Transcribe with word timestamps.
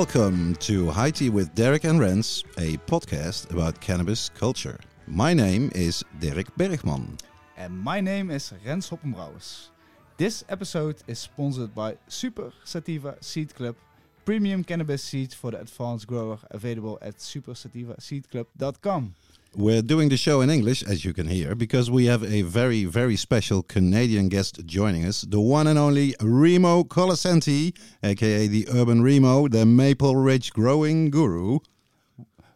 Welcome 0.00 0.56
to 0.60 0.88
High 0.88 1.10
Tea 1.10 1.28
with 1.28 1.54
Derek 1.54 1.84
and 1.84 2.00
Rens, 2.00 2.42
a 2.56 2.78
podcast 2.88 3.50
about 3.50 3.82
cannabis 3.82 4.30
culture. 4.30 4.80
My 5.06 5.34
name 5.34 5.70
is 5.74 6.02
Derek 6.20 6.46
Bergman. 6.56 7.18
And 7.58 7.78
my 7.78 8.00
name 8.00 8.30
is 8.30 8.50
Rens 8.64 8.88
Hoppenbrouwers. 8.88 9.68
This 10.16 10.42
episode 10.48 10.96
is 11.06 11.18
sponsored 11.18 11.74
by 11.74 11.98
Super 12.08 12.50
Sativa 12.64 13.18
Seed 13.20 13.54
Club, 13.54 13.76
premium 14.24 14.64
cannabis 14.64 15.02
seeds 15.04 15.34
for 15.34 15.50
the 15.50 15.60
advanced 15.60 16.06
grower, 16.06 16.38
available 16.50 16.98
at 17.02 17.18
supersativaseedclub.com. 17.18 19.14
We're 19.56 19.82
doing 19.82 20.10
the 20.10 20.16
show 20.16 20.42
in 20.42 20.48
English, 20.50 20.84
as 20.84 21.04
you 21.04 21.12
can 21.12 21.26
hear, 21.26 21.56
because 21.56 21.90
we 21.90 22.06
have 22.06 22.22
a 22.22 22.42
very, 22.42 22.84
very 22.84 23.16
special 23.16 23.62
Canadian 23.64 24.28
guest 24.28 24.64
joining 24.64 25.04
us, 25.04 25.22
the 25.22 25.40
one 25.40 25.66
and 25.66 25.76
only 25.76 26.14
Remo 26.20 26.84
Colasanti, 26.84 27.76
aka 28.02 28.46
the 28.46 28.68
Urban 28.72 29.02
Remo, 29.02 29.48
the 29.48 29.66
Maple 29.66 30.14
Ridge 30.14 30.52
growing 30.52 31.10
guru. 31.10 31.58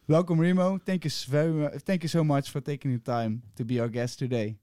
Welcome, 0.07 0.39
Remo. 0.39 0.79
Thank 0.79 1.05
you 1.05 1.11
very 1.27 1.51
much. 1.51 1.73
Thank 1.81 2.05
you 2.05 2.09
so 2.09 2.23
much 2.23 2.51
for 2.51 2.61
taking 2.61 2.93
the 2.93 2.99
time 3.01 3.43
to 3.57 3.65
be 3.65 3.81
our 3.81 3.89
guest 3.89 4.21
today. 4.21 4.57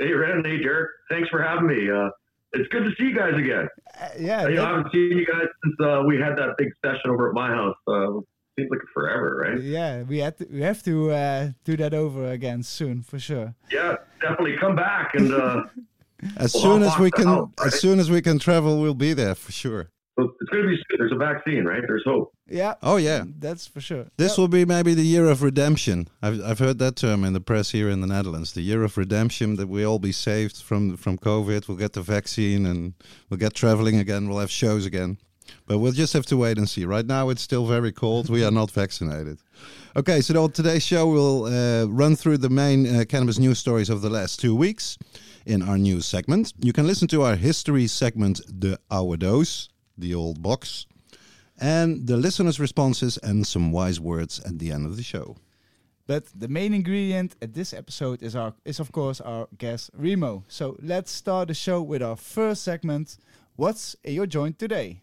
Hey, 0.00 0.12
Ren. 0.12 0.42
Hey, 0.44 0.58
Derek. 0.60 0.90
Thanks 1.10 1.28
for 1.28 1.40
having 1.42 1.68
me. 1.68 1.88
Uh, 1.90 2.08
it's 2.54 2.68
good 2.70 2.82
to 2.82 2.90
see 2.98 3.04
you 3.04 3.14
guys 3.14 3.34
again. 3.36 3.68
Uh, 4.00 4.08
yeah, 4.18 4.48
You 4.48 4.56
know, 4.56 4.64
I 4.64 4.68
haven't 4.70 4.90
seen 4.92 5.10
you 5.16 5.26
guys 5.26 5.46
since 5.62 5.76
uh, 5.80 6.02
we 6.08 6.16
had 6.16 6.36
that 6.38 6.56
big 6.58 6.70
session 6.84 7.10
over 7.10 7.28
at 7.28 7.34
my 7.34 7.50
house. 7.50 7.76
Seems 8.60 8.70
like 8.70 8.80
forever, 8.94 9.36
right? 9.44 9.60
yeah. 9.62 10.02
We 10.02 10.18
had 10.18 10.36
to, 10.38 10.46
we 10.50 10.60
have 10.62 10.82
to 10.84 11.10
uh, 11.10 11.48
do 11.64 11.76
that 11.78 11.94
over 11.94 12.30
again 12.30 12.62
soon 12.62 13.02
for 13.02 13.18
sure. 13.18 13.54
Yeah, 13.72 13.96
definitely 14.20 14.56
come 14.60 14.76
back 14.76 15.12
and 15.14 15.32
uh, 15.32 15.62
As 16.36 16.52
Well, 16.54 16.62
soon 16.64 16.82
as 16.82 16.98
we 16.98 17.10
can, 17.10 17.26
house, 17.26 17.48
right? 17.58 17.66
as 17.68 17.80
soon 17.80 17.98
as 17.98 18.10
we 18.10 18.20
can 18.20 18.38
travel, 18.38 18.80
we'll 18.82 18.92
be 18.94 19.14
there 19.14 19.34
for 19.34 19.52
sure. 19.52 19.90
it's 20.18 20.50
going 20.50 20.62
to 20.64 20.68
be. 20.68 20.76
soon. 20.76 20.98
There's 20.98 21.12
a 21.12 21.16
vaccine, 21.16 21.64
right? 21.64 21.82
There's 21.86 22.02
hope. 22.04 22.32
Yeah. 22.46 22.74
Oh 22.82 22.96
yeah, 22.98 23.24
That's 23.38 23.66
for 23.66 23.80
sure. 23.80 24.06
this 24.18 24.36
will 24.36 24.48
be 24.48 24.64
maybe 24.66 24.92
the 24.92 25.06
year 25.14 25.26
of 25.30 25.42
redemption. 25.42 26.08
I've 26.20 26.38
I've 26.44 26.58
heard 26.58 26.78
that 26.80 26.96
term 26.96 27.24
in 27.24 27.32
the 27.32 27.40
press 27.40 27.70
here 27.70 27.88
in 27.88 28.00
the 28.02 28.06
Netherlands. 28.06 28.52
The 28.52 28.60
year 28.60 28.82
of 28.84 28.98
redemption, 28.98 29.56
that 29.56 29.68
we 29.68 29.82
all 29.86 29.98
be 29.98 30.12
saved 30.12 30.56
from 30.62 30.96
from 30.98 31.16
COVID. 31.16 31.66
We'll 31.68 31.78
get 31.78 31.92
the 31.94 32.02
vaccine 32.02 32.66
and 32.66 32.92
we'll 33.30 33.38
get 33.38 33.54
traveling 33.54 33.98
again. 33.98 34.28
We'll 34.28 34.40
have 34.40 34.50
shows 34.50 34.84
again. 34.84 35.16
But 35.66 35.78
we'll 35.78 35.92
just 35.92 36.12
have 36.12 36.26
to 36.26 36.36
wait 36.36 36.58
and 36.58 36.68
see. 36.68 36.84
Right 36.84 37.06
now, 37.06 37.28
it's 37.28 37.42
still 37.42 37.66
very 37.66 37.92
cold. 37.92 38.28
We 38.28 38.44
are 38.44 38.50
not 38.50 38.70
vaccinated. 38.70 39.38
Okay, 39.96 40.20
so 40.20 40.42
on 40.42 40.52
today's 40.52 40.84
show, 40.84 41.06
we'll 41.06 41.44
uh, 41.44 41.86
run 41.86 42.16
through 42.16 42.38
the 42.38 42.50
main 42.50 42.86
uh, 42.86 43.04
cannabis 43.08 43.38
news 43.38 43.58
stories 43.58 43.90
of 43.90 44.02
the 44.02 44.10
last 44.10 44.40
two 44.40 44.54
weeks 44.54 44.98
in 45.46 45.62
our 45.62 45.78
news 45.78 46.06
segment. 46.06 46.52
You 46.60 46.72
can 46.72 46.86
listen 46.86 47.08
to 47.08 47.22
our 47.22 47.36
history 47.36 47.86
segment, 47.86 48.40
The 48.48 48.78
Our 48.90 49.16
Dose, 49.16 49.68
the 49.98 50.14
old 50.14 50.42
box, 50.42 50.86
and 51.58 52.06
the 52.06 52.16
listeners' 52.16 52.60
responses 52.60 53.18
and 53.18 53.46
some 53.46 53.72
wise 53.72 54.00
words 54.00 54.40
at 54.40 54.58
the 54.58 54.72
end 54.72 54.86
of 54.86 54.96
the 54.96 55.02
show. 55.02 55.36
But 56.06 56.26
the 56.34 56.48
main 56.48 56.74
ingredient 56.74 57.36
at 57.40 57.54
this 57.54 57.72
episode 57.72 58.22
is 58.22 58.34
our 58.34 58.52
is 58.64 58.80
of 58.80 58.90
course 58.90 59.20
our 59.20 59.46
guest 59.58 59.90
Remo. 59.94 60.42
So 60.48 60.76
let's 60.82 61.12
start 61.12 61.48
the 61.48 61.54
show 61.54 61.82
with 61.82 62.02
our 62.02 62.16
first 62.16 62.64
segment. 62.64 63.16
What's 63.54 63.94
in 64.02 64.14
your 64.14 64.26
joint 64.26 64.58
today? 64.58 65.02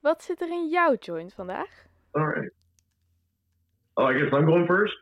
Wat 0.00 0.22
zit 0.22 0.40
er 0.40 0.48
in 0.48 0.68
jouw 0.68 0.96
joint 1.00 1.34
vandaag? 1.34 1.68
All 2.10 2.26
right. 2.26 2.50
Oh, 3.94 4.04
I 4.04 4.12
guess 4.12 4.32
I'm 4.32 4.46
going 4.46 4.66
first. 4.66 4.94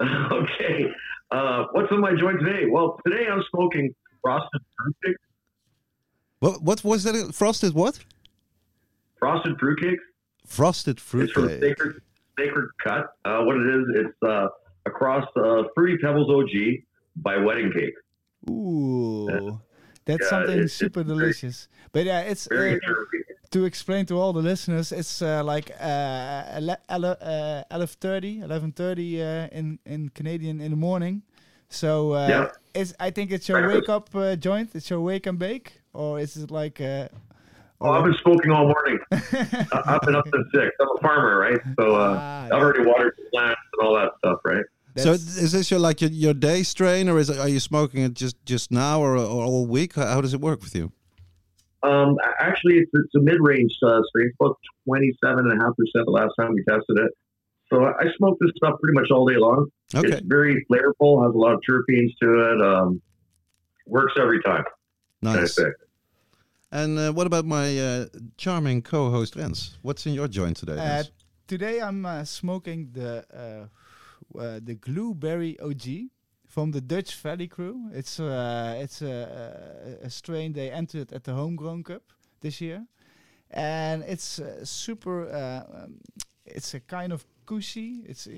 okay. 0.32 0.86
Uh, 1.30 1.64
what's 1.72 1.90
in 1.90 2.00
my 2.00 2.14
joint 2.14 2.40
today? 2.40 2.66
Well, 2.70 3.00
today 3.06 3.26
I'm 3.26 3.42
smoking 3.50 3.94
frosted 4.22 4.60
fruitcake. 4.76 5.20
What 6.38 6.62
what 6.62 6.84
was 6.84 7.02
that? 7.04 7.34
Frosted 7.34 7.74
what? 7.74 7.98
Frosted 9.18 9.58
fruitcake. 9.58 9.98
Frosted 10.46 11.00
fruit 11.00 11.24
It's 11.24 11.32
from. 11.32 11.48
Sacred 11.48 12.02
Sacred 12.38 12.68
Cut. 12.82 13.06
Uh, 13.24 13.42
what 13.44 13.56
it 13.56 13.74
is, 13.74 13.84
it's 14.06 14.22
uh, 14.22 14.48
across 14.86 15.24
uh, 15.36 15.62
Fruity 15.74 15.98
Pebbles 16.02 16.30
OG 16.30 16.84
by 17.16 17.36
Wedding 17.36 17.72
Cake. 17.72 17.94
Ooh, 18.50 19.60
that's 20.04 20.22
Yeah, 20.22 20.28
something 20.28 20.54
it's- 20.58 20.72
super 20.72 21.00
it's 21.00 21.08
very- 21.08 21.18
delicious. 21.20 21.68
But 21.92 22.04
yeah, 22.06 22.20
it's 22.20 22.46
Very 22.48 22.74
uh, 22.74 22.94
to 23.50 23.64
explain 23.64 24.04
to 24.06 24.18
all 24.18 24.32
the 24.32 24.42
listeners. 24.42 24.90
It's 24.92 25.22
uh, 25.22 25.44
like 25.44 25.70
uh, 25.80 26.58
ele- 26.58 26.82
ele- 26.88 27.18
uh, 27.20 27.62
11:30, 27.70 28.42
11:30 28.42 29.20
uh, 29.20 29.48
in 29.52 29.78
in 29.86 30.08
Canadian 30.10 30.60
in 30.60 30.70
the 30.72 30.76
morning. 30.76 31.22
So 31.68 32.12
uh, 32.14 32.26
Yeah. 32.28 32.48
it's 32.74 32.92
I 32.98 33.10
think 33.10 33.30
it's 33.30 33.48
your 33.48 33.60
Breakfast. 33.62 33.88
wake 33.88 33.96
up 33.96 34.14
uh, 34.14 34.34
joint. 34.36 34.74
It's 34.74 34.90
your 34.90 35.00
wake 35.00 35.26
and 35.28 35.38
bake, 35.38 35.80
or 35.92 36.18
is 36.20 36.36
it 36.36 36.50
like? 36.50 36.80
Uh, 36.80 37.08
Oh, 37.80 37.90
I've 37.90 38.04
been 38.04 38.16
smoking 38.22 38.50
all 38.50 38.66
morning. 38.66 38.98
I've 39.12 40.00
been 40.02 40.14
up 40.16 40.24
since 40.32 40.46
six. 40.54 40.70
I'm 40.80 40.88
a 40.96 41.00
farmer, 41.02 41.36
right? 41.38 41.60
So 41.78 41.94
uh, 41.96 42.16
Ah, 42.18 42.44
I've 42.46 42.52
already 42.62 42.84
watered 42.86 43.12
the 43.18 43.28
plants 43.30 43.60
and 43.72 43.86
all 43.86 43.94
that 43.96 44.10
stuff, 44.18 44.38
right? 44.44 44.64
So 45.02 45.12
is 45.12 45.52
this 45.52 45.70
your 45.70 45.80
like 45.80 46.00
your, 46.00 46.10
your 46.10 46.34
day 46.34 46.62
strain, 46.62 47.08
or 47.08 47.18
is 47.18 47.28
it, 47.28 47.38
are 47.38 47.48
you 47.48 47.60
smoking 47.60 48.04
it 48.04 48.14
just 48.14 48.36
just 48.44 48.70
now, 48.70 49.00
or, 49.00 49.16
or 49.16 49.44
all 49.44 49.66
week? 49.66 49.94
How, 49.94 50.06
how 50.06 50.20
does 50.20 50.34
it 50.34 50.40
work 50.40 50.62
with 50.62 50.74
you? 50.74 50.92
Um, 51.82 52.16
actually, 52.40 52.78
it's, 52.78 52.90
it's 52.94 53.14
a 53.14 53.20
mid-range 53.20 53.72
uh, 53.82 54.00
strain. 54.08 54.28
It's 54.28 54.36
about 54.40 54.56
27.5% 54.88 55.74
the 55.92 56.10
last 56.10 56.32
time 56.38 56.54
we 56.54 56.64
tested 56.64 56.98
it. 56.98 57.10
So 57.70 57.84
I, 57.84 57.90
I 57.90 58.04
smoke 58.16 58.38
this 58.40 58.52
stuff 58.56 58.80
pretty 58.80 58.94
much 58.98 59.10
all 59.10 59.26
day 59.26 59.36
long. 59.36 59.66
Okay, 59.94 60.08
It's 60.08 60.26
very 60.26 60.64
flavorful, 60.70 61.24
has 61.26 61.34
a 61.34 61.38
lot 61.38 61.52
of 61.52 61.60
terpenes 61.68 62.10
to 62.22 62.52
it. 62.52 62.62
Um, 62.62 63.02
works 63.86 64.14
every 64.18 64.40
time. 64.42 64.64
nice. 65.20 65.58
And 66.72 66.98
uh, 66.98 67.12
what 67.12 67.26
about 67.26 67.44
my 67.44 67.78
uh, 67.78 68.06
charming 68.36 68.82
co-host 68.82 69.36
Rens? 69.36 69.76
What's 69.82 70.06
in 70.06 70.14
your 70.14 70.26
joint 70.26 70.56
today? 70.56 70.78
Uh, 70.78 71.04
today 71.46 71.80
I'm 71.80 72.04
uh, 72.06 72.24
smoking 72.24 72.90
the 72.92 73.68
uh, 74.38 74.60
the 74.62 74.74
Blueberry 74.74 75.58
OG 75.60 76.10
from 76.46 76.70
the 76.70 76.80
Dutch 76.80 77.14
Valley 77.16 77.48
Crew. 77.48 77.90
It's 77.92 78.20
uh, 78.20 78.76
it's 78.78 79.02
a, 79.02 79.98
a, 80.02 80.10
strain 80.10 80.52
they 80.52 80.70
entered 80.70 81.12
at 81.12 81.24
the 81.24 81.32
Homegrown 81.32 81.82
Cup 81.82 82.02
this 82.40 82.60
year, 82.60 82.86
and 83.50 84.04
it's 84.06 84.38
uh, 84.38 84.64
super. 84.64 85.28
Uh, 85.28 85.84
um, 85.84 86.00
it's 86.46 86.74
a 86.74 86.80
kind 86.80 87.12
of 87.12 87.24
cushy. 87.46 88.04
It's 88.06 88.28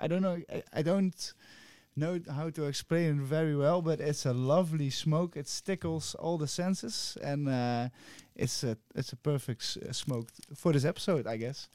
I 0.00 0.08
don't 0.08 0.22
know. 0.22 0.38
I, 0.50 0.62
I 0.72 0.82
don't 0.82 1.34
know 1.96 2.18
how 2.34 2.50
to 2.50 2.64
explain 2.64 3.20
it 3.20 3.22
very 3.22 3.54
well, 3.56 3.82
but 3.82 4.00
it's 4.00 4.26
a 4.26 4.32
lovely 4.32 4.90
smoke. 4.90 5.36
It 5.36 5.62
tickles 5.64 6.14
all 6.14 6.38
the 6.38 6.46
senses, 6.46 7.16
and 7.22 7.48
uh, 7.48 7.88
it's 8.34 8.64
a 8.64 8.76
it's 8.94 9.12
a 9.12 9.16
perfect 9.16 9.62
s- 9.62 9.76
uh, 9.76 9.92
smoke 9.92 10.28
for 10.54 10.72
this 10.72 10.84
episode, 10.84 11.26
I 11.26 11.36
guess. 11.36 11.68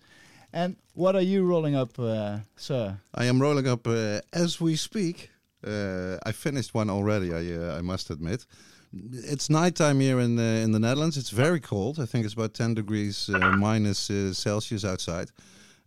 And 0.54 0.76
what 0.94 1.16
are 1.16 1.22
you 1.22 1.46
rolling 1.46 1.76
up, 1.76 2.00
uh, 2.00 2.40
sir? 2.56 3.00
I 3.14 3.26
am 3.26 3.42
rolling 3.42 3.68
up 3.68 3.88
uh, 3.88 4.22
as 4.34 4.62
we 4.62 4.76
speak. 4.76 5.30
Uh, 5.66 6.18
I 6.26 6.32
finished 6.32 6.74
one 6.74 6.90
already. 6.90 7.34
I 7.34 7.56
uh, 7.56 7.78
I 7.78 7.82
must 7.82 8.10
admit. 8.10 8.46
It's 8.94 9.50
nighttime 9.50 10.00
here 10.00 10.20
in 10.20 10.38
the, 10.38 10.62
in 10.64 10.72
the 10.72 10.80
Netherlands. 10.80 11.18
It's 11.18 11.30
very 11.30 11.60
cold. 11.60 12.00
I 12.00 12.06
think 12.06 12.26
it's 12.26 12.34
about 12.34 12.54
10 12.54 12.74
degrees 12.74 13.30
uh, 13.30 13.38
minus 13.52 14.10
uh, 14.10 14.34
Celsius 14.34 14.86
outside. 14.86 15.30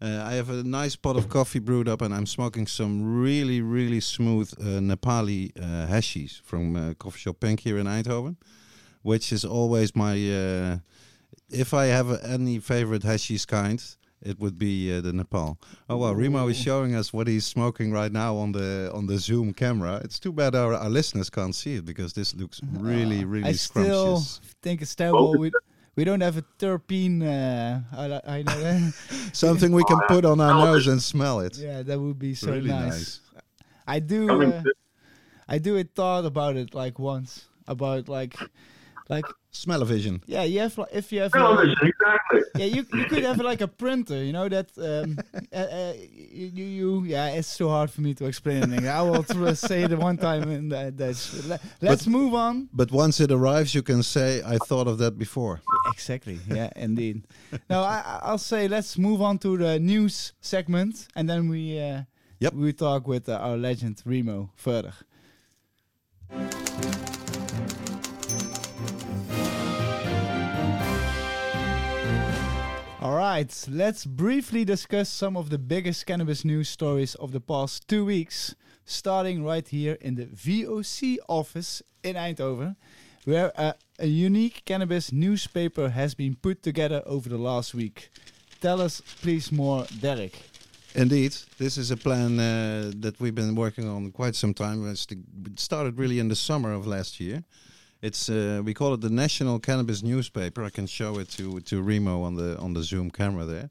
Uh, 0.02 0.22
I 0.24 0.34
have 0.34 0.48
a 0.48 0.62
nice 0.62 0.96
pot 0.96 1.16
of 1.16 1.28
coffee 1.28 1.58
brewed 1.58 1.88
up, 1.88 2.00
and 2.00 2.14
I'm 2.14 2.26
smoking 2.26 2.66
some 2.66 3.20
really, 3.20 3.60
really 3.60 4.00
smooth 4.00 4.50
uh, 4.58 4.80
Nepali 4.80 5.52
uh, 5.58 5.86
hashies 5.88 6.40
from 6.42 6.74
uh, 6.74 6.94
Coffee 6.94 7.18
Shop 7.18 7.38
Pink 7.38 7.60
here 7.60 7.78
in 7.78 7.86
Eindhoven, 7.86 8.36
which 9.02 9.32
is 9.32 9.44
always 9.44 9.94
my. 9.94 10.12
Uh, 10.12 10.78
if 11.50 11.74
I 11.74 11.86
have 11.86 12.22
any 12.24 12.60
favorite 12.60 13.02
hashies 13.02 13.46
kind, 13.46 13.82
it 14.22 14.38
would 14.38 14.58
be 14.58 14.92
uh, 14.92 15.00
the 15.00 15.12
Nepal. 15.12 15.58
Oh 15.88 15.96
well, 15.96 16.14
Remo 16.14 16.48
is 16.48 16.58
showing 16.58 16.94
us 16.94 17.12
what 17.12 17.26
he's 17.26 17.46
smoking 17.46 17.92
right 17.92 18.12
now 18.12 18.36
on 18.36 18.52
the 18.52 18.90
on 18.92 19.06
the 19.06 19.18
Zoom 19.18 19.52
camera. 19.52 20.00
It's 20.04 20.18
too 20.18 20.32
bad 20.32 20.54
our, 20.54 20.74
our 20.74 20.90
listeners 20.90 21.30
can't 21.30 21.54
see 21.54 21.76
it 21.76 21.84
because 21.84 22.12
this 22.12 22.34
looks 22.34 22.60
really, 22.72 23.24
really 23.24 23.48
I 23.48 23.52
still 23.52 24.22
think 24.62 24.82
it's 24.82 24.94
terrible. 24.94 25.38
We, 25.38 25.50
we 25.96 26.04
don't 26.04 26.20
have 26.20 26.36
a 26.36 26.44
terpene. 26.58 27.22
Uh, 27.22 27.80
I, 27.96 28.38
I 28.38 28.42
know. 28.42 28.90
Something 29.32 29.72
we 29.72 29.84
can 29.84 30.00
put 30.08 30.24
on 30.24 30.40
our 30.40 30.66
nose 30.66 30.86
and 30.86 31.02
smell 31.02 31.40
it. 31.40 31.56
yeah, 31.56 31.82
that 31.82 31.98
would 31.98 32.18
be 32.18 32.34
so 32.34 32.52
really 32.52 32.68
nice. 32.68 32.90
nice. 32.90 33.20
I 33.86 33.98
do. 34.00 34.42
Uh. 34.42 34.62
I 35.48 35.58
do. 35.58 35.76
It 35.76 35.90
thought 35.94 36.24
about 36.24 36.56
it 36.56 36.74
like 36.74 36.98
once 36.98 37.46
about 37.66 38.08
like, 38.08 38.36
like 39.08 39.24
Smell-o-vision. 39.52 40.22
yeah. 40.26 40.44
You 40.44 40.60
have 40.60 40.78
like, 40.78 40.88
if 40.92 41.12
you 41.12 41.20
have. 41.22 41.34
uh, 41.34 41.38
Television, 41.38 41.76
exactly. 41.82 42.40
yeah, 42.56 42.66
you, 42.66 42.86
you 42.94 43.04
could 43.06 43.24
have 43.24 43.38
like 43.38 43.60
a 43.60 43.66
printer, 43.68 44.22
you 44.22 44.32
know 44.32 44.48
that. 44.48 44.68
Um, 44.78 45.18
uh, 45.52 45.56
uh, 45.56 45.92
you, 46.12 46.46
you 46.54 46.64
you 46.64 47.04
yeah, 47.04 47.28
it's 47.38 47.56
too 47.56 47.68
hard 47.68 47.90
for 47.90 48.00
me 48.00 48.14
to 48.14 48.26
explain 48.26 48.62
anything. 48.62 48.86
I 48.88 49.02
will 49.02 49.24
tr- 49.24 49.54
say 49.68 49.82
it 49.82 49.98
one 49.98 50.16
time 50.18 50.48
in 50.50 50.68
that. 50.68 50.96
Dutch. 50.96 51.32
Let's 51.80 52.06
move 52.06 52.32
on. 52.34 52.68
But 52.72 52.92
once 52.92 53.18
it 53.20 53.32
arrives, 53.32 53.74
you 53.74 53.82
can 53.82 54.02
say, 54.04 54.40
"I 54.46 54.56
thought 54.68 54.86
of 54.86 54.98
that 54.98 55.18
before." 55.18 55.60
Exactly. 55.92 56.38
Yeah, 56.48 56.70
indeed. 56.76 57.24
now 57.68 57.82
I, 57.82 57.96
I- 58.06 58.20
I'll 58.22 58.38
say 58.52 58.68
let's 58.68 58.96
move 58.98 59.20
on 59.20 59.38
to 59.38 59.56
the 59.58 59.80
news 59.80 60.32
segment, 60.40 61.08
and 61.16 61.28
then 61.28 61.48
we 61.48 61.78
uh, 61.80 62.02
Yep. 62.38 62.52
we 62.54 62.72
talk 62.72 63.08
with 63.08 63.28
uh, 63.28 63.32
our 63.46 63.56
legend 63.56 64.00
Remo 64.06 64.50
further. 64.54 64.92
Right, 73.40 73.66
let's 73.70 74.04
briefly 74.04 74.66
discuss 74.66 75.08
some 75.08 75.34
of 75.34 75.48
the 75.48 75.56
biggest 75.56 76.04
cannabis 76.04 76.44
news 76.44 76.68
stories 76.68 77.14
of 77.14 77.32
the 77.32 77.40
past 77.40 77.88
two 77.88 78.04
weeks, 78.04 78.54
starting 78.84 79.42
right 79.42 79.66
here 79.66 79.96
in 80.02 80.16
the 80.16 80.26
VOC 80.26 81.16
office 81.26 81.82
in 82.02 82.16
Eindhoven, 82.16 82.76
where 83.24 83.50
a, 83.56 83.74
a 83.98 84.06
unique 84.06 84.62
cannabis 84.66 85.10
newspaper 85.10 85.88
has 85.88 86.14
been 86.14 86.34
put 86.34 86.62
together 86.62 87.02
over 87.06 87.30
the 87.30 87.38
last 87.38 87.72
week. 87.74 88.10
Tell 88.60 88.78
us, 88.78 89.00
please, 89.22 89.50
more, 89.50 89.86
Derek. 90.00 90.38
Indeed, 90.94 91.34
this 91.56 91.78
is 91.78 91.90
a 91.90 91.96
plan 91.96 92.38
uh, 92.38 92.92
that 92.96 93.18
we've 93.20 93.34
been 93.34 93.54
working 93.54 93.88
on 93.88 94.10
quite 94.10 94.34
some 94.34 94.52
time. 94.52 94.86
It 94.86 95.06
started 95.58 95.98
really 95.98 96.18
in 96.18 96.28
the 96.28 96.36
summer 96.36 96.74
of 96.74 96.86
last 96.86 97.18
year. 97.20 97.42
It's 98.02 98.30
uh, 98.30 98.62
we 98.64 98.72
call 98.72 98.94
it 98.94 99.02
the 99.02 99.10
National 99.10 99.58
Cannabis 99.58 100.02
Newspaper. 100.02 100.64
I 100.64 100.70
can 100.70 100.86
show 100.86 101.18
it 101.18 101.28
to 101.30 101.60
to 101.60 101.82
Remo 101.82 102.22
on 102.22 102.34
the 102.34 102.58
on 102.58 102.72
the 102.72 102.82
Zoom 102.82 103.10
camera 103.10 103.44
there. 103.44 103.68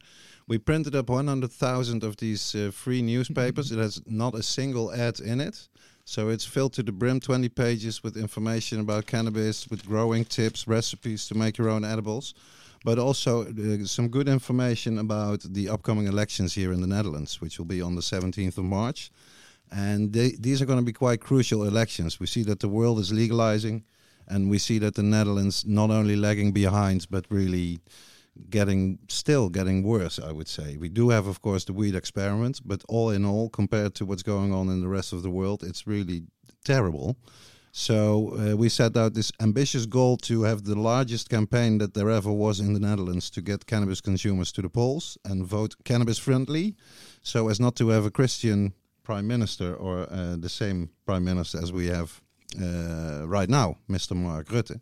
We 0.48 0.58
printed 0.58 0.96
up 0.96 1.10
100,000 1.10 2.04
of 2.04 2.18
these 2.18 2.56
uh, 2.56 2.72
free 2.72 3.04
newspapers. 3.04 3.72
It 3.72 3.78
has 3.78 4.02
not 4.08 4.34
a 4.34 4.42
single 4.42 4.92
ad 4.92 5.20
in 5.20 5.40
it. 5.40 5.68
So 6.06 6.30
it's 6.30 6.44
filled 6.44 6.74
to 6.74 6.82
the 6.82 6.92
brim, 6.92 7.20
20 7.20 7.50
pages 7.50 8.02
with 8.02 8.18
information 8.18 8.80
about 8.80 9.06
cannabis, 9.06 9.68
with 9.70 9.86
growing 9.86 10.26
tips, 10.26 10.68
recipes 10.68 11.28
to 11.28 11.36
make 11.36 11.60
your 11.60 11.70
own 11.70 11.86
edibles, 11.86 12.34
but 12.84 12.98
also 12.98 13.44
uh, 13.44 13.86
some 13.86 14.08
good 14.08 14.28
information 14.28 14.98
about 14.98 15.42
the 15.44 15.70
upcoming 15.70 16.08
elections 16.08 16.56
here 16.56 16.74
in 16.74 16.82
the 16.82 16.88
Netherlands, 16.88 17.40
which 17.40 17.60
will 17.60 17.68
be 17.68 17.80
on 17.80 17.94
the 17.94 18.02
17th 18.02 18.58
of 18.58 18.64
March. 18.64 19.12
And 19.72 20.12
they, 20.12 20.32
these 20.32 20.64
are 20.64 20.66
going 20.66 20.80
to 20.80 20.86
be 20.86 20.94
quite 20.94 21.22
crucial 21.22 21.64
elections. 21.64 22.20
We 22.20 22.26
see 22.26 22.42
that 22.46 22.60
the 22.60 22.70
world 22.70 22.98
is 22.98 23.14
legalizing, 23.14 23.84
and 24.30 24.50
we 24.50 24.58
see 24.60 24.80
that 24.80 24.96
the 24.96 25.04
Netherlands 25.04 25.66
not 25.66 25.90
only 25.90 26.16
lagging 26.16 26.52
behind, 26.52 27.08
but 27.10 27.26
really 27.30 27.80
getting 28.50 29.00
still 29.08 29.50
getting 29.50 29.84
worse. 29.84 30.20
I 30.20 30.32
would 30.32 30.48
say 30.48 30.78
we 30.78 30.90
do 30.90 31.10
have, 31.10 31.28
of 31.28 31.42
course, 31.42 31.66
the 31.66 31.74
weed 31.74 31.96
experiment, 31.96 32.62
but 32.64 32.84
all 32.88 33.10
in 33.10 33.26
all, 33.26 33.50
compared 33.50 33.96
to 33.96 34.06
what's 34.06 34.24
going 34.24 34.54
on 34.54 34.70
in 34.70 34.82
the 34.82 34.88
rest 34.88 35.14
of 35.14 35.24
the 35.24 35.30
world, 35.30 35.64
it's 35.64 35.88
really 35.88 36.24
terrible. 36.64 37.18
So 37.72 38.34
uh, 38.36 38.58
we 38.58 38.68
set 38.68 38.98
out 38.98 39.14
this 39.14 39.32
ambitious 39.40 39.86
goal 39.86 40.18
to 40.18 40.44
have 40.44 40.64
the 40.64 40.76
largest 40.76 41.30
campaign 41.30 41.78
that 41.78 41.94
there 41.94 42.10
ever 42.10 42.32
was 42.32 42.60
in 42.60 42.74
the 42.74 42.80
Netherlands 42.80 43.30
to 43.32 43.42
get 43.42 43.68
cannabis 43.68 44.02
consumers 44.02 44.52
to 44.54 44.62
the 44.62 44.70
polls 44.70 45.18
and 45.24 45.46
vote 45.46 45.76
cannabis 45.84 46.18
friendly, 46.18 46.76
so 47.22 47.48
as 47.48 47.60
not 47.60 47.76
to 47.76 47.90
have 47.90 48.06
a 48.06 48.12
Christian 48.12 48.74
prime 49.04 49.28
minister 49.28 49.76
or 49.76 50.08
uh, 50.12 50.36
the 50.36 50.50
same 50.50 50.90
prime 51.06 51.24
minister 51.24 51.62
as 51.62 51.72
we 51.72 51.88
have 51.88 52.22
right 52.58 53.50
now, 53.50 53.78
Mr. 53.90 54.16
Mark 54.16 54.48
Rutte, 54.50 54.80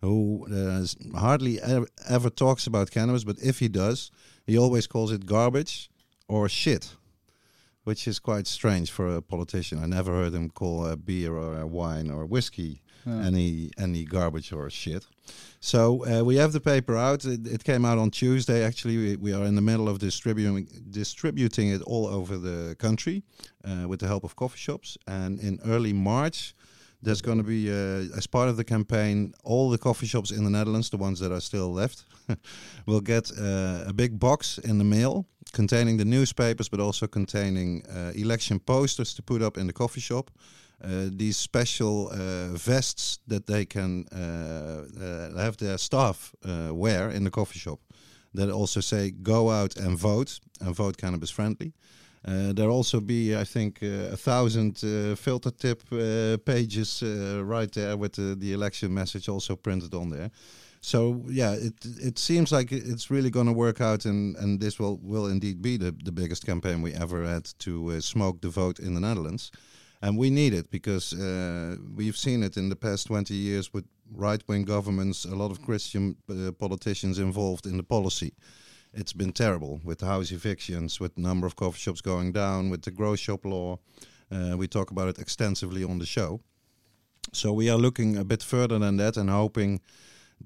who 0.00 0.46
uh, 0.52 0.84
hardly 1.18 1.60
ever, 1.60 1.86
ever 2.08 2.30
talks 2.30 2.66
about 2.66 2.90
cannabis, 2.90 3.24
but 3.24 3.36
if 3.42 3.58
he 3.58 3.68
does, 3.68 4.10
he 4.46 4.56
always 4.58 4.86
calls 4.86 5.12
it 5.12 5.26
garbage 5.26 5.90
or 6.28 6.48
shit 6.48 6.96
which 7.84 8.06
is 8.06 8.18
quite 8.20 8.46
strange 8.46 8.90
for 8.90 9.16
a 9.16 9.22
politician. 9.22 9.82
I 9.82 9.86
never 9.86 10.12
heard 10.12 10.34
him 10.34 10.50
call 10.50 10.86
a 10.86 10.96
beer 10.98 11.34
or 11.34 11.58
a 11.60 11.66
wine 11.66 12.10
or 12.10 12.26
whiskey 12.26 12.82
Yeah. 13.06 13.26
any 13.26 13.70
any 13.78 14.04
garbage 14.04 14.52
or 14.52 14.68
shit. 14.70 15.06
So 15.60 16.04
uh, 16.06 16.22
we 16.22 16.36
have 16.36 16.52
the 16.52 16.60
paper 16.60 16.94
out. 16.96 17.24
It, 17.24 17.46
it 17.46 17.64
came 17.64 17.86
out 17.86 17.98
on 17.98 18.10
Tuesday. 18.10 18.62
Actually, 18.62 18.96
we, 18.98 19.16
we 19.16 19.32
are 19.32 19.46
in 19.46 19.54
the 19.54 19.62
middle 19.62 19.88
of 19.88 19.98
distributing 19.98 20.68
distributing 20.90 21.70
it 21.74 21.82
all 21.86 22.06
over 22.06 22.36
the 22.38 22.74
country 22.78 23.22
uh, 23.64 23.88
with 23.88 24.00
the 24.00 24.06
help 24.06 24.24
of 24.24 24.34
coffee 24.36 24.58
shops. 24.58 24.98
And 25.06 25.40
in 25.40 25.58
early 25.64 25.94
March, 25.94 26.54
there's 27.02 27.22
going 27.22 27.38
to 27.38 27.44
be 27.44 27.70
uh, 27.70 28.16
as 28.16 28.26
part 28.26 28.48
of 28.48 28.56
the 28.56 28.64
campaign, 28.64 29.32
all 29.44 29.70
the 29.70 29.78
coffee 29.78 30.06
shops 30.06 30.30
in 30.30 30.44
the 30.44 30.50
Netherlands, 30.50 30.90
the 30.90 30.96
ones 30.96 31.18
that 31.20 31.32
are 31.32 31.40
still 31.40 31.72
left, 31.72 32.04
will 32.86 33.00
get 33.00 33.30
uh, 33.38 33.84
a 33.86 33.92
big 33.92 34.18
box 34.18 34.58
in 34.58 34.78
the 34.78 34.84
mail 34.84 35.26
containing 35.52 35.96
the 35.96 36.04
newspapers, 36.04 36.68
but 36.68 36.80
also 36.80 37.06
containing 37.06 37.82
uh, 37.86 38.12
election 38.14 38.60
posters 38.60 39.14
to 39.14 39.22
put 39.22 39.42
up 39.42 39.56
in 39.56 39.66
the 39.66 39.72
coffee 39.72 40.00
shop. 40.00 40.30
Uh, 40.82 41.08
these 41.10 41.36
special 41.36 42.08
uh, 42.10 42.48
vests 42.56 43.18
that 43.26 43.46
they 43.46 43.66
can 43.66 44.06
uh, 44.08 45.38
have 45.38 45.56
their 45.58 45.76
staff 45.76 46.34
wear 46.70 47.10
in 47.10 47.24
the 47.24 47.30
coffee 47.30 47.58
shop 47.58 47.80
that 48.32 48.50
also 48.50 48.80
say 48.80 49.10
go 49.10 49.50
out 49.50 49.76
and 49.76 49.98
vote 49.98 50.40
and 50.60 50.74
vote 50.74 50.96
cannabis 50.96 51.30
friendly. 51.30 51.72
Uh, 52.22 52.52
there'll 52.52 52.76
also 52.76 53.00
be, 53.00 53.34
I 53.34 53.44
think, 53.44 53.82
uh, 53.82 54.12
a 54.12 54.16
thousand 54.16 54.82
uh, 54.84 55.16
filter 55.16 55.50
tip 55.50 55.82
uh, 55.90 56.36
pages 56.44 57.02
uh, 57.02 57.42
right 57.44 57.72
there 57.72 57.96
with 57.96 58.12
the, 58.12 58.52
election 58.52 58.92
message 58.92 59.28
also 59.28 59.56
printed 59.56 59.94
on 59.94 60.10
there. 60.10 60.30
So 60.82 61.24
yeah, 61.28 61.52
it 61.52 61.74
it 61.98 62.18
seems 62.18 62.52
like 62.52 62.72
it's 62.72 63.10
really 63.10 63.30
going 63.30 63.46
to 63.46 63.52
work 63.52 63.80
out, 63.80 64.06
and, 64.06 64.36
and 64.36 64.60
this 64.60 64.78
will 64.78 64.98
will 65.02 65.26
indeed 65.26 65.60
be 65.60 65.76
the, 65.76 65.94
the 66.04 66.12
biggest 66.12 66.46
campaign 66.46 66.82
we 66.82 66.94
ever 66.94 67.26
had 67.26 67.44
to 67.58 67.90
uh, 67.90 68.00
smoke 68.00 68.40
the 68.40 68.48
vote 68.48 68.78
in 68.78 68.94
the 68.94 69.00
Netherlands, 69.00 69.50
and 70.00 70.18
we 70.18 70.30
need 70.30 70.54
it 70.54 70.70
because 70.70 71.14
we've 71.96 72.16
seen 72.16 72.42
it 72.42 72.56
in 72.56 72.70
the 72.70 72.76
past 72.76 73.06
twenty 73.06 73.34
years 73.34 73.74
with 73.74 73.84
right 74.10 74.42
wing 74.48 74.64
governments, 74.64 75.26
a 75.26 75.36
lot 75.36 75.50
of 75.50 75.60
Christian 75.62 76.16
politicians 76.58 77.18
involved 77.18 77.66
in 77.66 77.76
the 77.76 77.82
policy. 77.82 78.32
It's 78.92 79.12
been 79.12 79.32
terrible 79.32 79.80
with 79.84 79.98
the 79.98 80.06
house 80.06 80.32
evictions, 80.32 80.98
with 80.98 81.14
the 81.14 81.20
number 81.20 81.46
of 81.46 81.54
coffee 81.54 81.78
shops 81.78 82.00
going 82.00 82.32
down, 82.32 82.70
with 82.70 82.82
the 82.82 82.90
grow 82.90 83.16
shop 83.16 83.44
law. 83.44 83.78
Uh, 84.30 84.56
we 84.56 84.66
talk 84.66 84.90
about 84.90 85.08
it 85.08 85.18
extensively 85.18 85.84
on 85.84 85.98
the 85.98 86.06
show. 86.06 86.40
So 87.32 87.52
we 87.52 87.70
are 87.70 87.78
looking 87.78 88.16
a 88.16 88.24
bit 88.24 88.42
further 88.42 88.78
than 88.78 88.96
that 88.96 89.16
and 89.16 89.30
hoping 89.30 89.80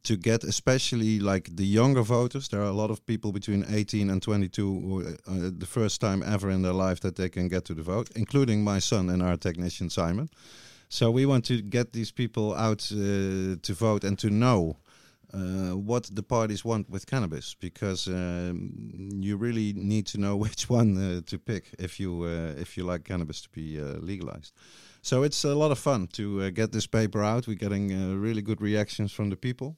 to 0.02 0.16
get 0.16 0.44
especially 0.44 1.20
like 1.20 1.56
the 1.56 1.64
younger 1.64 2.02
voters. 2.02 2.48
There 2.48 2.60
are 2.60 2.70
a 2.70 2.72
lot 2.72 2.90
of 2.90 3.06
people 3.06 3.32
between 3.32 3.64
18 3.68 4.10
and 4.10 4.20
22 4.20 4.80
who 4.80 5.02
uh, 5.02 5.10
uh, 5.26 5.50
the 5.56 5.66
first 5.66 6.00
time 6.00 6.22
ever 6.22 6.50
in 6.50 6.62
their 6.62 6.72
life 6.72 7.00
that 7.00 7.16
they 7.16 7.28
can 7.28 7.48
get 7.48 7.64
to 7.66 7.74
the 7.74 7.82
vote, 7.82 8.10
including 8.16 8.64
my 8.64 8.78
son 8.78 9.08
and 9.08 9.22
our 9.22 9.36
technician 9.36 9.88
Simon. 9.88 10.28
So 10.88 11.10
we 11.10 11.26
want 11.26 11.44
to 11.46 11.62
get 11.62 11.92
these 11.92 12.12
people 12.12 12.54
out 12.54 12.90
uh, 12.92 13.56
to 13.62 13.74
vote 13.74 14.04
and 14.04 14.18
to 14.18 14.30
know 14.30 14.76
uh, 15.34 15.76
what 15.76 16.04
the 16.12 16.22
parties 16.22 16.64
want 16.64 16.88
with 16.88 17.06
cannabis, 17.06 17.56
because 17.58 18.06
um, 18.06 18.70
you 19.20 19.36
really 19.36 19.72
need 19.72 20.06
to 20.06 20.18
know 20.18 20.36
which 20.44 20.70
one 20.70 20.96
uh, 20.96 21.20
to 21.26 21.38
pick 21.38 21.74
if 21.78 21.98
you 21.98 22.22
uh, 22.22 22.60
if 22.60 22.76
you 22.76 22.84
like 22.84 23.04
cannabis 23.04 23.42
to 23.42 23.48
be 23.50 23.80
uh, 23.80 23.98
legalized. 24.00 24.52
So 25.02 25.24
it's 25.24 25.44
a 25.44 25.54
lot 25.54 25.70
of 25.70 25.78
fun 25.78 26.06
to 26.12 26.42
uh, 26.42 26.50
get 26.50 26.72
this 26.72 26.86
paper 26.86 27.22
out. 27.22 27.46
We're 27.46 27.58
getting 27.58 28.20
really 28.20 28.42
good 28.42 28.62
reactions 28.62 29.12
from 29.12 29.30
the 29.30 29.36
people. 29.36 29.76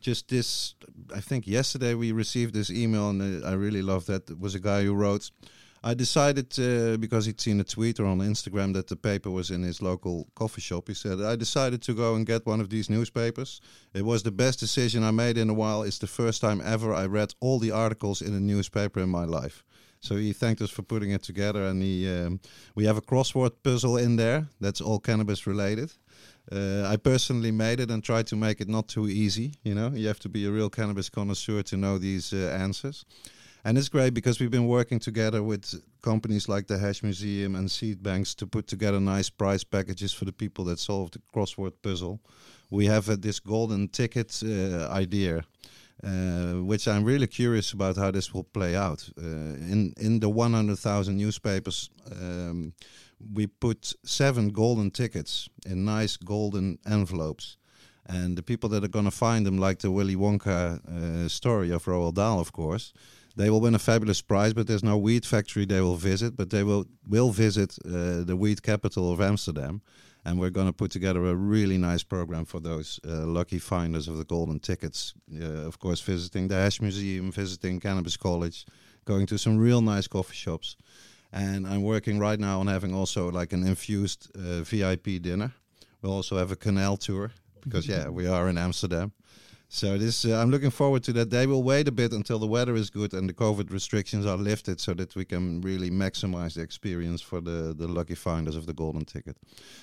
Just 0.00 0.28
this, 0.28 0.74
I 1.12 1.20
think 1.20 1.48
yesterday 1.48 1.94
we 1.94 2.12
received 2.12 2.54
this 2.54 2.70
email, 2.70 3.10
and 3.10 3.44
I 3.44 3.54
really 3.54 3.82
love 3.82 4.06
that. 4.06 4.30
It 4.30 4.38
was 4.38 4.54
a 4.54 4.60
guy 4.60 4.84
who 4.84 4.94
wrote, 4.94 5.32
I 5.82 5.94
decided 5.94 6.58
uh, 6.58 6.96
because 6.96 7.26
he'd 7.26 7.40
seen 7.40 7.60
a 7.60 7.64
tweet 7.64 8.00
or 8.00 8.06
on 8.06 8.18
Instagram 8.18 8.74
that 8.74 8.88
the 8.88 8.96
paper 8.96 9.30
was 9.30 9.50
in 9.50 9.62
his 9.62 9.80
local 9.80 10.28
coffee 10.34 10.60
shop. 10.60 10.88
He 10.88 10.94
said, 10.94 11.20
I 11.20 11.36
decided 11.36 11.82
to 11.82 11.94
go 11.94 12.14
and 12.14 12.26
get 12.26 12.46
one 12.46 12.60
of 12.60 12.68
these 12.68 12.90
newspapers. 12.90 13.60
It 13.94 14.04
was 14.04 14.22
the 14.22 14.32
best 14.32 14.60
decision 14.60 15.04
I 15.04 15.12
made 15.12 15.38
in 15.38 15.50
a 15.50 15.54
while. 15.54 15.82
It's 15.82 15.98
the 15.98 16.06
first 16.06 16.40
time 16.40 16.60
ever 16.64 16.92
I 16.92 17.06
read 17.06 17.34
all 17.40 17.58
the 17.58 17.70
articles 17.70 18.22
in 18.22 18.34
a 18.34 18.40
newspaper 18.40 19.00
in 19.00 19.08
my 19.08 19.24
life. 19.24 19.62
So 20.00 20.16
he 20.16 20.32
thanked 20.32 20.62
us 20.62 20.70
for 20.70 20.82
putting 20.82 21.10
it 21.10 21.22
together, 21.22 21.64
and 21.64 21.82
he 21.82 22.08
um, 22.08 22.40
we 22.76 22.86
have 22.86 22.96
a 22.96 23.02
crossword 23.02 23.50
puzzle 23.64 23.96
in 23.96 24.16
there 24.16 24.46
that's 24.60 24.80
all 24.80 25.00
cannabis 25.00 25.46
related. 25.46 25.92
Uh, 26.50 26.84
I 26.86 26.96
personally 26.96 27.50
made 27.50 27.80
it 27.80 27.90
and 27.90 28.02
tried 28.02 28.26
to 28.28 28.36
make 28.36 28.60
it 28.60 28.68
not 28.68 28.88
too 28.88 29.08
easy. 29.08 29.54
You 29.64 29.74
know, 29.74 29.90
you 29.94 30.06
have 30.06 30.20
to 30.20 30.28
be 30.28 30.46
a 30.46 30.50
real 30.50 30.70
cannabis 30.70 31.10
connoisseur 31.10 31.62
to 31.64 31.76
know 31.76 31.98
these 31.98 32.32
uh, 32.32 32.56
answers. 32.58 33.04
And 33.64 33.76
it's 33.76 33.88
great 33.88 34.14
because 34.14 34.38
we've 34.38 34.50
been 34.50 34.68
working 34.68 34.98
together 34.98 35.42
with 35.42 35.74
companies 36.02 36.48
like 36.48 36.66
the 36.68 36.78
Hash 36.78 37.02
Museum 37.02 37.54
and 37.54 37.70
Seed 37.70 38.02
Banks 38.02 38.34
to 38.36 38.46
put 38.46 38.66
together 38.66 39.00
nice 39.00 39.30
prize 39.30 39.64
packages 39.64 40.12
for 40.12 40.24
the 40.24 40.32
people 40.32 40.64
that 40.66 40.78
solve 40.78 41.10
the 41.10 41.20
crossword 41.34 41.72
puzzle. 41.82 42.20
We 42.70 42.86
have 42.86 43.08
uh, 43.08 43.16
this 43.18 43.40
golden 43.40 43.88
ticket 43.88 44.40
uh, 44.44 44.88
idea, 44.90 45.44
uh, 46.04 46.62
which 46.62 46.86
I'm 46.86 47.04
really 47.04 47.26
curious 47.26 47.72
about 47.72 47.96
how 47.96 48.10
this 48.10 48.32
will 48.32 48.44
play 48.44 48.76
out. 48.76 49.10
Uh, 49.18 49.22
in 49.72 49.94
in 49.96 50.20
the 50.20 50.28
100,000 50.28 51.16
newspapers, 51.16 51.90
um, 52.12 52.72
we 53.34 53.46
put 53.46 53.92
seven 54.04 54.50
golden 54.50 54.90
tickets 54.90 55.48
in 55.66 55.84
nice 55.84 56.16
golden 56.16 56.78
envelopes. 56.86 57.56
And 58.10 58.38
the 58.38 58.42
people 58.42 58.70
that 58.70 58.84
are 58.84 58.88
going 58.88 59.04
to 59.04 59.10
find 59.10 59.44
them, 59.44 59.58
like 59.58 59.80
the 59.80 59.90
Willy 59.90 60.16
Wonka 60.16 60.80
uh, 60.86 61.28
story 61.28 61.70
of 61.70 61.84
Roald 61.84 62.14
Dahl, 62.14 62.40
of 62.40 62.52
course, 62.52 62.92
they 63.38 63.50
will 63.50 63.60
win 63.60 63.74
a 63.74 63.78
fabulous 63.78 64.20
prize. 64.20 64.52
But 64.52 64.66
there's 64.66 64.82
no 64.82 64.98
weed 64.98 65.24
factory 65.24 65.64
they 65.64 65.80
will 65.80 65.96
visit, 65.96 66.36
but 66.36 66.50
they 66.50 66.64
will 66.64 66.86
will 67.06 67.30
visit 67.30 67.78
uh, 67.84 68.24
the 68.24 68.36
weed 68.36 68.62
capital 68.62 69.12
of 69.12 69.20
Amsterdam, 69.20 69.80
and 70.24 70.38
we're 70.38 70.50
going 70.50 70.66
to 70.66 70.72
put 70.72 70.90
together 70.90 71.24
a 71.24 71.34
really 71.34 71.78
nice 71.78 72.02
program 72.02 72.44
for 72.44 72.60
those 72.60 73.00
uh, 73.06 73.26
lucky 73.26 73.58
finders 73.58 74.08
of 74.08 74.18
the 74.18 74.24
golden 74.24 74.58
tickets. 74.58 75.14
Uh, 75.32 75.66
of 75.66 75.78
course, 75.78 76.00
visiting 76.00 76.48
the 76.48 76.56
Hash 76.56 76.80
Museum, 76.80 77.32
visiting 77.32 77.80
Cannabis 77.80 78.16
College, 78.16 78.66
going 79.04 79.26
to 79.26 79.38
some 79.38 79.56
real 79.56 79.80
nice 79.80 80.08
coffee 80.08 80.36
shops, 80.36 80.76
and 81.32 81.66
I'm 81.66 81.82
working 81.82 82.18
right 82.18 82.40
now 82.40 82.60
on 82.60 82.66
having 82.66 82.94
also 82.94 83.30
like 83.30 83.52
an 83.52 83.66
infused 83.66 84.30
uh, 84.36 84.62
VIP 84.62 85.22
dinner. 85.22 85.52
We'll 86.02 86.12
also 86.12 86.36
have 86.36 86.52
a 86.52 86.56
canal 86.56 86.96
tour 86.96 87.30
because 87.62 87.88
yeah, 87.88 88.08
we 88.08 88.26
are 88.26 88.48
in 88.48 88.58
Amsterdam. 88.58 89.12
So 89.70 89.98
this, 89.98 90.24
uh, 90.24 90.40
I'm 90.40 90.50
looking 90.50 90.70
forward 90.70 91.02
to 91.04 91.12
that. 91.12 91.28
They 91.28 91.46
will 91.46 91.62
wait 91.62 91.88
a 91.88 91.92
bit 91.92 92.12
until 92.12 92.38
the 92.38 92.46
weather 92.46 92.74
is 92.74 92.88
good 92.88 93.12
and 93.12 93.28
the 93.28 93.34
COVID 93.34 93.70
restrictions 93.70 94.24
are 94.24 94.38
lifted, 94.38 94.80
so 94.80 94.94
that 94.94 95.14
we 95.14 95.26
can 95.26 95.60
really 95.60 95.90
maximize 95.90 96.54
the 96.54 96.62
experience 96.62 97.20
for 97.20 97.42
the 97.42 97.74
the 97.76 97.86
lucky 97.86 98.14
finders 98.14 98.56
of 98.56 98.64
the 98.64 98.72
golden 98.72 99.04
ticket. 99.04 99.36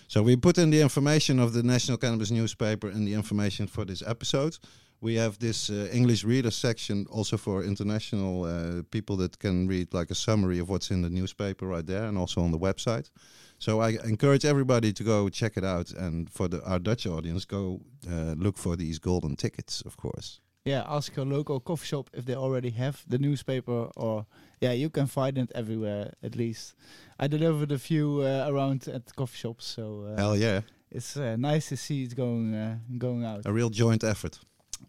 So 0.07 0.23
we 0.23 0.35
put 0.37 0.57
in 0.57 0.71
the 0.71 0.81
information 0.81 1.39
of 1.39 1.53
the 1.53 1.61
National 1.61 1.97
Cannabis 1.97 2.31
newspaper 2.31 2.87
and 2.87 3.07
the 3.07 3.13
information 3.13 3.67
for 3.67 3.85
this 3.85 4.01
episode. 4.01 4.57
We 5.01 5.19
have 5.19 5.37
this 5.37 5.69
uh, 5.69 5.87
English 5.93 6.23
reader 6.23 6.51
section 6.51 7.05
also 7.11 7.37
for 7.37 7.63
international 7.63 8.45
uh, 8.45 8.81
people 8.89 9.17
that 9.17 9.37
can 9.37 9.67
read 9.67 9.93
like 9.93 10.09
a 10.09 10.15
summary 10.15 10.59
of 10.59 10.67
what's 10.67 10.89
in 10.89 11.03
the 11.03 11.09
newspaper 11.09 11.67
right 11.67 11.85
there, 11.85 12.05
and 12.05 12.17
also 12.17 12.41
on 12.41 12.51
the 12.51 12.59
website. 12.59 13.11
So 13.57 13.79
I 13.79 13.97
encourage 14.03 14.45
everybody 14.45 14.93
to 14.93 15.03
go 15.03 15.29
check 15.29 15.57
it 15.57 15.63
out, 15.63 15.91
and 15.91 16.29
for 16.29 16.47
the, 16.47 16.61
our 16.63 16.79
Dutch 16.79 17.07
audience, 17.07 17.45
go 17.45 17.81
uh, 18.09 18.35
look 18.37 18.57
for 18.57 18.75
these 18.75 18.99
golden 18.99 19.35
tickets, 19.35 19.81
of 19.85 19.97
course. 19.97 20.39
Yeah, 20.65 20.83
ask 20.87 21.15
your 21.15 21.25
local 21.25 21.59
coffee 21.59 21.85
shop 21.85 22.09
if 22.13 22.25
they 22.25 22.35
already 22.35 22.71
have 22.71 23.03
the 23.07 23.17
newspaper, 23.19 23.89
or 23.95 24.25
yeah, 24.61 24.71
you 24.73 24.89
can 24.89 25.07
find 25.07 25.37
it 25.37 25.51
everywhere 25.55 26.13
at 26.23 26.35
least. 26.35 26.73
I 27.19 27.27
delivered 27.27 27.71
a 27.71 27.77
few 27.77 28.21
uh, 28.21 28.45
around 28.49 28.87
at 28.87 29.15
coffee 29.15 29.37
shops, 29.37 29.65
so 29.65 30.07
uh, 30.11 30.17
Hell 30.17 30.35
yeah, 30.35 30.61
it's 30.91 31.15
uh, 31.17 31.35
nice 31.37 31.69
to 31.69 31.77
see 31.77 32.03
it 32.03 32.15
going 32.15 32.55
uh, 32.55 32.77
going 32.97 33.23
out. 33.23 33.41
a 33.45 33.53
real 33.53 33.69
joint 33.69 34.03
effort. 34.03 34.39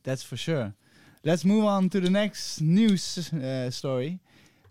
That's 0.02 0.22
for 0.22 0.36
sure. 0.36 0.72
Let's 1.24 1.44
move 1.44 1.64
on 1.64 1.88
to 1.90 2.00
the 2.00 2.10
next 2.10 2.60
news 2.60 3.32
uh, 3.32 3.70
story. 3.70 4.20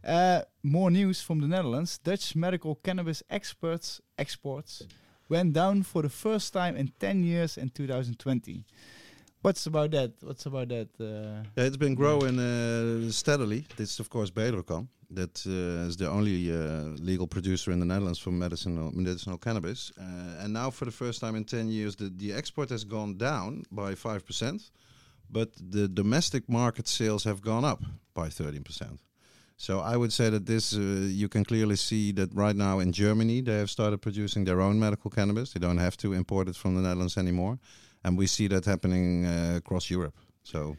Uh, 0.06 0.42
more 0.62 0.92
news 0.92 1.22
from 1.22 1.42
the 1.42 1.48
Netherlands. 1.48 1.98
Dutch 1.98 2.36
medical 2.36 2.76
cannabis 2.76 3.24
experts 3.30 4.02
exports 4.18 4.84
went 5.30 5.54
down 5.54 5.82
for 5.84 6.04
the 6.04 6.10
first 6.10 6.54
time 6.54 6.76
in 6.78 6.92
10 7.00 7.24
years 7.24 7.58
in 7.58 7.70
2020. 7.70 8.64
What's 9.42 9.66
about 9.66 9.92
that? 9.92 10.12
What's 10.22 10.46
about 10.46 10.70
that? 10.70 10.90
Uh, 11.00 11.44
Yeah, 11.56 11.68
it's 11.68 11.78
been 11.78 11.96
growing 11.96 12.40
uh, 12.40 13.12
steadily. 13.12 13.66
This 13.78 13.94
is, 13.94 14.00
of 14.00 14.10
course, 14.10 14.30
Bedrocan. 14.32 14.88
That 15.10 15.46
is 15.46 15.98
the 15.98 16.10
only 16.10 16.52
legal 17.00 17.28
producer 17.28 17.72
in 17.72 17.80
the 17.80 17.86
Netherlands 17.86 18.20
for 18.20 18.32
medicinal 18.32 18.92
medicinal 18.92 19.38
cannabis. 19.38 19.92
And 19.98 20.54
now, 20.54 20.72
for 20.72 20.86
the 20.86 20.92
first 20.92 21.22
time 21.22 21.36
in 21.36 21.46
10 21.46 21.70
years, 21.70 21.96
the, 21.96 22.12
the 22.16 22.34
export 22.34 22.70
has 22.70 22.84
gone 22.84 23.18
down 23.18 23.64
by 23.72 23.94
5%, 23.94 24.72
but 25.30 25.50
the 25.72 25.88
domestic 25.88 26.50
market 26.50 26.88
sales 26.88 27.24
have 27.24 27.42
gone 27.42 27.64
up 27.64 27.84
by 28.14 28.30
13%. 28.30 28.98
So 29.58 29.80
I 29.80 29.96
would 29.96 30.12
say 30.12 30.30
that 30.30 30.46
this, 30.46 30.74
uh, 30.74 30.80
you 31.22 31.30
can 31.30 31.44
clearly 31.46 31.76
see 31.76 32.12
that 32.14 32.30
right 32.34 32.56
now 32.56 32.80
in 32.80 32.92
Germany, 32.92 33.42
they 33.42 33.58
have 33.58 33.70
started 33.70 34.02
producing 34.02 34.46
their 34.46 34.60
own 34.60 34.80
medical 34.80 35.10
cannabis. 35.10 35.52
They 35.54 35.60
don't 35.60 35.78
have 35.78 35.96
to 35.98 36.14
import 36.14 36.48
it 36.50 36.56
from 36.56 36.76
the 36.76 36.82
Netherlands 36.82 37.18
anymore. 37.18 37.58
And 38.04 38.18
we 38.18 38.28
see 38.28 38.48
that 38.50 38.66
happening 38.66 39.26
uh, 39.26 39.56
across 39.58 39.90
Europe. 39.90 40.16
So 40.44 40.76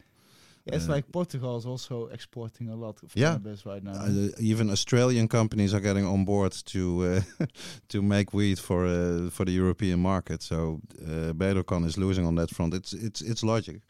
yeah, 0.65 0.75
it's 0.75 0.89
Uh, 0.89 0.95
like 0.95 1.11
Portugal 1.11 1.57
is 1.57 1.65
also 1.65 2.07
exporting 2.07 2.69
a 2.69 2.75
lot 2.75 3.03
of 3.03 3.11
Yeah. 3.15 3.31
cannabis 3.31 3.65
right 3.65 3.83
now. 3.83 3.93
Uh, 3.93 4.29
even 4.39 4.69
Australian 4.69 5.27
companies 5.27 5.73
are 5.73 5.81
getting 5.81 6.05
on 6.05 6.25
board 6.25 6.51
to 6.65 6.79
uh, 7.03 7.21
to 7.87 8.01
make 8.01 8.33
weed 8.33 8.59
for 8.59 8.85
uh, 8.85 9.29
for 9.31 9.45
the 9.45 9.53
European 9.53 9.99
market. 9.99 10.43
So 10.43 10.79
uh, 11.07 11.85
is 11.87 11.97
losing 11.97 12.25
on 12.27 12.35
that 12.35 12.49
front. 12.49 12.73
It's 12.73 12.93
it's 12.93 13.21
it's 13.21 13.43
logic. 13.43 13.81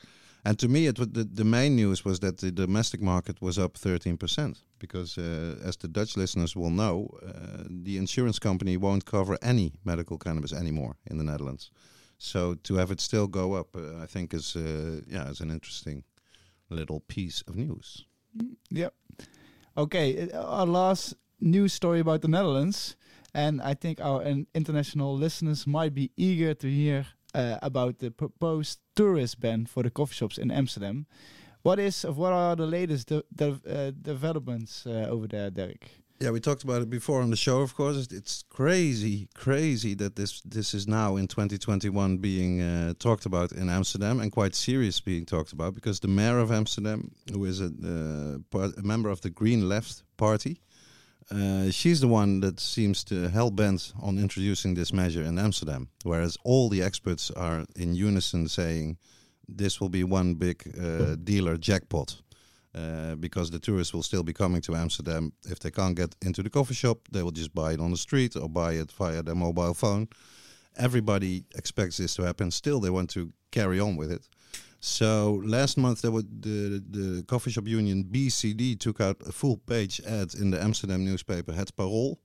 And 0.48 0.58
to 0.60 0.70
me, 0.70 0.88
it 0.88 0.96
the, 0.96 1.26
the 1.26 1.44
main 1.44 1.76
news 1.76 2.06
was 2.06 2.20
that 2.22 2.38
the 2.38 2.52
domestic 2.52 3.02
market 3.02 3.42
was 3.42 3.60
up 3.60 3.74
13% 3.74 4.64
because, 4.80 5.18
uh, 5.18 5.58
as 5.62 5.76
the 5.76 5.90
Dutch 5.90 6.16
listeners 6.16 6.56
will 6.56 6.70
know, 6.70 7.10
uh, 7.22 7.64
the 7.70 7.98
insurance 7.98 8.40
company 8.40 8.78
won't 8.78 9.04
cover 9.04 9.38
any 9.42 9.74
medical 9.84 10.18
cannabis 10.18 10.54
anymore 10.54 10.96
in 11.06 11.18
the 11.18 11.24
Netherlands. 11.26 11.70
So 12.18 12.56
to 12.64 12.76
have 12.76 12.92
it 12.92 13.02
still 13.02 13.28
go 13.28 13.56
up, 13.56 13.76
uh, 13.76 14.02
I 14.02 14.06
think 14.06 14.34
is 14.34 14.56
uh, 14.56 15.02
yeah, 15.06 15.30
is 15.30 15.42
an 15.42 15.52
interesting 15.52 16.06
little 16.70 17.02
piece 17.02 17.44
of 17.48 17.58
news. 17.58 18.06
Yep. 18.70 18.94
Okay, 19.76 20.30
uh, 20.32 20.44
our 20.44 20.66
last 20.66 21.16
news 21.42 21.74
story 21.74 22.00
about 22.00 22.22
the 22.22 22.30
Netherlands, 22.30 22.96
and 23.34 23.62
I 23.62 23.74
think 23.74 24.00
our 24.00 24.24
in- 24.24 24.48
international 24.54 25.14
listeners 25.14 25.68
might 25.68 25.94
be 25.94 26.12
eager 26.16 26.54
to 26.54 26.68
hear 26.68 27.06
uh, 27.34 27.58
about 27.62 28.00
the 28.00 28.12
proposed 28.12 28.80
tourist 28.96 29.40
ban 29.40 29.66
for 29.66 29.84
the 29.84 29.90
coffee 29.90 30.16
shops 30.16 30.38
in 30.38 30.52
Amsterdam. 30.52 31.06
What 31.64 31.80
is, 31.80 32.04
what 32.04 32.34
are 32.34 32.56
the 32.56 32.66
latest 32.66 33.08
de- 33.10 33.24
de- 33.36 33.62
uh, 33.68 33.92
developments 34.02 34.86
uh, 34.86 35.08
over 35.10 35.28
there, 35.28 35.50
Derek? 35.50 35.90
Yeah, 36.20 36.32
we 36.32 36.40
talked 36.40 36.64
about 36.64 36.82
it 36.82 36.90
before 36.90 37.22
on 37.22 37.30
the 37.30 37.36
show. 37.36 37.62
Of 37.62 37.76
course, 37.76 38.08
it's, 38.12 38.44
crazy, 38.50 39.30
crazy 39.36 39.94
that 39.96 40.16
this 40.16 40.42
this 40.42 40.74
is 40.74 40.88
now 40.88 41.16
in 41.16 41.28
2021 41.28 42.18
being 42.18 42.60
uh, 42.60 42.94
talked 42.98 43.28
about 43.28 43.52
in 43.52 43.70
Amsterdam 43.70 44.20
and 44.20 44.32
quite 44.32 44.56
serious 44.56 45.00
being 45.00 45.26
talked 45.26 45.54
about 45.54 45.76
because 45.76 46.00
the 46.00 46.08
mayor 46.08 46.40
of 46.40 46.52
Amsterdam, 46.52 47.12
who 47.32 47.46
is 47.46 47.62
a, 47.62 47.70
uh, 48.54 48.70
a 48.78 48.82
member 48.82 49.10
of 49.10 49.22
the 49.22 49.30
Green 49.30 49.70
Left 49.70 50.02
Party, 50.18 50.60
uh, 51.30 51.70
she's 51.70 52.00
the 52.00 52.08
one 52.08 52.40
that 52.40 52.60
seems 52.60 53.04
to 53.06 53.30
hell 53.30 53.52
bent 53.52 53.94
on 54.02 54.18
introducing 54.18 54.76
this 54.76 54.94
measure 54.94 55.24
in 55.24 55.38
Amsterdam, 55.38 55.90
whereas 56.04 56.38
all 56.44 56.70
the 56.70 56.82
experts 56.82 57.32
are 57.32 57.66
in 57.76 57.96
unison 57.96 58.48
saying 58.48 58.98
this 59.48 59.82
will 59.82 59.90
be 59.90 60.04
one 60.04 60.36
big 60.36 60.74
uh, 60.82 61.16
dealer 61.16 61.58
jackpot. 61.58 62.22
Uh, 62.76 63.16
because 63.16 63.50
the 63.50 63.58
tourists 63.58 63.92
will 63.92 64.04
still 64.04 64.22
be 64.22 64.34
coming 64.34 64.62
to 64.62 64.76
Amsterdam. 64.76 65.34
If 65.46 65.58
they 65.58 65.72
can't 65.72 65.96
get 65.96 66.16
into 66.22 66.44
the 66.44 66.50
coffee 66.50 66.76
shop, 66.76 67.00
they 67.12 67.24
will 67.24 67.32
just 67.32 67.56
buy 67.56 67.74
it 67.74 67.80
on 67.80 67.90
the 67.90 67.98
street 67.98 68.36
or 68.36 68.48
buy 68.48 68.74
it 68.74 68.92
via 68.92 69.24
their 69.24 69.34
mobile 69.34 69.74
phone. 69.74 70.10
Everybody 70.76 71.46
expects 71.56 71.98
this 71.98 72.14
to 72.16 72.24
happen. 72.24 72.52
Still, 72.52 72.80
they 72.80 72.92
want 72.92 73.10
to 73.12 73.34
carry 73.52 73.80
on 73.80 73.96
with 73.96 74.12
it. 74.12 74.28
So 74.80 75.42
last 75.44 75.78
month, 75.78 76.02
there 76.02 76.12
the 76.12 76.84
the 76.90 77.24
coffee 77.28 77.52
shop 77.52 77.68
union 77.68 78.04
BCD 78.04 78.80
took 78.80 79.02
out 79.02 79.18
a 79.28 79.32
full 79.32 79.58
page 79.58 80.02
ad 80.06 80.34
in 80.36 80.52
the 80.52 80.62
Amsterdam 80.62 81.04
newspaper 81.04 81.54
Het 81.54 81.76
Parool 81.76 82.18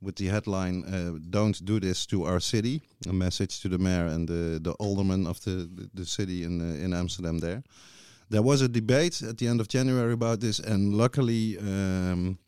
with 0.00 0.16
the 0.16 0.26
headline 0.26 0.84
uh, 0.84 1.18
"Don't 1.30 1.64
do 1.64 1.80
this 1.80 2.06
to 2.06 2.24
our 2.24 2.40
city." 2.40 2.82
A 3.08 3.12
message 3.12 3.60
to 3.60 3.68
the 3.68 3.78
mayor 3.78 4.06
and 4.06 4.28
the 4.28 4.60
the 4.60 4.72
alderman 4.78 5.26
of 5.26 5.40
the 5.40 5.68
the, 5.74 5.90
the 5.94 6.04
city 6.04 6.42
in 6.42 6.60
uh, 6.60 6.84
in 6.84 6.92
Amsterdam 6.92 7.38
there 7.38 7.62
there 8.30 8.42
was 8.42 8.60
a 8.62 8.68
debate 8.68 9.22
at 9.22 9.38
the 9.38 9.46
end 9.46 9.60
of 9.60 9.68
January 9.68 10.12
about 10.12 10.40
this, 10.40 10.58
and 10.58 10.94
luckily 10.94 11.58
um, 11.58 12.38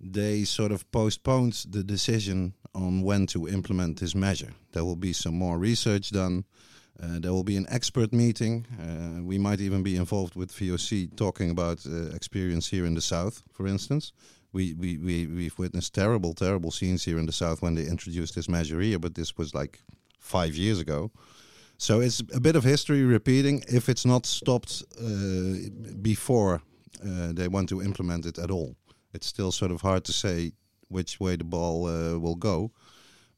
they 0.00 0.44
sort 0.44 0.72
of 0.72 0.90
postponed 0.90 1.64
the 1.68 1.82
decision 1.82 2.54
on 2.74 3.02
when 3.02 3.26
to 3.26 3.48
implement 3.48 4.00
this 4.00 4.14
measure. 4.14 4.52
There 4.72 4.84
will 4.84 4.96
be 4.96 5.12
some 5.12 5.34
more 5.34 5.58
research 5.58 6.10
done. 6.10 6.44
Uh, 7.02 7.18
there 7.18 7.32
will 7.32 7.44
be 7.44 7.56
an 7.56 7.66
expert 7.68 8.12
meeting. 8.12 8.66
Uh, 8.80 9.22
we 9.22 9.38
might 9.38 9.60
even 9.60 9.82
be 9.82 9.96
involved 9.96 10.36
with 10.36 10.52
VOC 10.52 11.16
talking 11.16 11.50
about 11.50 11.84
uh, 11.86 12.14
experience 12.14 12.68
here 12.68 12.86
in 12.86 12.94
the 12.94 13.00
south, 13.00 13.42
for 13.52 13.66
instance. 13.66 14.12
We, 14.52 14.74
we, 14.74 14.98
we, 14.98 15.26
we've 15.26 15.58
witnessed 15.58 15.94
terrible, 15.94 16.32
terrible 16.34 16.70
scenes 16.70 17.04
here 17.04 17.18
in 17.18 17.26
the 17.26 17.32
south 17.32 17.60
when 17.62 17.74
they 17.74 17.86
introduced 17.86 18.36
this 18.36 18.48
measure 18.48 18.80
here, 18.80 19.00
but 19.00 19.16
this 19.16 19.36
was 19.36 19.52
like 19.54 19.80
five 20.20 20.54
years 20.54 20.78
ago. 20.78 21.10
So 21.76 22.00
it's 22.00 22.20
a 22.32 22.40
bit 22.40 22.54
of 22.54 22.62
history 22.62 23.02
repeating 23.02 23.64
if 23.68 23.88
it's 23.88 24.06
not 24.06 24.26
stopped 24.26 24.84
uh, 25.02 25.54
before 26.00 26.62
uh, 27.04 27.32
they 27.32 27.48
want 27.48 27.68
to 27.70 27.82
implement 27.82 28.26
it 28.26 28.38
at 28.38 28.50
all. 28.50 28.76
It's 29.12 29.26
still 29.26 29.50
sort 29.50 29.72
of 29.72 29.80
hard 29.80 30.04
to 30.04 30.12
say 30.12 30.52
which 30.88 31.18
way 31.18 31.34
the 31.36 31.44
ball 31.44 31.86
uh, 31.86 32.18
will 32.18 32.36
go. 32.36 32.70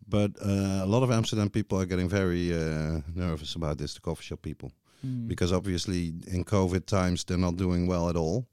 But 0.09 0.31
uh, 0.41 0.83
a 0.83 0.87
lot 0.87 1.03
of 1.03 1.11
Amsterdam 1.11 1.51
people 1.51 1.81
are 1.81 1.87
getting 1.87 2.09
very 2.09 2.53
uh, 2.53 3.01
nervous 3.15 3.57
about 3.57 3.79
this, 3.79 3.95
the 3.95 4.01
coffee 4.01 4.25
shop 4.25 4.43
people, 4.43 4.71
Hmm. 5.03 5.29
because 5.29 5.53
obviously 5.53 6.15
in 6.27 6.45
COVID 6.45 6.87
times 6.87 7.25
they're 7.25 7.37
not 7.37 7.57
doing 7.57 7.87
well 7.89 8.09
at 8.09 8.17
all. 8.17 8.47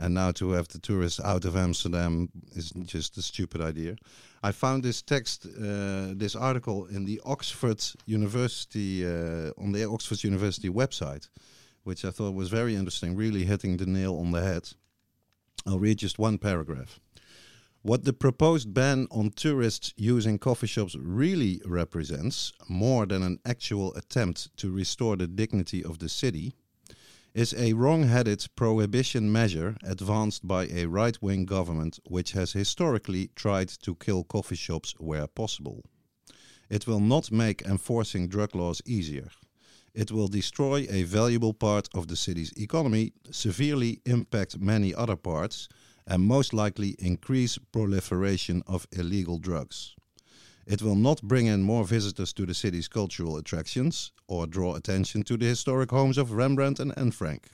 And 0.00 0.14
now 0.14 0.30
to 0.32 0.52
have 0.52 0.68
the 0.68 0.78
tourists 0.78 1.20
out 1.24 1.44
of 1.44 1.56
Amsterdam 1.56 2.28
is 2.54 2.70
just 2.84 3.16
a 3.18 3.22
stupid 3.22 3.60
idea. 3.60 3.96
I 4.44 4.52
found 4.52 4.82
this 4.84 5.02
text, 5.02 5.44
uh, 5.46 6.14
this 6.14 6.36
article 6.36 6.86
in 6.86 7.04
the 7.04 7.20
Oxford 7.24 7.82
University, 8.06 9.04
uh, 9.04 9.50
on 9.58 9.72
the 9.72 9.84
Oxford 9.88 10.22
University 10.22 10.68
website, 10.70 11.28
which 11.82 12.04
I 12.04 12.10
thought 12.12 12.34
was 12.34 12.48
very 12.48 12.76
interesting, 12.76 13.16
really 13.16 13.44
hitting 13.44 13.76
the 13.78 13.86
nail 13.86 14.16
on 14.20 14.30
the 14.30 14.40
head. 14.40 14.68
I'll 15.66 15.80
read 15.80 15.98
just 15.98 16.18
one 16.18 16.38
paragraph. 16.38 17.00
What 17.88 18.04
the 18.04 18.12
proposed 18.12 18.74
ban 18.74 19.08
on 19.10 19.30
tourists 19.30 19.94
using 19.96 20.38
coffee 20.38 20.66
shops 20.66 20.94
really 20.94 21.62
represents, 21.64 22.52
more 22.68 23.06
than 23.06 23.22
an 23.22 23.38
actual 23.46 23.94
attempt 23.94 24.54
to 24.58 24.70
restore 24.70 25.16
the 25.16 25.26
dignity 25.26 25.82
of 25.82 25.98
the 25.98 26.10
city, 26.10 26.52
is 27.32 27.54
a 27.54 27.72
wrong 27.72 28.02
headed 28.02 28.44
prohibition 28.56 29.32
measure 29.32 29.74
advanced 29.82 30.46
by 30.46 30.66
a 30.66 30.84
right 30.84 31.16
wing 31.22 31.46
government 31.46 31.98
which 32.04 32.32
has 32.32 32.52
historically 32.52 33.30
tried 33.34 33.68
to 33.68 33.94
kill 33.94 34.22
coffee 34.22 34.54
shops 34.54 34.94
where 34.98 35.26
possible. 35.26 35.82
It 36.68 36.86
will 36.86 37.00
not 37.00 37.32
make 37.32 37.62
enforcing 37.62 38.28
drug 38.28 38.54
laws 38.54 38.82
easier. 38.84 39.30
It 39.94 40.12
will 40.12 40.28
destroy 40.28 40.86
a 40.90 41.04
valuable 41.04 41.54
part 41.54 41.88
of 41.94 42.08
the 42.08 42.16
city's 42.16 42.52
economy, 42.52 43.14
severely 43.30 44.02
impact 44.04 44.58
many 44.60 44.94
other 44.94 45.16
parts, 45.16 45.70
and 46.08 46.22
most 46.22 46.54
likely 46.54 46.96
increase 46.98 47.58
proliferation 47.70 48.62
of 48.66 48.88
illegal 48.92 49.38
drugs. 49.38 49.94
It 50.66 50.82
will 50.82 50.96
not 50.96 51.22
bring 51.22 51.46
in 51.46 51.62
more 51.62 51.84
visitors 51.84 52.32
to 52.34 52.46
the 52.46 52.54
city's 52.54 52.88
cultural 52.88 53.36
attractions 53.36 54.12
or 54.26 54.46
draw 54.46 54.74
attention 54.74 55.22
to 55.24 55.36
the 55.36 55.46
historic 55.46 55.90
homes 55.90 56.18
of 56.18 56.32
Rembrandt 56.32 56.80
and 56.80 56.96
Anne 56.98 57.12
Frank. 57.12 57.48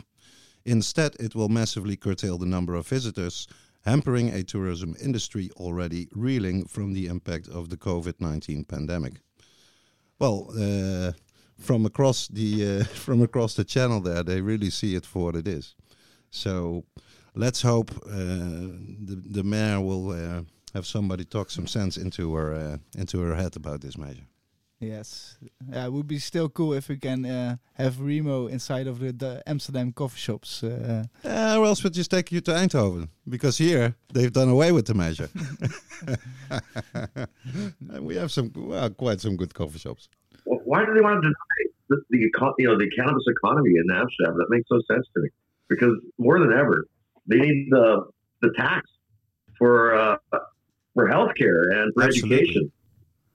Instead, 0.65 1.17
it 1.21 1.35
will 1.35 1.49
massively 1.49 1.97
curtail 1.97 2.39
the 2.39 2.47
number 2.47 2.75
of 2.75 2.87
visitors, 2.87 3.47
hampering 3.85 4.31
a 4.31 4.43
tourism 4.43 4.97
industry 5.03 5.51
already 5.57 6.09
reeling 6.13 6.65
from 6.65 6.93
the 6.93 7.07
impact 7.07 7.49
of 7.49 7.69
the 7.69 7.77
COVID 7.77 8.15
19 8.21 8.65
pandemic. 8.65 9.15
Well, 10.19 10.49
uh, 10.59 11.13
from 11.59 11.87
across 11.87 12.29
the 12.29 12.81
uh, 12.81 12.85
from 13.07 13.21
across 13.21 13.55
the 13.55 13.65
channel 13.65 14.01
there, 14.01 14.23
they 14.23 14.41
really 14.41 14.71
see 14.71 14.95
it 14.95 15.05
for 15.05 15.25
what 15.25 15.37
it 15.37 15.49
is. 15.49 15.75
So 16.31 16.85
let's 17.35 17.63
hope 17.63 17.91
uh, 18.07 18.71
the 19.07 19.23
the 19.31 19.43
mayor 19.43 19.81
will 19.81 20.11
uh, 20.11 20.43
have 20.73 20.87
somebody 20.87 21.25
talk 21.25 21.51
some 21.51 21.67
sense 21.67 21.97
into 21.97 22.35
her 22.35 22.55
uh, 22.55 22.77
into 23.01 23.21
her 23.21 23.35
head 23.35 23.57
about 23.57 23.81
this 23.81 23.97
measure. 23.97 24.27
Yes, 24.81 25.39
yeah, 25.73 25.87
it 25.87 25.93
would 25.93 26.07
be 26.07 26.19
still 26.19 26.49
cool 26.49 26.75
if 26.75 26.89
we 26.89 26.99
can 26.99 27.25
uh, 27.25 27.57
have 27.75 28.01
Remo 28.01 28.49
inside 28.49 28.87
of 28.87 28.99
the, 28.99 29.13
the 29.13 29.43
Amsterdam 29.47 29.93
coffee 29.93 30.19
shops. 30.19 30.63
Uh, 30.63 31.05
Uh, 31.25 31.57
or 31.59 31.67
else 31.67 31.83
we'll 31.83 31.93
just 31.93 32.11
take 32.11 32.31
you 32.33 32.41
to 32.43 32.51
Eindhoven 32.51 33.09
because 33.27 33.57
here 33.57 33.95
they've 34.13 34.33
done 34.33 34.49
away 34.49 34.73
with 34.73 34.87
the 34.87 34.95
measure. 34.95 35.31
and 37.95 38.05
we 38.05 38.17
have 38.17 38.31
some 38.31 38.53
well, 38.55 38.91
quite 38.91 39.21
some 39.21 39.37
good 39.37 39.55
coffee 39.55 39.79
shops. 39.79 40.09
Well, 40.45 40.61
why 40.65 40.85
do 40.85 40.93
they 40.93 41.01
want 41.01 41.23
to 41.23 41.29
deny 41.29 41.71
the, 41.89 42.03
the 42.11 42.19
you 42.59 42.67
know 42.67 42.77
the 42.77 42.91
cannabis 42.91 43.25
economy 43.27 43.71
in 43.77 43.91
Amsterdam? 43.91 44.37
That 44.37 44.51
makes 44.51 44.69
no 44.71 44.83
sense 44.91 45.07
to 45.15 45.23
me. 45.23 45.31
Because 45.69 45.95
more 46.19 46.39
than 46.41 46.53
ever, 46.53 46.85
they 47.27 47.39
need 47.39 47.69
the 47.71 48.05
the 48.43 48.51
tax 48.57 48.87
for 49.59 49.95
uh, 49.95 50.17
for 50.95 51.09
healthcare 51.09 51.63
and 51.83 51.93
for 51.95 52.03
Absolutely. 52.05 52.37
education. 52.39 52.73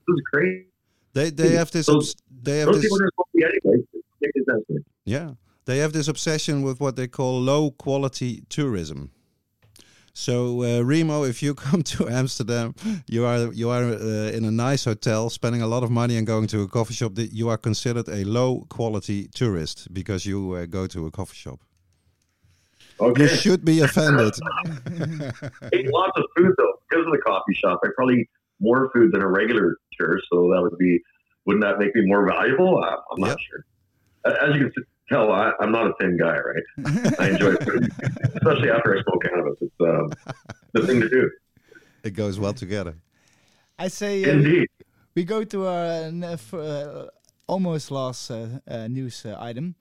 This 0.06 0.14
is 0.14 0.22
crazy. 0.32 0.66
They 1.12 1.30
they 1.30 1.50
have 1.52 1.70
this 1.70 1.86
Those- 1.86 2.14
they 2.42 2.58
have 2.60 2.66
Those 2.68 2.82
this 2.82 2.84
people 2.84 3.02
are 3.02 3.10
supposed 3.10 3.30
to 3.32 3.38
be 3.38 3.44
anyway. 3.44 3.84
It 3.92 4.32
makes 4.34 4.46
sense 4.50 4.66
to 4.68 4.74
me. 4.74 4.80
Yeah, 5.04 5.30
they 5.64 5.78
have 5.78 5.92
this 5.92 6.08
obsession 6.08 6.62
with 6.62 6.80
what 6.80 6.96
they 6.96 7.08
call 7.08 7.40
low 7.40 7.70
quality 7.70 8.42
tourism. 8.48 9.10
So 10.12 10.62
uh, 10.62 10.82
Remo, 10.82 11.24
if 11.24 11.42
you 11.42 11.54
come 11.66 11.82
to 11.82 12.08
Amsterdam, 12.08 12.74
you 13.06 13.24
are 13.24 13.52
you 13.52 13.70
are 13.70 13.84
uh, 13.84 14.30
in 14.36 14.44
a 14.44 14.50
nice 14.50 14.84
hotel, 14.84 15.30
spending 15.30 15.62
a 15.62 15.66
lot 15.66 15.82
of 15.82 15.90
money 15.90 16.16
and 16.16 16.26
going 16.26 16.46
to 16.48 16.62
a 16.62 16.68
coffee 16.68 16.94
shop. 16.94 17.12
You 17.16 17.48
are 17.48 17.58
considered 17.58 18.08
a 18.08 18.24
low 18.24 18.66
quality 18.68 19.28
tourist 19.34 19.88
because 19.92 20.26
you 20.26 20.52
uh, 20.52 20.66
go 20.66 20.86
to 20.86 21.06
a 21.06 21.10
coffee 21.10 21.36
shop. 21.36 21.60
Okay. 23.00 23.22
You 23.22 23.28
should 23.28 23.64
be 23.64 23.80
offended. 23.80 24.34
ate 25.72 25.90
lots 25.92 26.12
of 26.16 26.24
food 26.36 26.52
though 26.58 26.72
because 26.88 27.06
of 27.06 27.12
the 27.12 27.22
coffee 27.24 27.54
shop. 27.54 27.80
I 27.84 27.88
probably 27.96 28.20
eat 28.22 28.30
more 28.60 28.90
food 28.94 29.12
than 29.12 29.22
a 29.22 29.28
regular 29.28 29.76
tourist, 29.98 30.26
so 30.32 30.50
that 30.52 30.60
would 30.62 30.76
be 30.78 31.00
wouldn't 31.46 31.64
that 31.64 31.78
make 31.78 31.94
me 31.94 32.02
more 32.06 32.26
valuable? 32.28 32.78
I, 32.82 32.88
I'm 32.90 33.18
Yep. 33.18 33.28
not 33.28 33.38
sure. 33.40 33.64
As 34.48 34.54
you 34.54 34.68
can 34.70 34.84
tell, 35.08 35.32
I, 35.32 35.52
I'm 35.60 35.72
not 35.72 35.86
a 35.86 35.92
thin 35.98 36.18
guy, 36.18 36.36
right? 36.36 37.14
I 37.18 37.30
enjoy 37.30 37.54
food, 37.64 37.90
especially 38.36 38.70
after 38.70 38.98
I 38.98 39.02
smoke 39.02 39.22
cannabis. 39.24 39.56
It's 39.62 39.80
uh, 39.80 40.32
the 40.74 40.86
thing 40.86 41.00
to 41.00 41.08
do. 41.08 41.30
it 42.04 42.10
goes 42.10 42.38
well 42.38 42.52
together. 42.52 42.94
I 43.78 43.88
say 43.88 44.22
uh, 44.24 44.32
Indeed. 44.34 44.68
we 45.14 45.24
go 45.24 45.42
to 45.44 45.66
our 45.66 45.84
uh, 45.86 46.02
n- 46.02 46.24
f- 46.24 46.52
uh, 46.52 47.06
almost 47.46 47.90
last 47.90 48.30
uh, 48.30 48.46
uh, 48.68 48.86
news 48.88 49.24
uh, 49.24 49.36
item. 49.40 49.74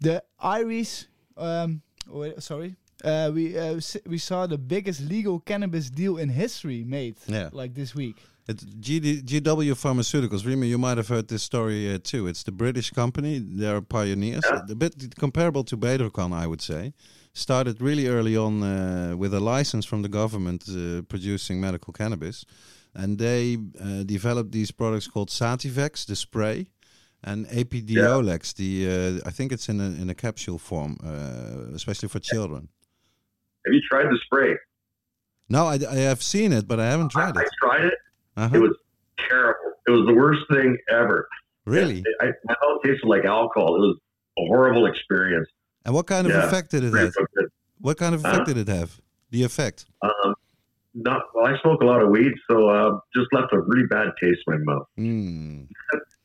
The 0.00 0.24
Irish, 0.40 1.06
um, 1.36 1.80
wait, 2.08 2.42
sorry, 2.42 2.76
uh, 3.04 3.30
we 3.34 3.56
uh, 3.58 3.76
s- 3.76 3.96
we 4.06 4.18
saw 4.18 4.46
the 4.46 4.58
biggest 4.58 5.00
legal 5.00 5.40
cannabis 5.40 5.90
deal 5.90 6.16
in 6.18 6.28
history 6.30 6.84
made 6.84 7.16
Yeah. 7.26 7.48
like 7.52 7.74
this 7.74 7.94
week. 7.94 8.16
It's 8.48 8.64
GD, 8.64 9.22
GW 9.24 9.74
Pharmaceuticals. 9.74 10.46
Remo, 10.46 10.64
you 10.66 10.78
might 10.78 10.96
have 10.98 11.08
heard 11.08 11.26
this 11.28 11.42
story 11.42 11.92
uh, 11.92 11.98
too. 12.02 12.28
It's 12.28 12.44
the 12.44 12.52
British 12.52 12.90
company. 12.90 13.40
They're 13.40 13.80
pioneers. 13.82 14.44
Yeah. 14.48 14.60
A 14.70 14.74
bit 14.74 14.94
comparable 15.18 15.64
to 15.64 15.76
Bedrocan, 15.76 16.32
I 16.32 16.46
would 16.46 16.62
say. 16.62 16.92
Started 17.32 17.80
really 17.82 18.06
early 18.06 18.36
on 18.36 18.62
uh, 18.62 19.14
with 19.16 19.34
a 19.34 19.40
license 19.40 19.84
from 19.84 20.02
the 20.02 20.08
government 20.08 20.64
uh, 20.68 21.02
producing 21.08 21.60
medical 21.60 21.92
cannabis. 21.92 22.44
And 22.94 23.18
they 23.18 23.58
uh, 23.58 24.04
developed 24.04 24.52
these 24.52 24.70
products 24.70 25.08
called 25.08 25.28
Sativex, 25.30 26.06
the 26.06 26.14
spray, 26.16 26.68
and 27.24 27.46
Epidiolex, 27.48 28.54
the 28.54 29.20
uh, 29.22 29.28
I 29.28 29.30
think 29.30 29.52
it's 29.52 29.68
in 29.68 29.80
a, 29.80 29.84
in 30.02 30.10
a 30.10 30.14
capsule 30.14 30.58
form, 30.58 30.98
uh, 31.04 31.74
especially 31.74 32.08
for 32.08 32.18
children. 32.20 32.68
Have 33.66 33.72
you 33.74 33.80
tried 33.90 34.04
the 34.06 34.18
spray? 34.24 34.54
No, 35.48 35.66
I, 35.66 35.74
I 35.90 35.96
have 35.96 36.22
seen 36.22 36.52
it, 36.52 36.66
but 36.68 36.78
I 36.80 36.86
haven't 36.90 37.10
tried 37.10 37.36
I 37.36 37.40
it. 37.42 37.46
I 37.62 37.66
tried 37.66 37.84
it. 37.86 37.94
Uh-huh. 38.36 38.56
It 38.56 38.60
was 38.60 38.76
terrible. 39.28 39.72
It 39.86 39.90
was 39.90 40.06
the 40.06 40.14
worst 40.14 40.40
thing 40.52 40.76
ever. 40.90 41.28
Really? 41.64 42.04
I, 42.20 42.26
I 42.48 42.54
felt 42.60 42.84
it 42.84 42.88
tasted 42.88 43.06
like 43.08 43.24
alcohol. 43.24 43.76
It 43.76 43.78
was 43.80 43.96
a 44.38 44.46
horrible 44.46 44.86
experience. 44.86 45.48
And 45.84 45.94
what 45.94 46.06
kind 46.06 46.26
of 46.26 46.32
Yeah. 46.32 46.46
effect 46.46 46.70
did 46.72 46.84
it 46.84 46.94
have? 46.94 47.14
good. 47.34 47.48
What 47.80 47.96
kind 47.98 48.14
of 48.14 48.22
Huh? 48.22 48.28
effect 48.30 48.46
did 48.46 48.56
it 48.58 48.68
have? 48.68 49.00
The 49.30 49.42
effect. 49.44 49.86
Um, 50.02 50.34
not 50.94 51.22
well. 51.34 51.46
I 51.46 51.58
smoke 51.60 51.80
a 51.82 51.84
lot 51.84 52.02
of 52.02 52.08
weed, 52.10 52.32
so 52.50 52.68
uh, 52.68 52.98
just 53.14 53.26
left 53.32 53.52
a 53.52 53.60
really 53.60 53.86
bad 53.88 54.08
taste 54.22 54.40
in 54.46 54.64
my 54.64 54.72
mouth. 54.74 54.86
Hmm. 54.96 55.62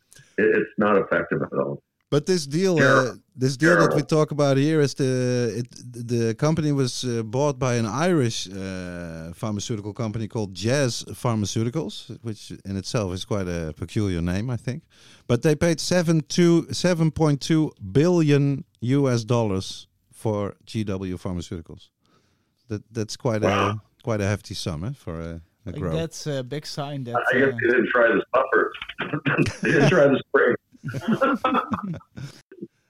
It, 0.41 0.49
it's 0.57 0.75
not 0.77 0.95
effective 1.03 1.41
at 1.41 1.53
all. 1.61 1.81
But 2.11 2.25
this 2.25 2.45
deal, 2.45 2.77
uh, 2.77 3.13
this 3.37 3.55
deal 3.55 3.77
that 3.77 3.95
we 3.95 4.01
talk 4.01 4.31
about 4.31 4.57
here 4.57 4.81
is 4.81 4.93
the 4.95 5.53
it, 5.59 5.67
the 6.09 6.35
company 6.35 6.73
was 6.73 7.05
uh, 7.05 7.23
bought 7.23 7.57
by 7.57 7.75
an 7.75 7.85
Irish 7.85 8.49
uh, 8.49 9.31
pharmaceutical 9.33 9.93
company 9.93 10.27
called 10.27 10.53
Jazz 10.53 11.05
Pharmaceuticals, 11.23 12.17
which 12.21 12.51
in 12.65 12.75
itself 12.75 13.13
is 13.13 13.23
quite 13.23 13.47
a 13.47 13.73
peculiar 13.77 14.21
name, 14.21 14.49
I 14.49 14.57
think. 14.57 14.83
But 15.25 15.41
they 15.41 15.55
paid 15.55 15.79
seven 15.79 16.19
to 16.35 16.67
seven 16.73 17.11
point 17.11 17.39
two 17.39 17.71
billion 17.93 18.65
U.S. 18.81 19.23
dollars 19.23 19.87
for 20.11 20.55
GW 20.65 21.15
Pharmaceuticals. 21.17 21.87
That 22.67 22.83
that's 22.91 23.15
quite 23.15 23.43
a 23.43 23.79
quite 24.03 24.19
a 24.19 24.27
hefty 24.27 24.53
sum 24.53 24.83
eh, 24.83 24.91
for 24.93 25.21
a 25.21 25.41
Like, 25.65 25.75
grow. 25.75 25.91
that's 25.95 26.25
a 26.27 26.43
big 26.43 26.65
sign 26.65 27.03
that. 27.05 27.15
I 27.15 27.37
guess 27.39 27.49
uh, 27.53 27.57
they 27.61 27.67
didn't 27.67 27.89
try 27.89 28.07
the 28.07 28.23
stuffer. 28.29 28.73
they 29.61 29.71
didn't 29.71 29.89
try 29.89 30.07
the 30.07 30.19
spray. 30.27 30.55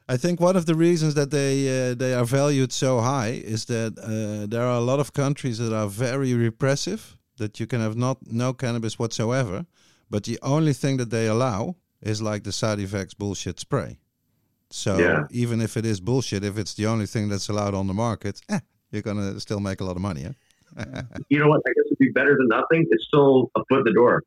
I 0.09 0.17
think 0.17 0.39
one 0.41 0.55
of 0.57 0.65
the 0.65 0.75
reasons 0.75 1.13
that 1.15 1.31
they 1.31 1.91
uh, 1.91 1.95
they 1.95 2.13
are 2.13 2.25
valued 2.25 2.71
so 2.73 2.99
high 2.99 3.41
is 3.55 3.65
that 3.65 3.97
uh, 3.97 4.45
there 4.47 4.63
are 4.63 4.77
a 4.77 4.81
lot 4.91 4.99
of 4.99 5.13
countries 5.13 5.57
that 5.57 5.73
are 5.73 5.87
very 5.87 6.33
repressive. 6.33 7.17
That 7.37 7.59
you 7.59 7.67
can 7.67 7.79
have 7.81 7.95
not 7.95 8.17
no 8.27 8.53
cannabis 8.53 8.99
whatsoever, 8.99 9.65
but 10.09 10.23
the 10.25 10.37
only 10.41 10.73
thing 10.73 10.97
that 10.97 11.09
they 11.09 11.27
allow 11.27 11.75
is 12.01 12.21
like 12.21 12.43
the 12.43 12.51
Sativex 12.51 13.17
bullshit 13.17 13.59
spray. 13.59 13.99
So 14.69 14.97
Yeah. 14.97 15.23
even 15.31 15.61
if 15.61 15.75
it 15.77 15.85
is 15.85 15.99
bullshit, 15.99 16.43
if 16.43 16.57
it's 16.57 16.73
the 16.75 16.85
only 16.87 17.05
thing 17.07 17.29
that's 17.29 17.49
allowed 17.49 17.73
on 17.73 17.87
the 17.87 17.93
market, 17.93 18.41
eh, 18.49 18.59
you're 18.91 19.01
gonna 19.01 19.39
still 19.39 19.59
make 19.59 19.81
a 19.81 19.85
lot 19.85 19.95
of 19.95 20.01
money. 20.01 20.23
Eh? 20.25 20.33
You 21.29 21.39
know 21.39 21.47
what? 21.47 21.61
I 21.67 21.69
guess 21.69 21.85
it'd 21.87 21.97
be 21.97 22.11
better 22.11 22.35
than 22.37 22.47
nothing. 22.47 22.87
It's 22.91 23.05
still 23.05 23.51
a 23.55 23.61
foot 23.69 23.79
in 23.79 23.83
the 23.85 23.93
door. 23.93 24.23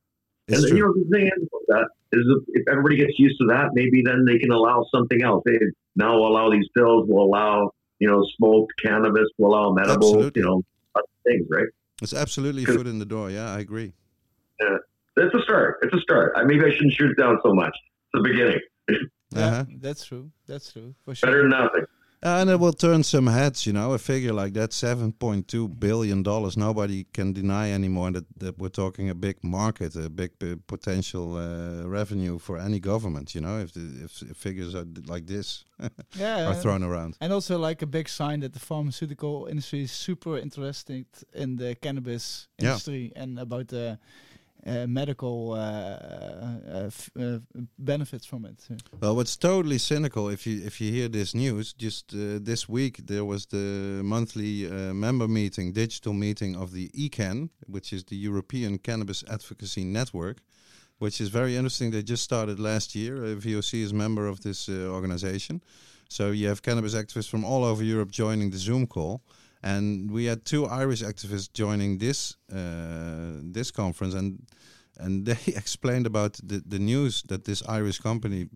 It's 0.48 0.58
and 0.58 0.68
true. 0.68 0.76
you 0.78 0.84
know 0.84 0.92
the 0.94 1.08
thing 1.10 1.26
is 1.26 1.48
that 1.68 1.88
is 2.12 2.24
if, 2.28 2.60
if 2.60 2.68
everybody 2.68 2.96
gets 2.96 3.18
used 3.18 3.38
to 3.40 3.46
that, 3.46 3.70
maybe 3.72 4.02
then 4.04 4.24
they 4.26 4.38
can 4.38 4.50
allow 4.50 4.84
something 4.94 5.22
else. 5.22 5.42
They 5.46 5.58
now 5.96 6.16
will 6.18 6.28
allow 6.28 6.50
these 6.50 6.68
pills, 6.76 7.08
will 7.08 7.24
allow 7.24 7.70
you 7.98 8.08
know 8.08 8.22
smoked 8.36 8.72
cannabis, 8.82 9.28
will 9.38 9.54
allow 9.54 9.72
medical, 9.72 9.94
Absolutely. 9.94 10.42
you 10.42 10.46
know, 10.46 10.62
other 10.94 11.04
things, 11.26 11.46
right? 11.50 11.66
It's 12.02 12.12
absolutely 12.12 12.64
foot 12.66 12.86
in 12.86 12.98
the 12.98 13.06
door. 13.06 13.30
Yeah, 13.30 13.52
I 13.54 13.60
agree. 13.60 13.92
Yeah, 14.60 14.76
it's 15.16 15.34
a 15.34 15.40
start. 15.42 15.78
It's 15.82 15.94
a 15.94 16.00
start. 16.00 16.32
I 16.36 16.44
maybe 16.44 16.64
I 16.64 16.70
shouldn't 16.70 16.92
shoot 16.92 17.10
it 17.12 17.18
down 17.20 17.38
so 17.42 17.54
much. 17.54 17.74
It's 18.12 18.22
the 18.22 18.28
beginning. 18.28 18.60
yeah, 19.30 19.46
Uh-huh. 19.46 19.64
that's 19.80 20.04
true. 20.04 20.30
That's 20.46 20.70
true. 20.72 20.94
For 21.04 21.14
sure. 21.14 21.28
Better 21.30 21.42
than 21.42 21.50
nothing. 21.50 21.84
And 22.26 22.48
it 22.48 22.58
will 22.58 22.72
turn 22.72 23.02
some 23.02 23.26
heads, 23.26 23.66
you 23.66 23.74
know. 23.74 23.92
A 23.92 23.98
figure 23.98 24.32
like 24.32 24.54
that, 24.54 24.72
seven 24.72 25.12
point 25.12 25.46
two 25.46 25.68
billion 25.68 26.22
dollars. 26.22 26.56
Nobody 26.56 27.04
can 27.12 27.34
deny 27.34 27.70
anymore 27.70 28.12
that, 28.12 28.24
that 28.38 28.58
we're 28.58 28.70
talking 28.70 29.10
a 29.10 29.14
big 29.14 29.36
market, 29.44 29.94
a 29.94 30.08
big 30.08 30.38
p- 30.38 30.56
potential 30.66 31.36
uh, 31.36 31.86
revenue 31.86 32.38
for 32.38 32.56
any 32.58 32.80
government. 32.80 33.34
You 33.34 33.42
know, 33.42 33.58
if 33.60 33.72
the 33.72 34.04
if, 34.04 34.22
if 34.22 34.36
figures 34.38 34.74
are 34.74 34.84
d- 34.86 35.02
like 35.06 35.26
this 35.26 35.64
Yeah. 36.18 36.48
are 36.48 36.54
thrown 36.54 36.82
around. 36.82 37.16
And 37.20 37.30
also 37.30 37.58
like 37.58 37.82
a 37.82 37.86
big 37.86 38.08
sign 38.08 38.40
that 38.40 38.52
the 38.54 38.60
pharmaceutical 38.60 39.46
industry 39.50 39.82
is 39.82 39.92
super 39.92 40.38
interested 40.38 41.04
in 41.34 41.56
the 41.56 41.74
cannabis 41.74 42.48
Yeah. 42.58 42.68
industry 42.70 43.12
and 43.16 43.38
about 43.38 43.68
the 43.68 43.90
uh, 43.90 43.96
medical 44.86 45.52
uh, 45.52 45.56
uh, 45.56 46.90
uh, 47.20 47.38
benefits 47.78 48.26
from 48.26 48.44
it. 48.46 48.66
Well, 49.00 49.16
what's 49.16 49.36
totally 49.36 49.78
cynical 49.78 50.28
if 50.28 50.46
you 50.46 50.62
if 50.64 50.80
you 50.80 50.90
hear 50.90 51.08
this 51.08 51.34
news, 51.34 51.72
just 51.72 52.14
uh, 52.14 52.38
this 52.40 52.68
week 52.68 53.06
there 53.06 53.24
was 53.24 53.46
the 53.46 54.00
monthly 54.02 54.66
uh, 54.66 54.94
member 54.94 55.28
meeting, 55.28 55.72
digital 55.72 56.12
meeting 56.12 56.56
of 56.56 56.72
the 56.72 56.88
ECAN, 56.90 57.50
which 57.66 57.92
is 57.92 58.04
the 58.04 58.16
European 58.16 58.78
Cannabis 58.78 59.24
Advocacy 59.28 59.84
Network, 59.84 60.38
which 60.98 61.20
is 61.20 61.28
very 61.28 61.56
interesting. 61.56 61.90
They 61.90 62.02
just 62.02 62.22
started 62.22 62.58
last 62.58 62.94
year. 62.94 63.16
Uh, 63.16 63.36
VOC 63.36 63.82
is 63.82 63.92
a 63.92 63.94
member 63.94 64.26
of 64.26 64.40
this 64.40 64.68
uh, 64.68 64.72
organization, 64.90 65.62
so 66.08 66.30
you 66.30 66.48
have 66.48 66.62
cannabis 66.62 66.94
activists 66.94 67.28
from 67.28 67.44
all 67.44 67.64
over 67.64 67.84
Europe 67.84 68.10
joining 68.10 68.50
the 68.50 68.58
Zoom 68.58 68.86
call. 68.86 69.20
And 69.64 70.10
we 70.10 70.26
had 70.26 70.44
two 70.44 70.66
Irish 70.66 71.02
activists 71.02 71.50
joining 71.50 71.96
this 71.96 72.36
uh, 72.52 73.40
this 73.42 73.70
conference, 73.70 74.12
and 74.14 74.46
and 74.98 75.24
they 75.24 75.38
explained 75.46 76.06
about 76.06 76.38
the, 76.42 76.62
the 76.66 76.78
news 76.78 77.22
that 77.28 77.44
this 77.44 77.62
Irish 77.66 77.98
company, 77.98 78.50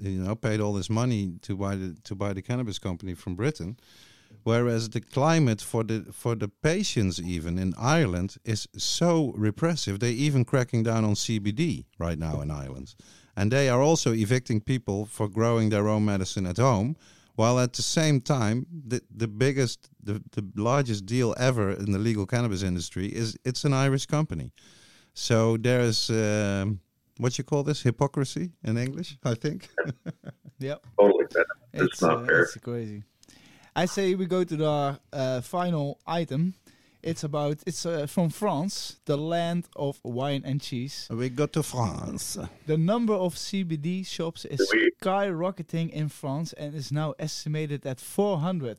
you 0.00 0.24
know, 0.24 0.34
paid 0.34 0.60
all 0.60 0.72
this 0.72 0.88
money 0.88 1.34
to 1.42 1.56
buy 1.56 1.76
the 1.76 1.94
to 2.04 2.14
buy 2.14 2.32
the 2.32 2.40
cannabis 2.40 2.78
company 2.78 3.14
from 3.14 3.34
Britain, 3.34 3.76
whereas 4.44 4.88
the 4.88 5.02
climate 5.02 5.60
for 5.60 5.84
the 5.84 6.06
for 6.10 6.34
the 6.34 6.48
patients 6.48 7.20
even 7.20 7.58
in 7.58 7.74
Ireland 7.78 8.36
is 8.44 8.66
so 8.78 9.34
repressive. 9.36 9.98
They're 9.98 10.24
even 10.26 10.46
cracking 10.46 10.84
down 10.84 11.04
on 11.04 11.16
CBD 11.16 11.84
right 11.98 12.18
now 12.18 12.40
in 12.40 12.50
Ireland, 12.50 12.94
and 13.36 13.52
they 13.52 13.68
are 13.68 13.82
also 13.82 14.14
evicting 14.14 14.62
people 14.62 15.04
for 15.04 15.28
growing 15.28 15.68
their 15.68 15.86
own 15.86 16.06
medicine 16.06 16.46
at 16.46 16.56
home. 16.56 16.96
While 17.36 17.60
at 17.60 17.74
the 17.74 17.82
same 17.82 18.20
time, 18.20 18.66
the, 18.88 19.00
the 19.14 19.28
biggest, 19.28 19.88
the, 20.02 20.22
the 20.32 20.42
largest 20.56 21.04
deal 21.06 21.34
ever 21.38 21.70
in 21.72 21.92
the 21.92 21.98
legal 21.98 22.26
cannabis 22.26 22.62
industry 22.62 23.06
is 23.06 23.36
it's 23.44 23.64
an 23.64 23.74
Irish 23.74 24.06
company. 24.06 24.52
So 25.12 25.56
there's 25.58 26.10
um, 26.10 26.80
what 27.18 27.36
you 27.38 27.44
call 27.44 27.62
this 27.62 27.82
hypocrisy 27.82 28.52
in 28.64 28.76
English, 28.78 29.18
I 29.24 29.34
think. 29.34 29.68
Yep. 30.58 30.86
Totally. 30.98 31.26
That, 31.32 31.46
It's 31.74 32.00
not 32.00 32.22
uh, 32.22 32.24
fair. 32.24 32.42
It's 32.42 32.56
crazy. 32.56 33.02
I 33.74 33.84
say 33.84 34.14
we 34.14 34.24
go 34.24 34.42
to 34.42 34.56
the 34.56 35.00
uh, 35.12 35.40
final 35.42 36.00
item. 36.06 36.54
It's 37.02 37.22
about 37.24 37.58
it's 37.66 37.86
uh, 37.86 38.06
from 38.06 38.30
France, 38.30 38.96
the 39.04 39.16
land 39.16 39.68
of 39.76 40.00
wine 40.02 40.42
and 40.44 40.60
cheese. 40.60 41.06
we 41.10 41.28
go 41.28 41.46
to 41.46 41.62
France. 41.62 42.38
The 42.66 42.76
number 42.76 43.14
of 43.14 43.34
CBD 43.36 44.04
shops 44.06 44.44
is 44.44 44.60
skyrocketing 45.02 45.90
in 45.90 46.08
France 46.08 46.52
and 46.54 46.74
is 46.74 46.90
now 46.90 47.14
estimated 47.18 47.86
at 47.86 48.00
400. 48.00 48.78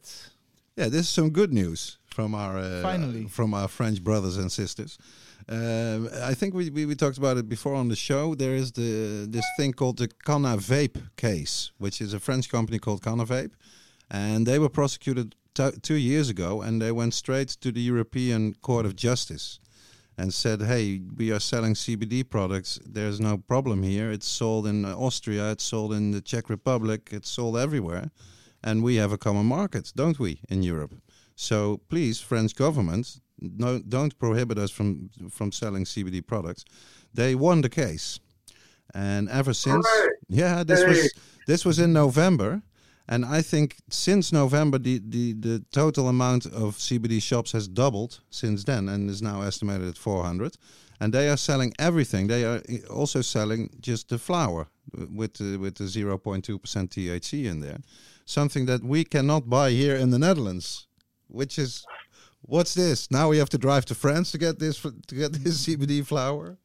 Yeah, 0.75 0.89
this 0.89 1.01
is 1.01 1.09
some 1.09 1.29
good 1.29 1.53
news 1.53 1.97
from 2.09 2.35
our 2.35 2.57
uh, 2.57 2.81
Finally. 2.81 3.27
from 3.27 3.53
our 3.53 3.67
French 3.67 4.03
brothers 4.03 4.37
and 4.37 4.51
sisters. 4.51 4.97
Um, 5.49 6.09
I 6.23 6.33
think 6.33 6.53
we, 6.53 6.69
we, 6.69 6.85
we 6.85 6.95
talked 6.95 7.17
about 7.17 7.37
it 7.37 7.47
before 7.47 7.73
on 7.75 7.87
the 7.87 7.95
show. 7.95 8.35
There 8.35 8.55
is 8.55 8.71
the 8.73 9.25
this 9.29 9.45
thing 9.57 9.73
called 9.73 9.97
the 9.97 10.09
Kanavape 10.25 10.97
case, 11.15 11.71
which 11.77 12.01
is 12.01 12.13
a 12.13 12.19
French 12.19 12.49
company 12.49 12.79
called 12.79 13.01
Kanavape, 13.01 13.51
and 14.11 14.45
they 14.45 14.59
were 14.59 14.69
prosecuted 14.69 15.31
t- 15.31 15.36
two 15.81 15.95
years 15.95 16.29
ago, 16.29 16.61
and 16.61 16.81
they 16.81 16.91
went 16.91 17.13
straight 17.13 17.49
to 17.61 17.71
the 17.71 17.81
European 17.81 18.55
Court 18.61 18.85
of 18.85 18.95
Justice 18.95 19.59
and 20.17 20.33
said, 20.33 20.61
"Hey, 20.61 21.01
we 21.15 21.31
are 21.31 21.39
selling 21.39 21.75
CBD 21.75 22.23
products. 22.23 22.79
There's 22.85 23.19
no 23.19 23.37
problem 23.37 23.83
here. 23.83 24.11
It's 24.11 24.27
sold 24.27 24.65
in 24.67 24.85
Austria, 24.85 25.51
it's 25.51 25.63
sold 25.63 25.93
in 25.93 26.11
the 26.11 26.21
Czech 26.21 26.49
Republic, 26.49 27.09
it's 27.11 27.29
sold 27.29 27.57
everywhere, 27.57 28.09
and 28.63 28.83
we 28.83 28.95
have 28.95 29.11
a 29.11 29.17
common 29.17 29.45
market, 29.45 29.91
don't 29.95 30.19
we, 30.19 30.39
in 30.49 30.63
Europe? 30.63 30.95
So 31.35 31.81
please, 31.89 32.19
French 32.19 32.55
government, 32.55 33.21
no, 33.39 33.79
don't 33.79 34.17
prohibit 34.17 34.57
us 34.57 34.71
from 34.71 35.09
from 35.29 35.51
selling 35.51 35.85
CBD 35.85 36.21
products." 36.21 36.65
They 37.13 37.35
won 37.35 37.61
the 37.61 37.69
case, 37.69 38.19
and 38.93 39.29
ever 39.29 39.53
since, 39.53 39.87
yeah, 40.27 40.63
this 40.63 40.83
was 40.83 41.11
this 41.47 41.65
was 41.65 41.77
in 41.79 41.93
November. 41.93 42.61
And 43.09 43.23
I 43.23 43.41
think 43.41 43.77
since 43.89 44.33
November, 44.33 44.77
the, 44.77 45.01
the, 45.07 45.33
the 45.33 45.65
total 45.71 46.09
amount 46.09 46.45
of 46.45 46.77
CBD 46.77 47.21
shops 47.21 47.53
has 47.53 47.67
doubled 47.67 48.19
since 48.29 48.65
then 48.65 48.89
and 48.89 49.09
is 49.09 49.21
now 49.21 49.41
estimated 49.41 49.87
at 49.87 49.97
400. 49.97 50.57
And 50.99 51.13
they 51.13 51.29
are 51.29 51.37
selling 51.37 51.73
everything. 51.79 52.27
They 52.27 52.43
are 52.43 52.61
eh, 52.67 52.79
also 52.89 53.21
selling 53.21 53.69
just 53.79 54.09
the 54.09 54.17
flower 54.17 54.67
with 55.13 55.35
the, 55.35 55.57
with 55.57 55.75
the 55.75 55.85
0.2% 55.85 56.41
THC 56.41 57.45
in 57.45 57.61
there. 57.61 57.77
Something 58.25 58.65
that 58.65 58.83
we 58.83 59.05
cannot 59.05 59.49
buy 59.49 59.71
here 59.71 59.95
in 59.95 60.09
the 60.09 60.19
Netherlands, 60.19 60.87
which 61.27 61.57
is 61.57 61.85
what's 62.41 62.73
this? 62.73 63.09
Now 63.09 63.29
we 63.29 63.37
have 63.37 63.49
to 63.49 63.57
drive 63.57 63.85
to 63.85 63.95
France 63.95 64.31
to 64.31 64.37
get 64.37 64.59
this 64.59 64.81
to 64.81 65.15
get 65.15 65.31
this 65.31 65.65
CBD 65.65 66.05
flower. 66.05 66.57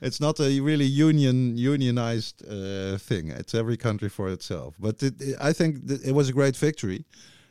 It's 0.00 0.20
not 0.20 0.40
a 0.40 0.60
really 0.60 0.84
union 0.86 1.56
unionized 1.56 2.42
uh, 2.46 2.98
thing. 2.98 3.28
It's 3.30 3.54
every 3.54 3.76
country 3.76 4.08
for 4.08 4.28
itself. 4.28 4.74
But 4.78 5.02
it, 5.02 5.20
it- 5.20 5.36
I 5.40 5.52
think 5.52 5.76
it 6.04 6.14
was 6.14 6.28
a 6.28 6.32
great 6.32 6.56
victory, 6.56 7.04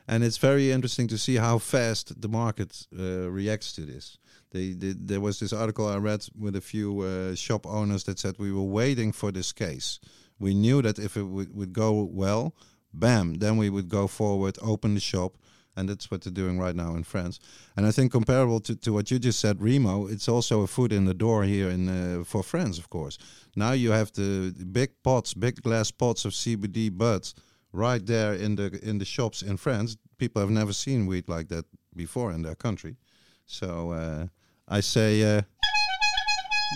and 0.07 0.23
it's 0.23 0.38
very 0.38 0.71
interesting 0.71 1.07
to 1.10 1.17
see 1.17 1.36
how 1.38 1.60
fast 1.60 2.21
the 2.21 2.29
market 2.29 2.88
uh, 2.97 3.29
reacts 3.31 3.73
to 3.73 3.81
this. 3.81 4.17
They, 4.51 4.71
they, 4.73 4.93
there 4.97 5.19
was 5.21 5.39
this 5.39 5.51
article 5.53 5.88
I 5.88 5.97
read 5.97 6.25
with 6.39 6.55
a 6.55 6.62
few 6.62 7.01
uh, 7.01 7.36
shop 7.36 7.65
owners 7.67 8.03
that 8.05 8.17
said 8.19 8.36
we 8.38 8.51
were 8.51 8.62
waiting 8.81 9.12
for 9.12 9.31
this 9.31 9.51
case. 9.51 9.99
We 10.39 10.53
knew 10.53 10.81
that 10.81 10.99
if 10.99 11.17
it 11.17 11.23
would, 11.23 11.53
would 11.53 11.73
go 11.73 12.03
well, 12.10 12.53
bam, 12.93 13.36
then 13.39 13.57
we 13.57 13.69
would 13.69 13.89
go 13.89 14.07
forward, 14.07 14.57
open 14.62 14.93
the 14.93 14.99
shop, 15.01 15.33
and 15.77 15.87
that's 15.87 16.11
what 16.11 16.21
they're 16.21 16.33
doing 16.33 16.59
right 16.59 16.75
now 16.75 16.95
in 16.95 17.03
France. 17.03 17.39
And 17.77 17.85
I 17.85 17.91
think 17.91 18.11
comparable 18.11 18.59
to, 18.61 18.75
to 18.75 18.91
what 18.91 19.11
you 19.11 19.19
just 19.19 19.39
said, 19.39 19.61
Remo, 19.61 20.07
it's 20.07 20.27
also 20.27 20.61
a 20.61 20.67
foot 20.67 20.91
in 20.91 21.05
the 21.05 21.13
door 21.13 21.43
here 21.43 21.69
in 21.69 21.87
uh, 21.87 22.23
for 22.23 22.43
France, 22.43 22.79
of 22.79 22.89
course. 22.89 23.17
Now 23.55 23.71
you 23.71 23.91
have 23.91 24.11
the 24.11 24.53
big 24.71 24.89
pots, 25.03 25.33
big 25.33 25.61
glass 25.61 25.91
pots 25.91 26.25
of 26.25 26.33
CBD 26.33 26.89
buds 26.89 27.35
right 27.71 28.05
there 28.05 28.33
in 28.33 28.55
the 28.55 28.79
in 28.81 28.97
the 28.97 29.05
shops 29.05 29.41
in 29.41 29.57
France. 29.57 29.97
People 30.17 30.41
have 30.41 30.51
never 30.51 30.73
seen 30.73 31.05
weed 31.05 31.29
like 31.29 31.47
that 31.49 31.65
before 31.95 32.31
in 32.33 32.41
their 32.41 32.55
country. 32.55 32.97
So 33.45 33.91
uh, 33.91 34.27
I 34.67 34.81
say, 34.81 35.37
uh, 35.37 35.41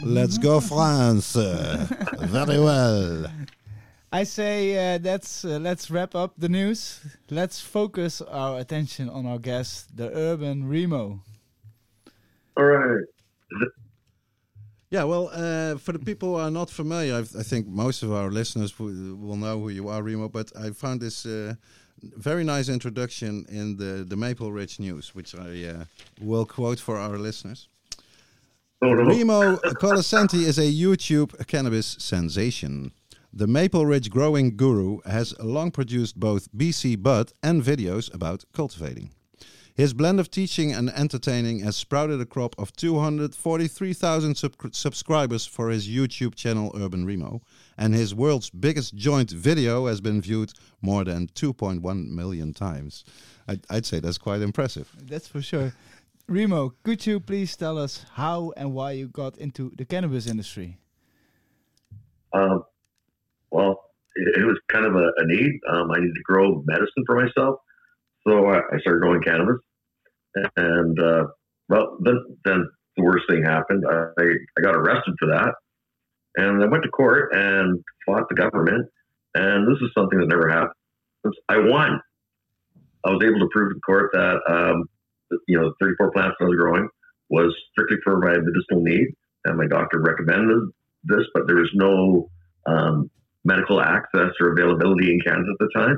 let's 0.05 0.37
go 0.37 0.59
France. 0.59 1.35
Uh, 1.35 1.87
very 2.19 2.59
well. 2.59 3.25
I 4.11 4.23
say 4.25 4.95
uh, 4.95 4.97
that's 4.97 5.45
uh, 5.45 5.57
let's 5.61 5.89
wrap 5.89 6.15
up 6.15 6.33
the 6.37 6.49
news. 6.49 6.99
Let's 7.29 7.61
focus 7.61 8.21
our 8.21 8.59
attention 8.59 9.09
on 9.09 9.25
our 9.25 9.39
guest, 9.39 9.95
the 9.95 10.11
urban 10.13 10.67
Remo. 10.67 11.21
All 12.57 12.65
right. 12.65 13.05
Yeah, 14.89 15.05
well, 15.05 15.29
uh, 15.31 15.77
for 15.77 15.93
the 15.93 15.99
people 15.99 16.35
who 16.35 16.35
are 16.35 16.51
not 16.51 16.69
familiar, 16.69 17.15
I've, 17.15 17.33
I 17.33 17.43
think 17.43 17.67
most 17.67 18.03
of 18.03 18.11
our 18.11 18.29
listeners 18.29 18.77
will, 18.77 19.15
will 19.15 19.37
know 19.37 19.57
who 19.57 19.69
you 19.69 19.87
are, 19.87 20.03
Remo. 20.03 20.27
But 20.27 20.51
I 20.59 20.71
found 20.71 20.99
this 20.99 21.25
uh, 21.25 21.53
very 22.01 22.43
nice 22.43 22.67
introduction 22.67 23.45
in 23.47 23.77
the, 23.77 24.03
the 24.03 24.17
Maple 24.17 24.51
Ridge 24.51 24.79
News, 24.79 25.15
which 25.15 25.33
I 25.33 25.63
uh, 25.63 25.85
will 26.19 26.45
quote 26.45 26.81
for 26.81 26.97
our 26.97 27.17
listeners. 27.17 27.69
Oh, 28.81 28.93
no. 28.93 29.03
Remo 29.03 29.55
Colasanti 29.79 30.43
is 30.43 30.57
a 30.59 30.69
YouTube 30.69 31.47
cannabis 31.47 31.95
sensation. 31.97 32.91
The 33.33 33.47
Maple 33.47 33.85
Ridge 33.85 34.09
growing 34.09 34.57
guru 34.57 34.99
has 35.05 35.33
long 35.39 35.71
produced 35.71 36.19
both 36.19 36.51
BC 36.51 37.01
bud 37.01 37.31
and 37.41 37.63
videos 37.63 38.13
about 38.13 38.43
cultivating. 38.51 39.11
His 39.73 39.93
blend 39.93 40.19
of 40.19 40.29
teaching 40.29 40.73
and 40.73 40.89
entertaining 40.89 41.59
has 41.59 41.77
sprouted 41.77 42.19
a 42.19 42.25
crop 42.25 42.55
of 42.59 42.73
243,000 42.73 44.35
sub- 44.35 44.75
subscribers 44.75 45.45
for 45.45 45.69
his 45.69 45.87
YouTube 45.87 46.35
channel 46.35 46.73
Urban 46.75 47.05
Remo, 47.05 47.41
and 47.77 47.95
his 47.95 48.13
world's 48.13 48.49
biggest 48.49 48.95
joint 48.95 49.31
video 49.31 49.85
has 49.85 50.01
been 50.01 50.19
viewed 50.19 50.51
more 50.81 51.05
than 51.05 51.27
2.1 51.27 52.09
million 52.09 52.53
times. 52.53 53.05
I'd, 53.47 53.65
I'd 53.69 53.85
say 53.85 54.01
that's 54.01 54.17
quite 54.17 54.41
impressive. 54.41 54.93
That's 55.03 55.29
for 55.29 55.41
sure. 55.41 55.73
Remo, 56.27 56.73
could 56.83 57.05
you 57.05 57.21
please 57.21 57.55
tell 57.55 57.77
us 57.77 58.05
how 58.15 58.51
and 58.57 58.73
why 58.73 58.91
you 58.91 59.07
got 59.07 59.37
into 59.37 59.71
the 59.77 59.85
cannabis 59.85 60.27
industry? 60.27 60.79
Um, 62.33 62.65
well, 63.51 63.81
it, 64.15 64.41
it 64.41 64.45
was 64.45 64.59
kind 64.69 64.85
of 64.85 64.95
a, 64.95 65.11
a 65.17 65.25
need. 65.25 65.59
Um, 65.69 65.91
I 65.91 65.99
needed 65.99 66.15
to 66.15 66.23
grow 66.23 66.63
medicine 66.65 67.03
for 67.05 67.23
myself, 67.23 67.59
so 68.27 68.47
I, 68.47 68.57
I 68.57 68.79
started 68.79 69.01
growing 69.01 69.21
cannabis. 69.21 69.57
And 70.55 70.99
uh, 70.99 71.25
well, 71.69 71.97
then 72.01 72.37
then 72.45 72.67
the 72.97 73.03
worst 73.03 73.25
thing 73.29 73.43
happened. 73.43 73.83
I 73.87 74.23
I 74.57 74.61
got 74.61 74.75
arrested 74.75 75.15
for 75.19 75.27
that, 75.27 75.53
and 76.37 76.63
I 76.63 76.67
went 76.67 76.83
to 76.83 76.89
court 76.89 77.33
and 77.33 77.83
fought 78.05 78.27
the 78.29 78.35
government. 78.35 78.87
And 79.33 79.67
this 79.67 79.81
is 79.81 79.89
something 79.95 80.19
that 80.19 80.27
never 80.27 80.49
happened. 80.49 80.75
I 81.47 81.57
won. 81.57 82.01
I 83.05 83.11
was 83.11 83.23
able 83.23 83.39
to 83.39 83.49
prove 83.51 83.73
to 83.73 83.79
court 83.79 84.11
that 84.13 84.39
um, 84.47 84.89
you 85.47 85.59
know, 85.59 85.69
the 85.69 85.85
34 85.85 86.11
plants 86.11 86.37
I 86.39 86.45
was 86.45 86.55
growing 86.55 86.87
was 87.29 87.55
strictly 87.71 87.97
for 88.03 88.19
my 88.19 88.33
medicinal 88.33 88.81
need, 88.83 89.07
and 89.45 89.57
my 89.57 89.67
doctor 89.67 90.01
recommended 90.01 90.69
this, 91.03 91.25
but 91.33 91.47
there 91.47 91.55
was 91.55 91.71
no 91.73 92.29
um, 92.65 93.09
medical 93.43 93.81
access 93.81 94.31
or 94.39 94.51
availability 94.51 95.11
in 95.11 95.19
Canada 95.21 95.49
at 95.51 95.57
the 95.59 95.69
time. 95.79 95.97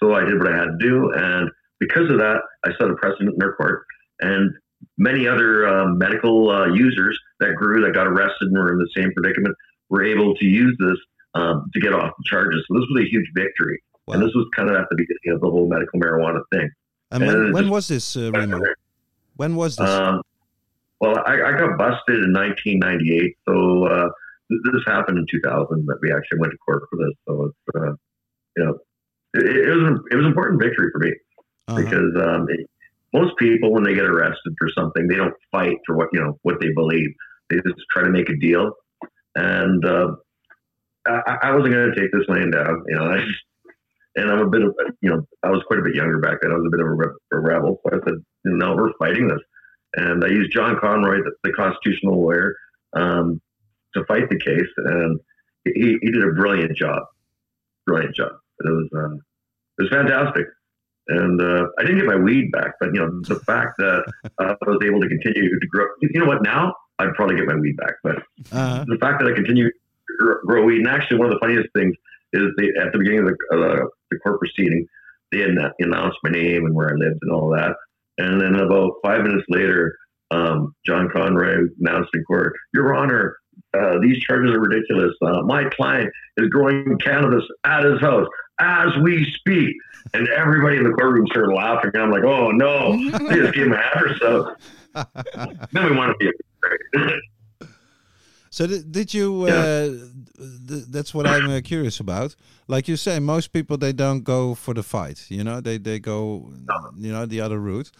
So 0.00 0.14
I 0.14 0.24
did 0.24 0.38
what 0.38 0.52
I 0.52 0.56
had 0.56 0.66
to 0.66 0.76
do, 0.78 1.12
and 1.14 1.50
because 1.80 2.10
of 2.10 2.18
that, 2.18 2.40
I 2.64 2.70
set 2.78 2.90
a 2.90 2.94
precedent 2.94 3.30
in 3.32 3.38
their 3.38 3.54
court. 3.54 3.84
And 4.20 4.50
many 4.98 5.26
other 5.26 5.66
um, 5.66 5.98
medical 5.98 6.50
uh, 6.50 6.66
users 6.66 7.18
that 7.40 7.54
grew, 7.56 7.84
that 7.84 7.94
got 7.94 8.06
arrested 8.06 8.48
and 8.48 8.58
were 8.58 8.72
in 8.72 8.78
the 8.78 8.88
same 8.96 9.10
predicament, 9.12 9.54
were 9.88 10.04
able 10.04 10.34
to 10.34 10.44
use 10.44 10.76
this 10.78 10.98
um, 11.34 11.70
to 11.72 11.80
get 11.80 11.92
off 11.92 12.12
the 12.18 12.24
charges. 12.24 12.64
So 12.68 12.78
this 12.78 12.86
was 12.90 13.04
a 13.04 13.08
huge 13.08 13.26
victory, 13.34 13.82
and 14.08 14.22
this 14.22 14.32
was 14.34 14.46
kind 14.54 14.68
of 14.70 14.76
at 14.76 14.86
the 14.90 14.96
beginning 14.96 15.34
of 15.34 15.40
the 15.40 15.50
whole 15.50 15.68
medical 15.68 15.98
marijuana 16.00 16.40
thing. 16.52 16.70
And 17.10 17.22
And 17.22 17.52
when, 17.54 17.64
just- 17.64 17.72
was 17.72 17.88
this, 17.88 18.16
uh, 18.16 18.30
Remo? 18.32 18.60
When 19.36 19.54
was 19.54 19.76
this? 19.76 19.88
Um, 19.88 20.22
well, 21.00 21.18
I, 21.26 21.34
I 21.34 21.52
got 21.52 21.76
busted 21.76 22.24
in 22.24 22.32
1998, 22.32 23.36
so 23.46 23.84
uh, 23.86 24.08
this 24.48 24.82
happened 24.86 25.18
in 25.18 25.26
2000 25.30 25.86
that 25.86 25.98
we 26.02 26.12
actually 26.12 26.38
went 26.38 26.52
to 26.52 26.58
court 26.58 26.84
for 26.90 26.96
this. 26.98 27.14
So 27.26 27.44
it's, 27.44 27.76
uh, 27.76 27.94
you 28.56 28.64
know, 28.64 28.78
it, 29.34 29.68
it 29.68 29.74
was 29.74 29.88
an, 29.88 30.04
it 30.10 30.16
was 30.16 30.24
an 30.24 30.30
important 30.30 30.62
victory 30.62 30.88
for 30.92 30.98
me 31.00 31.12
Uh-huh. 31.68 31.82
because 31.82 32.12
um, 32.22 32.46
it, 32.48 32.68
most 33.12 33.36
people, 33.38 33.72
when 33.72 33.82
they 33.82 33.94
get 33.94 34.04
arrested 34.04 34.54
for 34.58 34.68
something, 34.76 35.08
they 35.08 35.16
don't 35.16 35.34
fight 35.50 35.76
for 35.86 35.96
what 35.96 36.08
you 36.12 36.20
know 36.20 36.38
what 36.42 36.60
they 36.60 36.72
believe. 36.74 37.10
They 37.50 37.56
just 37.56 37.80
try 37.90 38.02
to 38.02 38.10
make 38.10 38.28
a 38.28 38.36
deal, 38.36 38.72
and 39.34 39.84
uh, 39.84 40.08
I, 41.06 41.38
I 41.42 41.50
wasn't 41.54 41.74
going 41.74 41.92
to 41.92 42.00
take 42.00 42.12
this 42.12 42.24
laying 42.28 42.50
down. 42.50 42.82
You 42.88 42.96
know, 42.96 43.04
I 43.12 43.18
just, 43.18 43.38
and 44.16 44.30
I'm 44.30 44.40
a 44.40 44.50
bit 44.50 44.62
of 44.62 44.74
you 45.00 45.10
know 45.10 45.26
I 45.42 45.50
was 45.50 45.62
quite 45.66 45.78
a 45.80 45.82
bit 45.82 45.94
younger 45.94 46.18
back 46.18 46.38
then. 46.42 46.50
I 46.50 46.54
was 46.54 46.66
a 46.66 46.70
bit 46.76 46.80
of 46.80 46.86
a, 46.86 47.36
a 47.36 47.40
rebel, 47.40 47.80
so 47.82 47.96
I 47.96 48.04
said, 48.04 48.18
no, 48.44 48.74
we're 48.76 48.92
fighting 48.98 49.28
this, 49.28 49.40
and 49.94 50.22
I 50.24 50.28
used 50.28 50.52
John 50.52 50.76
Conroy, 50.80 51.18
the, 51.22 51.32
the 51.44 51.52
constitutional 51.52 52.20
lawyer, 52.20 52.54
um, 52.94 53.40
to 53.96 54.04
fight 54.06 54.28
the 54.30 54.38
case, 54.38 54.70
and 54.76 55.18
he, 55.64 55.98
he 56.00 56.10
did 56.10 56.22
a 56.22 56.32
brilliant 56.32 56.76
job, 56.76 57.02
brilliant 57.86 58.14
job. 58.14 58.32
It 58.60 58.70
was 58.70 58.88
uh, 58.94 59.14
it 59.78 59.82
was 59.82 59.88
fantastic. 59.90 60.46
And 61.08 61.40
uh, 61.40 61.66
I 61.78 61.82
didn't 61.82 61.98
get 61.98 62.06
my 62.06 62.16
weed 62.16 62.50
back, 62.50 62.72
but 62.80 62.92
you 62.92 63.00
know 63.00 63.20
the 63.22 63.38
fact 63.40 63.74
that 63.78 64.04
uh, 64.38 64.54
I 64.62 64.70
was 64.70 64.78
able 64.84 65.00
to 65.00 65.08
continue 65.08 65.58
to 65.60 65.66
grow. 65.68 65.86
You 66.00 66.18
know 66.20 66.26
what? 66.26 66.42
Now 66.42 66.74
I'd 66.98 67.14
probably 67.14 67.36
get 67.36 67.46
my 67.46 67.54
weed 67.56 67.76
back, 67.76 67.94
but 68.02 68.16
Uh-huh. 68.52 68.84
the 68.88 68.98
fact 69.00 69.20
that 69.20 69.30
I 69.30 69.34
continue 69.34 69.68
to 69.68 70.34
grow 70.44 70.64
weed, 70.64 70.78
and 70.78 70.88
actually 70.88 71.18
one 71.18 71.28
of 71.28 71.34
the 71.34 71.38
funniest 71.40 71.68
things 71.74 71.94
is 72.32 72.48
they, 72.56 72.68
at 72.80 72.92
the 72.92 72.98
beginning 72.98 73.20
of 73.20 73.26
the, 73.26 73.56
uh, 73.56 73.86
the 74.10 74.18
court 74.18 74.40
proceeding, 74.40 74.86
they 75.30 75.40
had 75.40 75.50
annou- 75.50 75.72
announced 75.78 76.18
my 76.24 76.30
name 76.30 76.64
and 76.66 76.74
where 76.74 76.88
I 76.90 76.94
lived 76.94 77.18
and 77.22 77.30
all 77.32 77.50
that. 77.50 77.76
And 78.18 78.40
then 78.40 78.54
about 78.56 78.94
five 79.04 79.22
minutes 79.22 79.44
later, 79.48 79.96
um, 80.32 80.74
John 80.86 81.08
Conroy 81.14 81.66
announced 81.80 82.10
in 82.14 82.24
court, 82.24 82.54
Your 82.74 82.94
Honor, 82.96 83.36
uh, 83.74 83.98
these 84.00 84.18
charges 84.20 84.54
are 84.54 84.60
ridiculous. 84.60 85.14
Uh, 85.22 85.42
my 85.42 85.64
client 85.70 86.10
is 86.36 86.48
growing 86.48 86.96
cannabis 86.98 87.44
at 87.64 87.84
his 87.84 88.00
house 88.00 88.26
as 88.60 88.88
we 89.02 89.24
speak. 89.38 89.74
And 90.14 90.28
everybody 90.28 90.76
in 90.76 90.84
the 90.84 90.90
courtroom 90.90 91.26
started 91.28 91.52
laughing. 91.54 91.90
And 91.94 92.02
I'm 92.02 92.10
like, 92.10 92.24
oh 92.24 92.50
no, 92.50 92.92
they 93.28 93.36
just 93.36 93.54
gave 93.54 93.68
my 93.68 93.82
address 93.94 94.22
out. 94.22 94.60
Then 95.72 95.90
we 95.90 95.96
want 95.96 96.18
to 96.18 96.32
be 96.32 97.00
a 97.00 97.18
So 98.50 98.66
did, 98.66 98.92
did 98.92 99.12
you? 99.12 99.46
Yeah. 99.46 99.52
Uh, 99.52 99.88
th- 100.68 100.84
that's 100.90 101.12
what 101.12 101.26
I'm 101.26 101.50
uh, 101.50 101.60
curious 101.62 102.00
about. 102.00 102.36
Like 102.68 102.88
you 102.88 102.96
say, 102.96 103.18
most 103.18 103.52
people 103.52 103.76
they 103.76 103.92
don't 103.92 104.22
go 104.22 104.54
for 104.54 104.74
the 104.74 104.82
fight. 104.82 105.26
You 105.28 105.44
know, 105.44 105.60
they 105.60 105.76
they 105.76 105.98
go, 105.98 106.52
you 106.96 107.12
know, 107.12 107.26
the 107.26 107.40
other 107.40 107.58
route. 107.58 107.90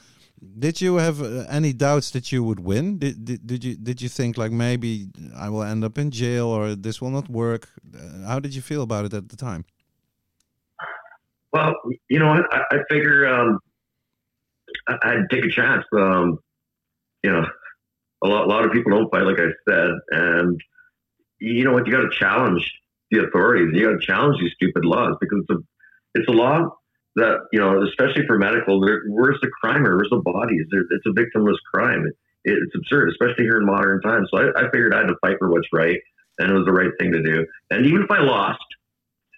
Did 0.59 0.81
you 0.81 0.96
have 0.96 1.22
uh, 1.22 1.44
any 1.49 1.72
doubts 1.72 2.11
that 2.11 2.31
you 2.31 2.44
would 2.44 2.61
win? 2.61 2.99
Did, 2.99 3.25
did 3.25 3.46
did 3.46 3.64
you 3.64 3.75
did 3.77 4.03
you 4.03 4.09
think 4.09 4.37
like 4.37 4.53
maybe 4.53 5.09
I 5.35 5.49
will 5.49 5.62
end 5.62 5.83
up 5.83 5.96
in 5.96 6.11
jail 6.11 6.46
or 6.46 6.75
this 6.75 7.01
will 7.01 7.11
not 7.11 7.29
work? 7.31 7.68
Uh, 7.94 8.27
how 8.27 8.38
did 8.38 8.55
you 8.55 8.61
feel 8.61 8.83
about 8.83 9.07
it 9.07 9.14
at 9.14 9.29
the 9.31 9.37
time? 9.37 9.64
Well, 11.53 11.75
you 12.11 12.18
know? 12.18 12.29
I, 12.29 12.62
I 12.70 12.79
figure 12.90 13.27
um, 13.27 13.59
I, 14.88 14.96
I'd 15.03 15.31
take 15.31 15.44
a 15.44 15.51
chance. 15.51 15.85
Um, 15.96 16.38
you 17.22 17.33
know, 17.33 17.46
a 18.22 18.29
lot, 18.29 18.44
a 18.44 18.49
lot 18.49 18.64
of 18.64 18.72
people 18.72 18.92
don't 18.92 19.11
fight, 19.11 19.22
like 19.22 19.40
I 19.40 19.49
said, 19.68 19.90
and 20.11 20.61
you 21.38 21.64
know 21.64 21.72
what? 21.72 21.87
You 21.87 21.92
got 21.92 22.03
to 22.03 22.11
challenge 22.11 22.70
the 23.11 23.25
authorities. 23.25 23.70
You 23.72 23.87
got 23.87 24.01
to 24.01 24.07
challenge 24.07 24.40
these 24.40 24.53
stupid 24.53 24.85
laws 24.85 25.16
because 25.20 25.44
it's 25.49 25.59
a, 25.59 25.62
it's 26.14 26.29
a 26.29 26.33
law 26.33 26.77
that 27.16 27.38
you 27.52 27.59
know, 27.59 27.83
especially 27.83 28.26
for 28.26 28.38
medical. 28.38 28.81
Where's 28.81 29.38
the 29.42 29.50
crimer? 29.62 29.96
Where's 29.96 30.11
the 30.11 30.20
bodies? 30.24 30.66
It's 30.70 31.07
a 31.07 31.11
victimless 31.11 31.57
crime. 31.74 32.07
It, 32.07 32.14
it's 32.44 32.74
absurd, 32.76 33.11
especially 33.11 33.44
here 33.44 33.59
in 33.59 33.66
modern 33.66 34.00
times. 34.02 34.29
So 34.33 34.38
I, 34.40 34.50
I 34.66 34.70
figured 34.70 34.94
I 34.94 34.98
had 34.98 35.09
to 35.09 35.16
fight 35.20 35.37
for 35.38 35.50
what's 35.50 35.66
right, 35.72 35.98
and 36.38 36.50
it 36.50 36.55
was 36.55 36.64
the 36.66 36.72
right 36.72 36.90
thing 37.00 37.12
to 37.12 37.22
do. 37.22 37.44
And 37.70 37.85
even 37.87 38.02
if 38.02 38.11
I 38.11 38.20
lost, 38.20 38.61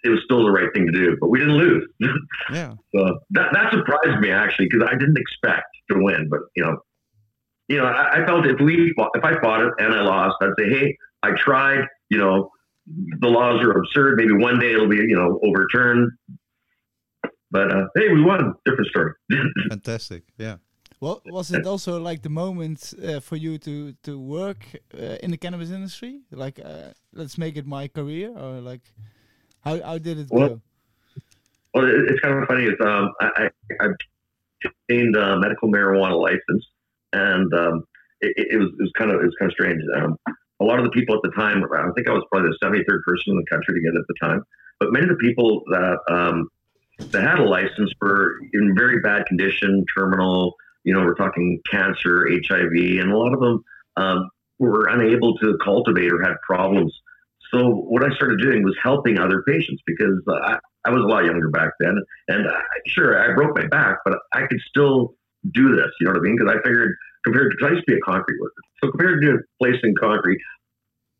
it 0.03 0.09
was 0.09 0.19
still 0.25 0.43
the 0.45 0.51
right 0.51 0.69
thing 0.73 0.85
to 0.85 0.91
do. 0.91 1.17
But 1.19 1.29
we 1.29 1.39
didn't 1.39 1.55
lose. 1.57 1.87
Yeah, 2.53 2.73
So 2.95 3.19
that, 3.31 3.49
that 3.53 3.71
surprised 3.71 4.19
me 4.21 4.31
actually 4.31 4.67
because 4.69 4.87
I 4.89 4.93
didn't 4.97 5.17
expect 5.17 5.65
to 5.91 5.97
win. 6.03 6.27
But 6.29 6.39
you 6.55 6.63
know, 6.63 6.77
you 7.67 7.77
know, 7.77 7.85
I, 7.85 8.21
I 8.21 8.25
felt 8.25 8.45
if 8.45 8.59
we 8.59 8.93
fought- 8.95 9.11
if 9.15 9.23
I 9.23 9.39
fought 9.41 9.61
it 9.61 9.73
and 9.79 9.93
I 9.93 10.01
lost, 10.01 10.35
I'd 10.41 10.49
say, 10.57 10.69
hey, 10.69 10.97
I 11.23 11.31
tried. 11.37 11.85
You 12.09 12.17
know, 12.17 12.49
the 13.19 13.27
laws 13.27 13.61
are 13.63 13.71
absurd. 13.71 14.15
Maybe 14.17 14.33
one 14.33 14.59
day 14.59 14.73
it'll 14.73 14.87
be 14.87 14.97
you 14.97 15.15
know 15.15 15.39
overturned. 15.43 16.11
But 17.51 17.73
uh, 17.73 17.87
hey, 17.95 18.09
we 18.09 18.21
won. 18.21 18.53
Different 18.65 18.89
story. 18.89 19.13
fantastic. 19.69 20.23
Yeah. 20.37 20.57
Well, 21.01 21.21
was 21.25 21.51
it 21.51 21.65
also 21.65 21.99
like 21.99 22.23
the 22.23 22.29
moment 22.29 22.93
uh, 23.01 23.21
for 23.21 23.37
you 23.37 23.57
to 23.59 23.93
to 24.03 24.19
work 24.19 24.65
uh, 24.93 25.17
in 25.23 25.31
the 25.31 25.37
cannabis 25.37 25.71
industry? 25.71 26.21
Like, 26.31 26.59
uh, 26.59 26.91
let's 27.13 27.37
make 27.37 27.55
it 27.55 27.65
my 27.65 27.87
career, 27.87 28.35
or 28.35 28.59
like, 28.59 28.81
how 29.61 29.81
how 29.81 29.97
did 29.97 30.19
it 30.19 30.27
Well, 30.29 30.49
go? 30.49 30.61
Well, 31.73 31.85
it's 31.87 32.19
kind 32.19 32.37
of 32.37 32.47
funny. 32.47 32.65
It's 32.65 32.81
um, 32.81 33.13
I 33.21 33.49
I, 33.79 33.87
obtained 34.65 35.15
a 35.15 35.39
medical 35.39 35.69
marijuana 35.71 36.19
license, 36.19 36.65
and 37.13 37.53
um, 37.53 37.83
it, 38.19 38.47
it 38.51 38.57
was 38.57 38.69
it 38.77 38.83
was 38.83 38.91
kind 38.97 39.11
of 39.11 39.21
it 39.21 39.25
was 39.25 39.35
kind 39.39 39.51
of 39.51 39.53
strange. 39.53 39.81
Um, 39.95 40.17
a 40.59 40.65
lot 40.65 40.79
of 40.79 40.83
the 40.85 40.91
people 40.91 41.15
at 41.15 41.21
the 41.23 41.31
time, 41.31 41.63
I 41.63 41.91
think 41.95 42.09
I 42.09 42.11
was 42.11 42.25
probably 42.29 42.49
the 42.49 42.57
seventy 42.61 42.83
third 42.83 43.03
person 43.07 43.31
in 43.31 43.37
the 43.37 43.45
country 43.49 43.73
to 43.73 43.81
get 43.81 43.95
it 43.95 43.99
at 43.99 44.07
the 44.07 44.19
time. 44.21 44.43
But 44.81 44.91
many 44.91 45.05
of 45.07 45.11
the 45.11 45.23
people 45.23 45.63
that 45.71 45.99
um, 46.09 46.49
that 46.99 47.23
had 47.23 47.39
a 47.39 47.43
license 47.43 47.91
were 48.01 48.39
in 48.53 48.75
very 48.77 48.99
bad 49.01 49.25
condition, 49.25 49.85
terminal. 49.95 50.55
You 50.83 50.93
know, 50.93 51.01
we're 51.01 51.15
talking 51.15 51.61
cancer, 51.69 52.27
HIV, 52.29 52.99
and 52.99 53.11
a 53.11 53.17
lot 53.17 53.33
of 53.33 53.39
them 53.39 53.63
um, 53.97 54.29
were 54.59 54.87
unable 54.89 55.37
to 55.37 55.57
cultivate 55.63 56.11
or 56.11 56.21
had 56.21 56.35
problems. 56.45 56.93
So 57.51 57.69
what 57.69 58.03
I 58.03 58.13
started 58.15 58.39
doing 58.41 58.63
was 58.63 58.77
helping 58.83 59.17
other 59.17 59.43
patients 59.47 59.81
because 59.85 60.21
I, 60.27 60.59
I 60.85 60.91
was 60.91 61.01
a 61.03 61.07
lot 61.07 61.25
younger 61.25 61.49
back 61.49 61.71
then, 61.79 61.97
and 62.27 62.47
I, 62.47 62.61
sure 62.87 63.19
I 63.19 63.33
broke 63.33 63.55
my 63.57 63.67
back, 63.67 63.97
but 64.05 64.19
I 64.33 64.45
could 64.47 64.59
still 64.67 65.15
do 65.53 65.75
this. 65.75 65.87
You 65.99 66.05
know 66.05 66.11
what 66.11 66.19
I 66.19 66.21
mean? 66.21 66.37
Because 66.37 66.53
I 66.53 66.61
figured 66.63 66.95
compared 67.23 67.55
to 67.59 67.65
I 67.65 67.71
used 67.71 67.85
to 67.87 67.91
be 67.91 67.97
a 67.97 68.01
concrete 68.01 68.39
worker, 68.39 68.53
so 68.83 68.91
compared 68.91 69.21
to 69.23 69.39
placing 69.59 69.95
concrete, 69.99 70.39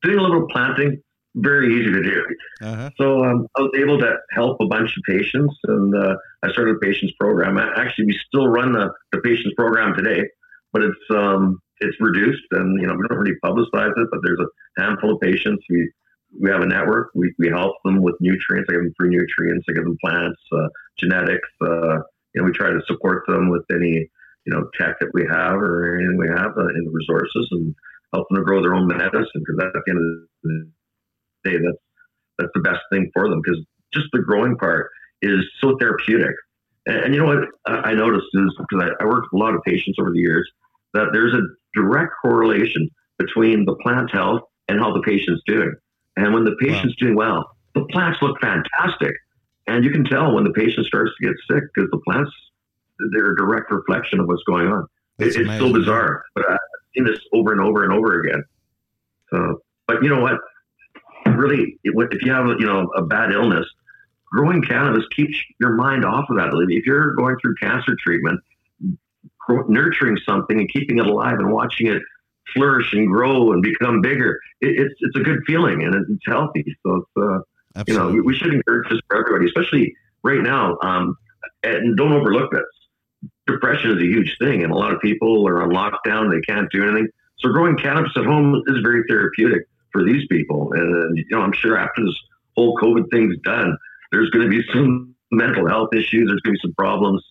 doing 0.04 0.20
a 0.20 0.22
little 0.22 0.48
planting, 0.50 1.02
very 1.42 1.74
easy 1.74 1.92
to 1.92 2.04
do. 2.04 2.26
Uh-huh. 2.62 2.90
So 2.98 3.24
um, 3.24 3.48
I 3.58 3.62
was 3.62 3.72
able 3.78 4.00
to 4.00 4.16
help 4.32 4.58
a 4.62 4.68
bunch 4.68 4.96
of 4.98 5.04
patients, 5.08 5.56
and 5.66 5.96
uh, 5.96 6.16
I 6.44 6.52
started 6.52 6.76
a 6.76 6.80
patients 6.80 7.14
program. 7.20 7.58
Actually, 7.58 8.06
we 8.06 8.20
still 8.28 8.48
run 8.48 8.74
the, 8.74 8.92
the 9.12 9.20
patients 9.20 9.54
program 9.56 9.96
today, 9.96 10.28
but 10.74 10.84
it's 10.84 11.00
um, 11.12 11.60
it's 11.80 11.96
reduced, 12.00 12.44
and 12.52 12.80
you 12.82 12.88
know 12.88 12.96
we 12.96 13.08
don't 13.08 13.18
really 13.18 13.38
publicize 13.44 13.94
it. 13.96 14.08
But 14.12 14.20
there's 14.24 14.40
a 14.40 14.82
handful 14.82 15.16
of 15.16 15.22
patients. 15.22 15.64
We 15.70 15.92
we 16.40 16.50
have 16.50 16.62
a 16.62 16.66
network. 16.66 17.10
We, 17.16 17.34
we 17.40 17.50
help 17.50 17.76
them 17.84 18.02
with 18.02 18.16
nutrients. 18.20 18.68
I 18.70 18.74
give 18.74 18.84
them 18.84 18.94
free 18.98 19.10
nutrients. 19.10 19.66
I 19.68 19.74
give 19.74 19.84
them 19.84 19.98
plants, 20.04 20.40
uh, 20.52 20.68
genetics. 20.98 21.50
Uh, 21.62 21.98
you 22.34 22.42
know, 22.42 22.44
we 22.44 22.52
try 22.52 22.70
to 22.70 22.82
support 22.86 23.24
them 23.28 23.50
with 23.50 23.64
any 23.72 24.10
you 24.46 24.54
know 24.54 24.70
tech 24.80 25.00
that 25.00 25.12
we 25.14 25.26
have 25.30 25.56
or 25.56 25.96
anything 25.96 26.18
we 26.18 26.30
have 26.30 26.52
uh, 26.58 26.68
in 26.68 26.86
the 26.86 26.92
resources, 26.92 27.48
and 27.52 27.76
help 28.14 28.28
them 28.30 28.38
to 28.38 28.44
grow 28.44 28.62
their 28.62 28.76
own 28.76 28.88
medicine. 28.88 29.26
Because 29.34 29.58
at 29.64 29.74
the 29.74 29.92
end 29.92 30.00
of 30.00 30.28
the 30.44 30.72
day, 31.44 31.58
that's 31.58 31.78
that's 32.38 32.52
the 32.54 32.62
best 32.62 32.80
thing 32.92 33.10
for 33.14 33.30
them 33.30 33.42
because 33.44 33.60
just 33.94 34.08
the 34.14 34.20
growing 34.20 34.56
part 34.58 34.90
is 35.22 35.44
so 35.60 35.78
therapeutic. 35.80 36.36
And, 36.86 36.98
and 36.98 37.14
you 37.14 37.22
know 37.22 37.28
what 37.28 37.48
I 37.66 37.92
I 37.92 37.94
noticed 37.94 38.28
is 38.34 38.56
because 38.58 38.90
I, 38.90 39.04
I 39.04 39.08
worked 39.08 39.28
with 39.32 39.42
a 39.42 39.44
lot 39.44 39.54
of 39.54 39.62
patients 39.64 39.98
over 40.00 40.12
the 40.12 40.20
years 40.20 40.50
that 40.94 41.10
there's 41.14 41.34
a 41.34 41.42
direct 41.76 42.14
correlation 42.22 42.90
between 43.18 43.66
the 43.66 43.76
plant 43.76 44.12
health 44.12 44.42
and 44.68 44.80
how 44.80 44.94
the 44.94 45.02
patient's 45.02 45.42
doing. 45.46 45.74
And 46.16 46.34
when 46.34 46.44
the 46.44 46.56
patient's 46.60 46.96
doing 46.96 47.16
well, 47.16 47.46
the 47.76 47.86
plants 47.86 48.20
look 48.22 48.40
fantastic. 48.42 49.14
And 49.68 49.84
you 49.84 49.92
can 49.92 50.04
tell 50.04 50.34
when 50.34 50.44
the 50.44 50.52
patient 50.52 50.86
starts 50.88 51.12
to 51.20 51.28
get 51.28 51.36
sick 51.50 51.64
because 51.74 51.90
the 51.92 52.00
plants, 52.08 52.32
they're 53.14 53.34
a 53.34 53.36
direct 53.36 53.72
reflection 53.72 54.20
of 54.20 54.28
what's 54.28 54.44
going 54.44 54.68
on. 54.68 54.88
It, 55.20 55.36
it's 55.36 55.60
so 55.60 55.72
bizarre, 55.72 56.24
but 56.34 56.50
I've 56.50 56.58
seen 56.96 57.06
this 57.06 57.20
over 57.34 57.52
and 57.52 57.62
over 57.62 57.84
and 57.84 57.94
over 57.94 58.22
again. 58.22 58.44
So, 59.32 59.62
but 59.88 60.02
you 60.02 60.10
know 60.10 60.22
what? 60.22 60.40
Really, 61.40 61.80
if 61.84 62.22
you 62.22 62.32
have 62.34 62.48
you 62.60 62.66
know 62.66 62.90
a 62.98 63.02
bad 63.02 63.32
illness, 63.32 63.66
growing 64.30 64.62
cannabis 64.62 65.06
keeps 65.16 65.38
your 65.60 65.72
mind 65.76 66.04
off 66.04 66.30
of 66.30 66.36
that. 66.36 66.50
If 66.70 66.86
you're 66.86 67.16
going 67.16 67.38
through 67.42 67.56
cancer 67.56 67.96
treatment, 68.04 68.42
nurturing 69.70 70.18
something 70.28 70.60
and 70.60 70.70
keeping 70.70 71.00
it 71.00 71.08
alive 71.08 71.40
and 71.40 71.50
watching 71.52 71.88
it 71.88 72.02
flourish 72.54 72.92
and 72.92 73.08
grow 73.08 73.54
and 73.54 73.62
become 73.62 74.02
bigger, 74.02 74.38
it, 74.60 74.82
it's 74.82 74.96
it's 75.00 75.16
a 75.16 75.22
good 75.22 75.40
feeling 75.48 75.82
and 75.84 75.96
it's 75.96 76.26
healthy. 76.28 76.66
So 76.86 76.96
it's 76.96 77.12
uh, 77.78 77.84
you 77.88 77.98
know 77.98 78.10
we, 78.10 78.20
we 78.20 78.36
should 78.36 78.54
encourage 78.54 78.90
this 78.90 79.00
for 79.08 79.26
everybody, 79.26 79.46
especially 79.46 79.96
right 80.24 80.42
now. 80.42 80.78
Um, 80.82 81.16
and 81.64 81.96
don't 81.96 82.12
overlook 82.12 82.52
this. 82.52 83.30
Depression 83.48 83.92
is 83.92 83.98
a 83.98 84.06
huge 84.06 84.36
thing, 84.42 84.64
and 84.64 84.74
a 84.74 84.76
lot 84.76 84.94
of 84.94 85.00
people 85.00 85.48
are 85.48 85.64
on 85.64 85.70
lockdown; 85.70 86.32
they 86.32 86.42
can't 86.42 86.70
do 86.70 86.84
anything. 86.84 87.08
So 87.38 87.48
growing 87.50 87.78
cannabis 87.78 88.12
at 88.18 88.26
home 88.26 88.62
is 88.68 88.80
very 88.84 89.04
therapeutic 89.08 89.64
for 89.92 90.04
these 90.04 90.26
people. 90.28 90.72
And 90.74 91.18
you 91.18 91.26
know, 91.32 91.42
I'm 91.42 91.54
sure 91.54 91.78
after 91.78 92.06
this 92.06 92.16
whole 92.56 92.76
COVID 92.78 93.10
thing's 93.12 93.38
done, 93.44 93.78
there's 94.12 94.30
going 94.32 94.50
to 94.50 94.50
be 94.50 94.64
some 94.74 95.16
mental 95.32 95.68
health 95.68 95.90
issues. 95.94 96.28
There's 96.28 96.42
going 96.42 96.56
to 96.56 96.60
be 96.62 96.62
some 96.62 96.74
problems 96.74 97.24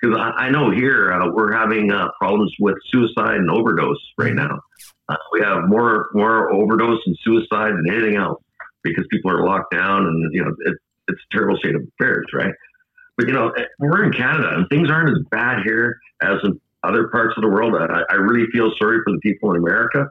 because 0.00 0.16
I, 0.18 0.46
I 0.46 0.50
know 0.50 0.70
here 0.70 1.12
uh, 1.12 1.30
we're 1.32 1.52
having 1.52 1.92
uh, 1.92 2.08
problems 2.18 2.52
with 2.58 2.76
suicide 2.90 3.36
and 3.36 3.50
overdose 3.50 4.00
right 4.18 4.34
now. 4.34 4.60
Uh, 5.08 5.16
we 5.32 5.40
have 5.40 5.68
more 5.68 6.06
more 6.12 6.52
overdose 6.52 7.00
and 7.06 7.16
suicide 7.22 7.72
than 7.72 7.84
anything 7.88 8.16
else 8.16 8.42
because 8.82 9.04
people 9.10 9.30
are 9.30 9.44
locked 9.44 9.72
down 9.72 10.06
and 10.06 10.34
you 10.34 10.44
know 10.44 10.54
it, 10.66 10.76
it's 11.08 11.20
a 11.30 11.36
terrible 11.36 11.56
state 11.58 11.74
of 11.74 11.82
affairs, 11.98 12.26
right? 12.32 12.52
But 13.16 13.28
you 13.28 13.34
know 13.34 13.50
eh, 13.50 13.64
we're 13.78 14.04
in 14.04 14.12
Canada 14.12 14.50
and 14.54 14.68
things 14.68 14.90
aren't 14.90 15.10
as 15.10 15.24
bad 15.30 15.62
here 15.64 15.98
as 16.22 16.38
in 16.44 16.60
other 16.82 17.08
parts 17.08 17.34
of 17.36 17.42
the 17.42 17.48
world. 17.48 17.74
I, 17.78 18.02
I 18.10 18.14
really 18.14 18.46
feel 18.52 18.72
sorry 18.80 18.98
for 19.04 19.12
the 19.12 19.20
people 19.22 19.52
in 19.52 19.56
America 19.58 20.08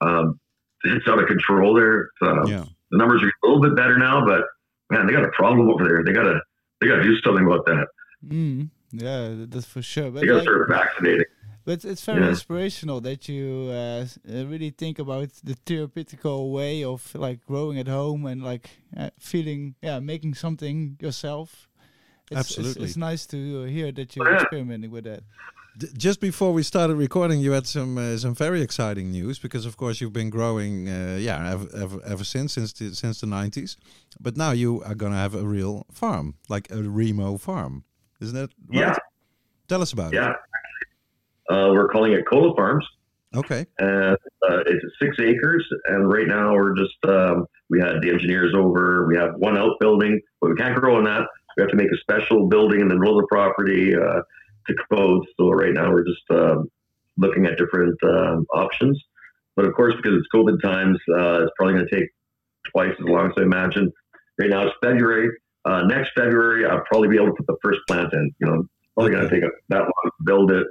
Um, 0.00 0.40
it's 0.84 1.06
out 1.08 1.18
of 1.22 1.26
control 1.26 1.74
there. 1.74 2.08
Uh, 2.22 2.46
Yeah. 2.46 2.64
The 2.90 2.98
numbers 2.98 3.22
are 3.22 3.26
a 3.26 3.46
little 3.46 3.62
bit 3.62 3.74
better 3.74 3.98
now, 3.98 4.24
but 4.24 4.42
man, 4.90 5.06
they 5.06 5.12
got 5.12 5.24
a 5.24 5.30
problem 5.32 5.68
over 5.70 5.82
there. 5.84 6.04
They 6.04 6.12
gotta 6.12 6.40
they 6.80 6.86
gotta 6.88 7.02
do 7.02 7.16
something 7.24 7.46
about 7.46 7.64
that. 7.66 7.86
Mm, 8.26 8.70
yeah, 8.92 9.46
that's 9.48 9.66
for 9.66 9.82
sure. 9.82 10.10
But 10.10 10.20
They 10.20 10.26
gotta 10.26 10.38
like, 10.40 10.44
start 10.48 10.68
vaccinating. 10.68 11.24
But 11.64 11.84
it's 11.84 12.04
very 12.04 12.20
Yeah. 12.20 12.28
inspirational 12.28 13.00
that 13.00 13.26
you 13.28 13.68
uh, 13.70 14.06
uh, 14.28 14.46
really 14.46 14.70
think 14.70 14.98
about 14.98 15.30
the 15.42 15.54
therapeutical 15.66 16.52
way 16.52 16.84
of 16.84 17.14
like 17.14 17.44
growing 17.46 17.78
at 17.78 17.88
home 17.88 18.26
and 18.26 18.42
like 18.44 18.68
uh, 18.96 19.10
feeling, 19.18 19.74
yeah, 19.82 19.98
making 19.98 20.34
something 20.34 20.98
yourself. 21.00 21.68
It's, 22.30 22.32
it's- 22.32 22.58
Absolutely. 22.58 22.84
it's, 22.84 22.96
nice 22.96 23.26
to 23.28 23.62
uh, 23.62 23.64
hear 23.66 23.92
that 23.92 24.14
you're 24.14 24.30
Yeah. 24.30 24.40
experimenting 24.42 24.90
with 24.90 25.04
that. 25.04 25.22
Just 25.96 26.20
before 26.20 26.52
we 26.52 26.62
started 26.62 26.94
recording, 26.94 27.40
you 27.40 27.50
had 27.52 27.66
some 27.66 27.98
uh, 27.98 28.16
some 28.16 28.32
very 28.34 28.62
exciting 28.62 29.10
news 29.10 29.40
because, 29.40 29.66
of 29.66 29.76
course, 29.76 30.00
you've 30.00 30.12
been 30.12 30.30
growing, 30.30 30.88
uh, 30.88 31.16
yeah, 31.20 31.50
ever, 31.52 31.66
ever 31.76 32.00
ever 32.06 32.24
since 32.24 32.52
since 32.52 32.72
the, 32.72 32.94
since 32.94 33.20
the 33.20 33.26
nineties. 33.26 33.76
But 34.20 34.36
now 34.36 34.52
you 34.52 34.82
are 34.84 34.94
gonna 34.94 35.16
have 35.16 35.34
a 35.34 35.44
real 35.44 35.84
farm, 35.90 36.34
like 36.48 36.70
a 36.70 36.80
Remo 36.82 37.38
farm, 37.38 37.82
isn't 38.20 38.36
that 38.36 38.50
right? 38.68 38.78
Yeah, 38.80 38.94
Tell 39.66 39.82
us 39.82 39.92
about 39.92 40.12
it. 40.14 40.16
yeah. 40.16 40.34
Uh, 41.50 41.70
we're 41.72 41.88
calling 41.88 42.12
it 42.12 42.24
Cola 42.30 42.54
Farms. 42.54 42.86
Okay. 43.34 43.66
and 43.80 44.16
uh, 44.48 44.58
it's 44.66 44.84
six 45.02 45.16
acres. 45.18 45.66
And 45.86 46.08
right 46.08 46.28
now 46.28 46.52
we're 46.54 46.76
just 46.76 46.94
um, 47.08 47.46
we 47.68 47.80
had 47.80 48.00
the 48.00 48.10
engineers 48.10 48.54
over. 48.56 49.06
We 49.08 49.16
have 49.16 49.34
one 49.38 49.58
outbuilding, 49.58 50.20
but 50.40 50.50
we 50.50 50.56
can't 50.56 50.76
grow 50.76 50.98
in 50.98 51.04
that. 51.04 51.26
We 51.56 51.62
have 51.62 51.70
to 51.70 51.76
make 51.76 51.90
a 51.90 51.96
special 51.98 52.46
building 52.46 52.80
in 52.80 52.86
the 52.86 52.94
middle 52.94 53.18
of 53.18 53.22
the 53.24 53.28
property 53.28 53.92
uh, 53.96 54.20
to 54.66 54.74
code. 54.90 55.26
So 55.38 55.50
right 55.50 55.72
now 55.72 55.90
we're 55.90 56.04
just 56.04 56.22
um, 56.30 56.68
looking 57.16 57.46
at 57.46 57.58
different 57.58 57.98
um, 58.04 58.46
options. 58.52 59.02
But 59.56 59.66
of 59.66 59.74
course, 59.74 59.94
because 59.96 60.18
it's 60.18 60.28
COVID 60.34 60.60
times, 60.62 60.98
uh, 61.16 61.42
it's 61.42 61.52
probably 61.56 61.74
going 61.74 61.86
to 61.88 61.94
take 61.94 62.08
twice 62.72 62.94
as 62.98 63.06
long 63.06 63.26
as 63.26 63.32
I 63.38 63.42
imagine. 63.42 63.92
Right 64.38 64.50
now 64.50 64.66
it's 64.66 64.76
February. 64.82 65.30
Uh, 65.64 65.82
next 65.82 66.10
February, 66.14 66.66
I'll 66.66 66.82
probably 66.90 67.08
be 67.08 67.16
able 67.16 67.28
to 67.28 67.34
put 67.34 67.46
the 67.46 67.56
first 67.62 67.80
plant 67.88 68.12
in. 68.12 68.30
You 68.40 68.46
know, 68.46 68.64
probably 68.94 69.12
going 69.12 69.28
to 69.28 69.30
take 69.30 69.50
that 69.68 69.78
long 69.78 69.90
to 70.04 70.24
build 70.24 70.50
it 70.50 70.66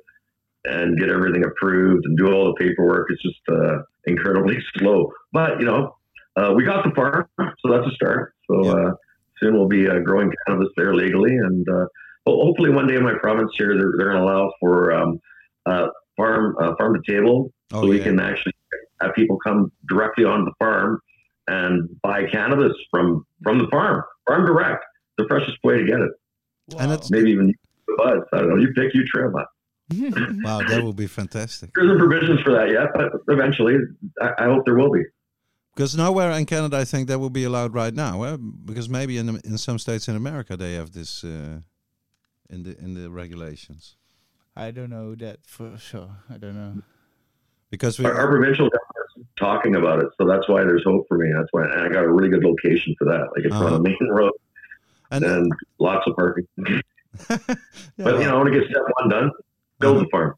and 0.66 0.98
get 0.98 1.10
everything 1.10 1.44
approved 1.46 2.06
and 2.06 2.18
do 2.18 2.32
all 2.32 2.46
the 2.46 2.54
paperwork. 2.54 3.08
It's 3.10 3.22
just 3.22 3.40
uh, 3.52 3.80
incredibly 4.06 4.58
slow. 4.78 5.12
But 5.32 5.60
you 5.60 5.66
know, 5.66 5.96
uh, 6.36 6.54
we 6.56 6.64
got 6.64 6.84
the 6.84 6.92
farm, 6.92 7.28
so 7.38 7.72
that's 7.72 7.88
a 7.88 7.96
start. 7.96 8.34
So 8.50 8.70
uh, 8.70 8.92
soon 9.40 9.54
we'll 9.54 9.68
be 9.68 9.88
uh, 9.88 10.00
growing 10.00 10.32
cannabis 10.46 10.70
there 10.78 10.94
legally, 10.94 11.36
and 11.36 11.68
uh, 11.68 11.86
hopefully 12.26 12.70
one 12.70 12.88
day 12.88 12.96
in 12.96 13.04
my 13.04 13.14
province 13.22 13.52
here 13.58 13.76
they're, 13.76 13.92
they're 13.98 14.08
going 14.14 14.18
to 14.18 14.24
allow 14.24 14.52
for 14.60 14.92
um, 14.94 15.20
uh, 15.66 15.88
farm 16.18 16.56
uh, 16.62 16.74
farm 16.78 16.94
to 16.94 17.12
table, 17.12 17.52
Oh 17.72 17.82
so 17.82 17.88
we 17.88 17.98
yeah. 17.98 18.04
can 18.06 18.20
actually 18.20 18.54
have 19.02 19.14
people 19.16 19.38
come 19.46 19.72
directly 19.90 20.24
on 20.26 20.46
the 20.46 20.52
farm 20.60 21.00
and 21.48 21.90
buy 22.02 22.26
cannabis 22.32 22.74
from 22.92 23.26
from 23.44 23.58
the 23.60 23.68
farm, 23.68 24.02
farm 24.28 24.46
direct. 24.46 24.84
The 25.18 25.26
freshest 25.28 25.58
way 25.64 25.78
to 25.78 25.86
get 25.86 26.00
it. 26.00 26.10
And 26.80 26.92
it's- 26.92 27.12
Maybe 27.12 27.30
even 27.32 27.48
the 27.88 27.94
buds. 27.98 28.22
I 28.34 28.38
don't 28.40 28.50
know. 28.50 28.56
You 28.58 28.74
pick, 28.74 28.94
you 28.96 29.06
trim. 29.06 29.32
Wow, 30.44 30.60
that 30.68 30.82
would 30.84 30.96
be 30.96 31.06
fantastic. 31.06 31.70
There 31.76 31.86
isn't 31.86 32.00
provisions 32.00 32.40
for 32.42 32.52
that 32.52 32.70
yet, 32.72 32.88
but 32.96 33.12
eventually, 33.28 33.76
I, 34.20 34.32
I 34.40 34.46
hope 34.46 34.66
there 34.66 34.74
will 34.76 34.90
be. 34.92 35.04
Because 35.76 35.96
nowhere 35.96 36.32
in 36.32 36.46
Canada, 36.48 36.78
I 36.78 36.86
think 36.86 37.08
that 37.10 37.20
will 37.20 37.30
be 37.30 37.44
allowed 37.44 37.76
right 37.76 37.94
now. 37.94 38.24
eh? 38.24 38.38
Because 38.66 38.90
maybe 38.90 39.18
in 39.20 39.40
in 39.44 39.58
some 39.58 39.78
states 39.78 40.08
in 40.08 40.16
America 40.16 40.56
they 40.58 40.74
have 40.74 40.94
this 40.94 41.24
uh, 41.24 41.60
in 42.54 42.64
the 42.64 42.78
in 42.78 42.94
the 42.94 43.10
regulations. 43.10 43.96
I 44.56 44.72
don't 44.72 44.90
know 44.92 45.16
that 45.16 45.40
for 45.46 45.78
sure. 45.78 46.12
I 46.30 46.38
don't 46.38 46.56
know. 46.56 46.82
Because 47.72 47.98
we 47.98 48.06
Our, 48.06 48.14
our 48.14 48.28
provincial 48.30 48.70
government's 48.70 49.32
talking 49.40 49.76
about 49.76 50.00
it, 50.04 50.10
so 50.22 50.28
that's 50.28 50.48
why 50.48 50.62
there's 50.64 50.84
hope 50.86 51.06
for 51.08 51.18
me. 51.18 51.28
That's 51.36 51.48
why 51.52 51.64
and 51.64 51.82
I 51.82 51.90
got 51.90 52.04
a 52.04 52.12
really 52.12 52.30
good 52.30 52.44
location 52.44 52.94
for 53.00 53.06
that. 53.06 53.28
Like 53.36 53.46
it's 53.46 53.56
on 53.56 53.66
Uh-huh. 53.66 53.76
a 53.78 53.82
main 53.82 53.98
road 54.10 54.32
and 55.12 55.24
and 55.26 55.52
lots 55.80 56.06
of 56.08 56.16
parking. 56.16 56.46
yeah, 56.68 56.82
But 57.98 58.20
you 58.20 58.26
know, 58.26 58.34
I 58.34 58.38
want 58.38 58.54
to 58.54 58.60
get 58.60 58.70
step 58.70 58.84
one 59.00 59.10
done. 59.10 59.32
Build 59.80 59.98
the 60.06 60.08
farm. 60.12 60.36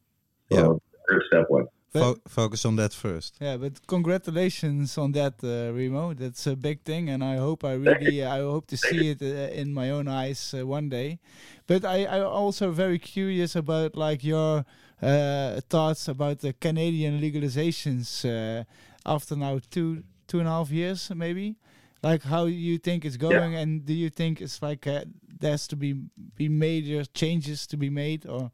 So 0.51 0.57
Yeah. 0.57 0.73
there's 1.09 1.23
step 1.27 1.45
one. 1.49 1.65
Fo- 2.01 2.19
focus 2.27 2.65
on 2.65 2.75
that 2.75 2.93
first. 2.93 3.37
Yeah, 3.39 3.57
but 3.57 3.85
congratulations 3.87 4.97
on 4.97 5.11
that, 5.13 5.35
uh, 5.43 5.73
Remo. 5.73 6.13
That's 6.13 6.47
a 6.47 6.55
big 6.55 6.81
thing, 6.81 7.09
and 7.09 7.23
I 7.23 7.37
hope 7.37 7.63
I 7.63 7.73
really, 7.73 8.23
I 8.23 8.39
hope 8.39 8.67
to 8.67 8.77
see 8.77 9.09
it 9.09 9.21
uh, 9.21 9.53
in 9.61 9.73
my 9.73 9.89
own 9.91 10.07
eyes 10.07 10.53
uh, 10.53 10.65
one 10.65 10.89
day. 10.89 11.19
But 11.67 11.85
I, 11.85 12.05
I 12.05 12.21
also 12.21 12.71
very 12.71 12.99
curious 12.99 13.55
about 13.55 13.95
like 13.95 14.23
your 14.23 14.65
uh, 15.01 15.61
thoughts 15.69 16.07
about 16.07 16.39
the 16.39 16.53
Canadian 16.53 17.19
legalizations 17.19 18.23
uh, 18.25 18.63
after 19.05 19.35
now 19.35 19.59
two 19.69 20.03
two 20.27 20.39
and 20.39 20.47
a 20.47 20.51
half 20.51 20.71
years, 20.71 21.11
maybe. 21.15 21.55
Like 22.03 22.23
how 22.23 22.45
you 22.45 22.77
think 22.77 23.03
it's 23.03 23.17
going, 23.17 23.55
and 23.55 23.85
do 23.85 23.93
you 23.93 24.09
think 24.09 24.39
it's 24.41 24.61
like 24.61 24.85
uh, 24.85 25.05
there's 25.39 25.67
to 25.67 25.75
be 25.75 25.93
be 26.35 26.49
major 26.49 27.03
changes 27.05 27.65
to 27.67 27.77
be 27.77 27.89
made, 27.89 28.27
or 28.27 28.51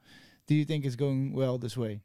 do 0.48 0.56
you 0.56 0.66
think 0.66 0.86
it's 0.86 0.96
going 0.96 1.34
well 1.34 1.58
this 1.58 1.76
way? 1.76 2.02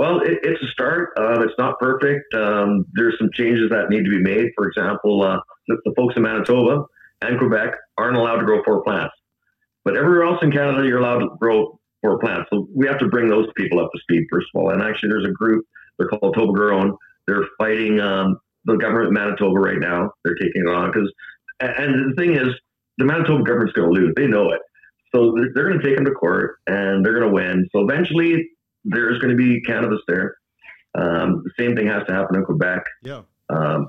Well, 0.00 0.20
it, 0.22 0.38
it's 0.42 0.62
a 0.62 0.66
start. 0.68 1.10
Um, 1.18 1.42
it's 1.42 1.52
not 1.58 1.78
perfect. 1.78 2.32
Um, 2.32 2.86
there's 2.94 3.16
some 3.18 3.28
changes 3.34 3.68
that 3.68 3.90
need 3.90 4.02
to 4.02 4.10
be 4.10 4.22
made. 4.22 4.46
For 4.56 4.66
example, 4.66 5.22
uh, 5.22 5.40
the, 5.68 5.76
the 5.84 5.92
folks 5.94 6.14
in 6.16 6.22
Manitoba 6.22 6.86
and 7.20 7.38
Quebec 7.38 7.74
aren't 7.98 8.16
allowed 8.16 8.36
to 8.36 8.46
grow 8.46 8.62
four 8.64 8.82
plants, 8.82 9.12
but 9.84 9.98
everywhere 9.98 10.22
else 10.22 10.38
in 10.40 10.52
Canada, 10.52 10.88
you're 10.88 11.00
allowed 11.00 11.18
to 11.18 11.28
grow 11.38 11.78
four 12.00 12.18
plants. 12.18 12.48
So 12.50 12.66
we 12.74 12.86
have 12.86 12.98
to 13.00 13.08
bring 13.08 13.28
those 13.28 13.48
people 13.58 13.78
up 13.78 13.90
to 13.94 14.00
speed 14.00 14.24
first 14.32 14.46
of 14.54 14.62
all. 14.62 14.70
And 14.70 14.82
actually, 14.82 15.10
there's 15.10 15.26
a 15.28 15.32
group. 15.32 15.66
They're 15.98 16.08
called 16.08 16.34
Toba 16.34 16.54
Grown. 16.54 16.96
They're 17.26 17.44
fighting 17.58 18.00
um, 18.00 18.38
the 18.64 18.78
government 18.78 19.08
of 19.08 19.12
Manitoba 19.12 19.60
right 19.60 19.80
now. 19.80 20.12
They're 20.24 20.36
taking 20.36 20.62
it 20.62 20.66
on 20.66 20.90
because, 20.90 21.12
and 21.60 22.10
the 22.10 22.14
thing 22.16 22.36
is, 22.36 22.54
the 22.96 23.04
Manitoba 23.04 23.44
government's 23.44 23.74
going 23.74 23.92
to 23.92 24.00
lose. 24.00 24.14
They 24.16 24.28
know 24.28 24.48
it. 24.48 24.62
So 25.14 25.34
they're, 25.36 25.50
they're 25.54 25.68
going 25.68 25.80
to 25.80 25.86
take 25.86 25.96
them 25.96 26.06
to 26.06 26.12
court 26.12 26.56
and 26.66 27.04
they're 27.04 27.20
going 27.20 27.28
to 27.28 27.34
win. 27.34 27.68
So 27.76 27.86
eventually, 27.86 28.48
there's 28.84 29.18
going 29.18 29.30
to 29.30 29.36
be 29.36 29.60
cannabis 29.62 30.00
there. 30.08 30.36
Um, 30.94 31.42
the 31.44 31.50
same 31.58 31.76
thing 31.76 31.86
has 31.86 32.04
to 32.08 32.12
happen 32.14 32.36
in 32.36 32.44
Quebec. 32.44 32.82
Yeah. 33.02 33.22
Um, 33.48 33.88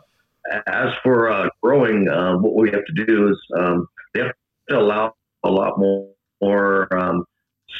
as 0.68 0.90
for 1.04 1.32
uh, 1.32 1.50
growing, 1.62 2.08
uh, 2.10 2.36
what 2.38 2.56
we 2.56 2.70
have 2.72 2.84
to 2.86 3.06
do 3.06 3.30
is 3.30 3.38
um, 3.58 3.88
they 4.14 4.22
have 4.22 4.32
to 4.70 4.78
allow 4.80 5.14
a 5.44 5.50
lot 5.50 5.78
more, 5.80 6.10
more 6.42 6.96
um, 6.98 7.24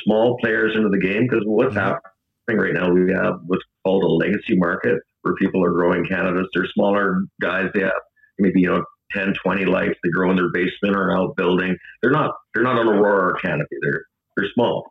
small 0.04 0.38
players 0.40 0.76
into 0.76 0.90
the 0.90 1.00
game 1.00 1.28
because 1.28 1.44
what's 1.46 1.76
Mhm. 1.76 1.82
happening 1.82 2.62
right 2.62 2.74
now, 2.74 2.92
we 2.92 3.12
have 3.14 3.40
what's 3.46 3.64
called 3.84 4.04
a 4.04 4.08
legacy 4.08 4.56
market 4.58 5.00
where 5.22 5.36
people 5.36 5.64
are 5.64 5.72
growing 5.72 6.06
cannabis. 6.06 6.48
They're 6.54 6.68
smaller 6.74 7.22
guys. 7.42 7.70
They 7.74 7.82
have 7.82 7.92
maybe 8.40 8.62
you 8.62 8.68
know 8.72 8.84
10, 9.14 9.34
20 9.44 9.66
lights. 9.66 10.00
They 10.04 10.10
grow 10.10 10.32
in 10.32 10.38
their 10.38 10.52
basement 10.52 10.96
or 10.96 11.16
outbuilding. 11.16 11.78
They're 12.02 12.12
not 12.12 12.34
they're 12.54 12.64
not 12.64 12.78
on 12.78 12.88
Aurora 12.88 13.34
or 13.34 13.34
Canopy. 13.36 13.76
They're 13.82 14.04
they're 14.36 14.50
small 14.54 14.91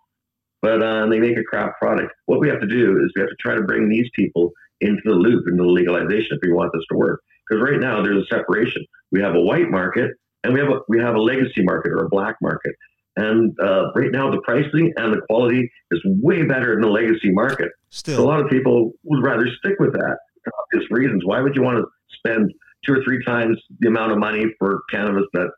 but 0.62 0.82
uh, 0.82 1.06
they 1.06 1.18
make 1.18 1.36
a 1.38 1.44
crap 1.44 1.78
product. 1.78 2.12
What 2.26 2.40
we 2.40 2.48
have 2.48 2.60
to 2.60 2.66
do 2.66 2.98
is 3.02 3.12
we 3.14 3.22
have 3.22 3.30
to 3.30 3.36
try 3.40 3.54
to 3.54 3.62
bring 3.62 3.88
these 3.88 4.08
people 4.14 4.52
into 4.80 5.00
the 5.04 5.12
loop, 5.12 5.44
into 5.46 5.62
the 5.62 5.68
legalization, 5.68 6.36
if 6.36 6.38
we 6.42 6.52
want 6.52 6.72
this 6.72 6.84
to 6.90 6.96
work. 6.96 7.20
Because 7.48 7.62
right 7.62 7.80
now 7.80 8.02
there's 8.02 8.22
a 8.22 8.26
separation. 8.34 8.84
We 9.10 9.20
have 9.20 9.34
a 9.34 9.40
white 9.40 9.70
market 9.70 10.12
and 10.44 10.54
we 10.54 10.60
have 10.60 10.68
a 10.68 10.80
we 10.88 10.98
have 11.00 11.14
a 11.14 11.20
legacy 11.20 11.62
market 11.62 11.90
or 11.90 12.04
a 12.04 12.08
black 12.08 12.36
market. 12.40 12.72
And 13.16 13.54
uh, 13.60 13.90
right 13.94 14.10
now 14.12 14.30
the 14.30 14.40
pricing 14.42 14.92
and 14.96 15.12
the 15.12 15.20
quality 15.28 15.68
is 15.90 16.00
way 16.04 16.44
better 16.44 16.74
in 16.74 16.80
the 16.80 16.88
legacy 16.88 17.30
market. 17.32 17.70
So 18.14 18.22
a 18.22 18.24
lot 18.24 18.40
of 18.40 18.48
people 18.48 18.92
would 19.04 19.22
rather 19.22 19.46
stick 19.58 19.74
with 19.78 19.92
that 19.92 20.16
for 20.44 20.52
obvious 20.62 20.90
reasons. 20.90 21.22
Why 21.24 21.40
would 21.40 21.56
you 21.56 21.62
want 21.62 21.78
to 21.78 21.86
spend 22.16 22.52
two 22.86 22.94
or 22.94 23.02
three 23.02 23.22
times 23.24 23.60
the 23.80 23.88
amount 23.88 24.12
of 24.12 24.18
money 24.18 24.46
for 24.58 24.82
cannabis 24.90 25.24
that 25.32 25.50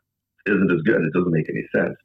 isn't 0.47 0.71
as 0.71 0.81
good? 0.81 1.01
It 1.03 1.13
doesn't 1.13 1.31
make 1.31 1.49
any 1.49 1.63
sense. 1.75 1.95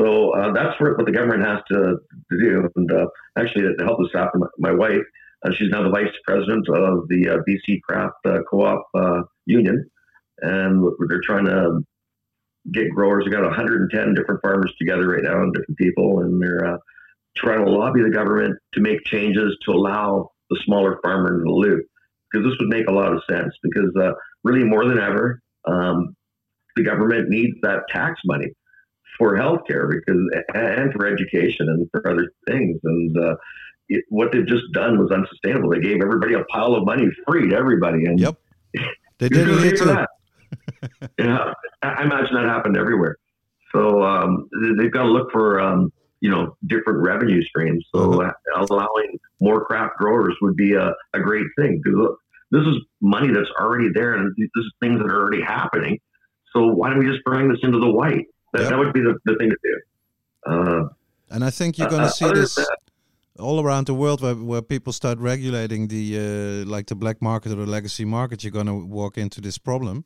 So 0.00 0.30
uh, 0.30 0.52
that's 0.52 0.80
what, 0.80 1.04
the 1.04 1.12
government 1.12 1.44
has 1.44 1.58
to, 1.70 1.96
to 2.30 2.38
do. 2.38 2.68
And 2.76 2.90
uh, 2.90 3.06
actually, 3.38 3.62
to 3.62 3.84
help 3.84 4.00
us 4.00 4.14
out, 4.16 4.30
my, 4.58 4.72
wife, 4.72 5.02
uh, 5.44 5.50
she's 5.56 5.70
now 5.70 5.82
the 5.82 5.90
vice 5.90 6.12
president 6.26 6.66
of 6.68 7.08
the 7.08 7.28
uh, 7.28 7.36
BC 7.48 7.82
Craft 7.82 8.14
uh, 8.26 8.38
Co-op 8.50 8.86
uh, 8.94 9.22
Union, 9.46 9.84
and 10.40 10.84
they're 11.08 11.20
trying 11.22 11.44
to 11.46 11.80
get 12.72 12.90
growers. 12.90 13.24
We 13.24 13.32
got 13.32 13.42
110 13.42 14.14
different 14.14 14.40
farmers 14.40 14.72
together 14.78 15.08
right 15.08 15.22
now, 15.22 15.42
and 15.42 15.52
different 15.52 15.78
people, 15.78 16.20
and 16.20 16.40
they're 16.40 16.78
trying 17.36 17.64
to 17.64 17.70
lobby 17.70 18.02
the 18.02 18.10
government 18.10 18.56
to 18.74 18.80
make 18.80 19.04
changes 19.04 19.56
to 19.66 19.72
allow 19.72 20.30
the 20.48 20.58
smaller 20.64 20.98
farmer 21.02 21.34
into 21.34 21.44
the 21.44 21.50
loop. 21.50 21.84
Because 22.30 22.48
this 22.48 22.58
would 22.60 22.68
make 22.68 22.86
a 22.86 22.92
lot 22.92 23.12
of 23.12 23.22
sense. 23.28 23.52
Because 23.62 23.92
really, 24.42 24.64
more 24.64 24.86
than 24.86 24.98
ever, 24.98 25.42
um, 25.66 26.16
the 26.76 26.84
government 26.84 27.28
needs 27.28 27.58
that 27.62 27.82
tax 27.90 28.18
money 28.24 28.54
for 29.18 29.36
healthcare 29.36 29.90
because 29.90 30.20
and 30.54 30.92
for 30.92 31.06
education 31.06 31.68
and 31.68 31.88
for 31.90 32.08
other 32.08 32.32
things. 32.48 32.78
And 32.84 33.16
uh, 33.18 33.36
it, 33.88 34.04
what 34.08 34.32
they've 34.32 34.46
just 34.46 34.64
done 34.72 34.98
was 34.98 35.10
unsustainable. 35.10 35.70
They 35.70 35.80
gave 35.80 36.00
everybody 36.02 36.34
a 36.34 36.44
pile 36.44 36.74
of 36.74 36.84
money 36.84 37.06
free 37.26 37.48
to 37.50 37.56
everybody, 37.56 38.04
and 38.06 38.18
Yep. 38.18 38.36
they 39.18 39.28
did 39.28 39.48
it 39.48 39.52
to 39.52 39.60
here 39.60 39.70
pay 39.70 39.76
for 39.76 39.84
too. 39.84 39.90
that? 39.90 41.10
yeah, 41.18 41.52
I 41.82 42.02
imagine 42.04 42.34
that 42.34 42.44
happened 42.46 42.76
everywhere. 42.76 43.16
So 43.72 44.02
um, 44.02 44.48
they- 44.60 44.82
they've 44.84 44.92
got 44.92 45.02
to 45.04 45.08
look 45.10 45.30
for 45.32 45.60
um, 45.60 45.90
you 46.20 46.30
know, 46.30 46.56
different 46.66 47.04
revenue 47.04 47.42
streams. 47.42 47.84
So 47.92 48.22
uh, 48.22 48.30
allowing 48.56 49.18
more 49.40 49.64
craft 49.64 49.96
growers 49.98 50.36
would 50.40 50.54
be 50.54 50.74
a, 50.74 50.92
a 51.14 51.18
great 51.20 51.46
thing 51.58 51.80
because 51.82 52.16
this 52.52 52.62
is 52.62 52.76
money 53.00 53.32
that's 53.32 53.50
already 53.58 53.88
there 53.92 54.14
and 54.14 54.32
this 54.38 54.48
is 54.56 54.72
things 54.80 55.00
that 55.00 55.10
are 55.10 55.20
already 55.20 55.42
happening. 55.42 55.98
So 56.54 56.66
why 56.66 56.90
don't 56.90 57.00
we 57.00 57.06
just 57.10 57.24
bring 57.24 57.48
this 57.48 57.58
into 57.64 57.80
the 57.80 57.90
white? 57.90 58.26
That, 58.52 58.60
Yep. 58.62 58.70
that 58.70 58.78
would 58.78 58.92
be 58.92 59.00
the, 59.00 59.14
the 59.24 59.36
thing 59.38 59.50
to 59.50 59.56
do. 59.68 59.74
Uh, 60.46 60.88
And 61.30 61.44
I 61.44 61.50
think 61.50 61.78
you're 61.78 61.86
Uh, 61.86 61.96
going 61.96 62.02
to 62.02 62.08
uh, 62.08 62.20
see 62.20 62.30
this 62.40 62.54
than 62.54 62.66
all 63.38 63.58
around 63.64 63.86
the 63.86 63.94
world 63.94 64.20
where, 64.20 64.34
where 64.34 64.62
people 64.62 64.92
start 64.92 65.18
regulating 65.18 65.88
the 65.88 66.04
uh, 66.18 66.74
like 66.74 66.86
the 66.86 66.94
black 66.94 67.22
market 67.22 67.52
or 67.52 67.56
the 67.56 67.70
legacy 67.70 68.04
market. 68.04 68.42
You're 68.42 68.52
going 68.52 68.66
to 68.66 68.84
walk 69.00 69.16
into 69.16 69.40
this 69.40 69.58
problem, 69.58 70.04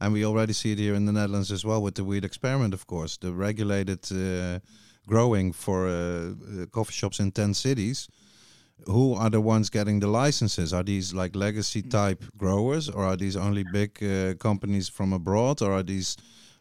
and 0.00 0.12
we 0.12 0.24
already 0.24 0.52
see 0.52 0.70
it 0.72 0.78
here 0.78 0.94
in 0.94 1.04
the 1.06 1.12
Netherlands 1.12 1.50
as 1.50 1.64
well 1.64 1.82
with 1.82 1.94
the 1.94 2.04
weed 2.04 2.24
experiment, 2.24 2.74
of 2.74 2.86
course, 2.86 3.18
the 3.18 3.32
regulated 3.32 4.00
uh, 4.12 4.60
growing 5.06 5.52
for 5.54 5.88
coffee 6.70 6.92
shops 6.92 7.18
in 7.18 7.32
ten 7.32 7.54
cities. 7.54 8.08
Who 8.86 9.14
are 9.14 9.30
the 9.30 9.40
ones 9.40 9.70
getting 9.70 10.00
the 10.00 10.06
licenses? 10.06 10.72
Are 10.72 10.84
these 10.84 11.12
like 11.12 11.34
legacy 11.38 11.82
type 11.82 12.24
growers, 12.36 12.88
or 12.88 13.04
are 13.04 13.16
these 13.16 13.36
only 13.36 13.64
big 13.64 13.90
uh, 14.02 14.34
companies 14.38 14.88
from 14.88 15.12
abroad, 15.12 15.60
or 15.62 15.72
are 15.72 15.82
these 15.84 16.16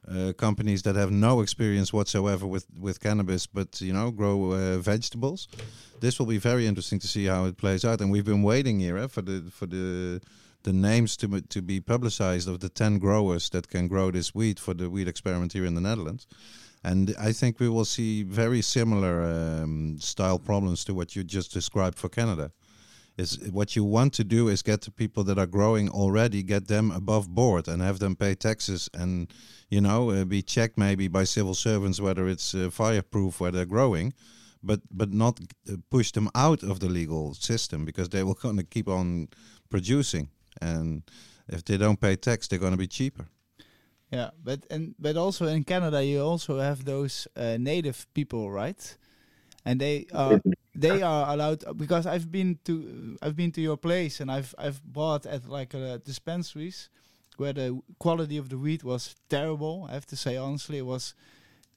uh, 0.09 0.33
companies 0.33 0.81
that 0.83 0.95
have 0.95 1.11
no 1.11 1.41
experience 1.41 1.91
whatsoever 1.91 2.45
with, 2.45 2.65
with 2.79 2.99
cannabis, 2.99 3.47
but 3.47 3.81
you 3.81 3.93
know 3.93 4.11
grow 4.11 4.53
uh, 4.53 4.77
vegetables. 4.77 5.47
This 5.99 6.19
will 6.19 6.27
be 6.27 6.37
very 6.37 6.65
interesting 6.65 6.99
to 6.99 7.07
see 7.07 7.25
how 7.25 7.45
it 7.45 7.57
plays 7.57 7.83
out, 7.83 8.01
and 8.01 8.11
we've 8.11 8.25
been 8.25 8.43
waiting 8.43 8.79
here 8.79 8.97
eh, 8.97 9.07
for 9.07 9.21
the 9.21 9.51
for 9.51 9.65
the 9.65 10.21
the 10.63 10.73
names 10.73 11.17
to 11.17 11.41
to 11.41 11.61
be 11.61 11.79
publicized 11.79 12.47
of 12.47 12.59
the 12.59 12.69
ten 12.69 12.99
growers 12.99 13.49
that 13.49 13.67
can 13.67 13.87
grow 13.87 14.11
this 14.11 14.33
weed 14.33 14.59
for 14.59 14.73
the 14.73 14.89
weed 14.89 15.07
experiment 15.07 15.53
here 15.53 15.65
in 15.65 15.75
the 15.75 15.81
Netherlands. 15.81 16.27
And 16.83 17.13
I 17.19 17.33
think 17.33 17.59
we 17.59 17.67
will 17.67 17.85
see 17.85 18.23
very 18.23 18.61
similar 18.61 19.21
um, 19.23 19.97
style 19.99 20.39
problems 20.39 20.85
to 20.85 20.93
what 20.93 21.15
you 21.15 21.23
just 21.23 21.51
described 21.51 21.97
for 21.97 22.07
Canada 22.07 22.51
is 23.17 23.39
what 23.51 23.75
you 23.75 23.83
want 23.83 24.13
to 24.13 24.23
do 24.23 24.47
is 24.47 24.61
get 24.61 24.81
the 24.81 24.91
people 24.91 25.23
that 25.23 25.39
are 25.39 25.47
growing 25.47 25.89
already 25.89 26.43
get 26.43 26.67
them 26.67 26.91
above 26.91 27.29
board 27.29 27.67
and 27.67 27.81
have 27.81 27.99
them 27.99 28.15
pay 28.15 28.35
taxes 28.35 28.89
and 28.93 29.33
you 29.69 29.81
know 29.81 30.11
uh, 30.11 30.23
be 30.23 30.41
checked 30.41 30.77
maybe 30.77 31.07
by 31.07 31.23
civil 31.23 31.53
servants 31.53 31.99
whether 31.99 32.27
it's 32.27 32.53
uh, 32.53 32.69
fireproof 32.71 33.39
where 33.39 33.51
they're 33.51 33.65
growing 33.65 34.13
but 34.63 34.81
but 34.91 35.11
not 35.11 35.39
uh, 35.69 35.75
push 35.89 36.11
them 36.11 36.29
out 36.35 36.63
of 36.63 36.79
the 36.79 36.89
legal 36.89 37.33
system 37.33 37.85
because 37.85 38.09
they 38.09 38.23
will 38.23 38.33
going 38.41 38.57
to 38.57 38.63
keep 38.63 38.87
on 38.87 39.27
producing 39.69 40.29
and 40.61 41.03
if 41.47 41.63
they 41.65 41.77
don't 41.77 41.99
pay 41.99 42.15
tax 42.15 42.47
they're 42.47 42.59
going 42.59 42.71
to 42.71 42.77
be 42.77 42.87
cheaper 42.87 43.27
Yeah, 44.11 44.29
but 44.41 44.65
and 44.71 44.95
but 44.97 45.17
also 45.17 45.47
in 45.47 45.63
Canada 45.63 46.03
you 46.03 46.21
also 46.21 46.59
have 46.59 46.85
those 46.85 47.27
uh, 47.35 47.57
native 47.59 48.07
people, 48.13 48.49
right? 48.49 48.97
And 49.65 49.81
they 49.81 50.05
are 50.13 50.39
they 50.77 51.01
are 51.01 51.33
allowed 51.33 51.63
because 51.77 52.05
I've 52.05 52.31
been 52.31 52.59
to 52.65 53.17
I've 53.21 53.35
been 53.35 53.51
to 53.53 53.61
your 53.61 53.77
place 53.77 54.19
and 54.21 54.31
I've 54.31 54.53
I've 54.57 54.81
bought 54.83 55.25
at 55.25 55.47
like 55.47 55.73
uh, 55.73 55.97
dispensaries 55.97 56.89
where 57.37 57.53
the 57.53 57.81
quality 57.99 58.37
of 58.37 58.49
the 58.49 58.57
weed 58.57 58.83
was 58.83 59.15
terrible. 59.29 59.87
I 59.89 59.93
have 59.93 60.05
to 60.07 60.15
say 60.15 60.37
honestly, 60.37 60.77
it 60.77 60.85
was 60.85 61.15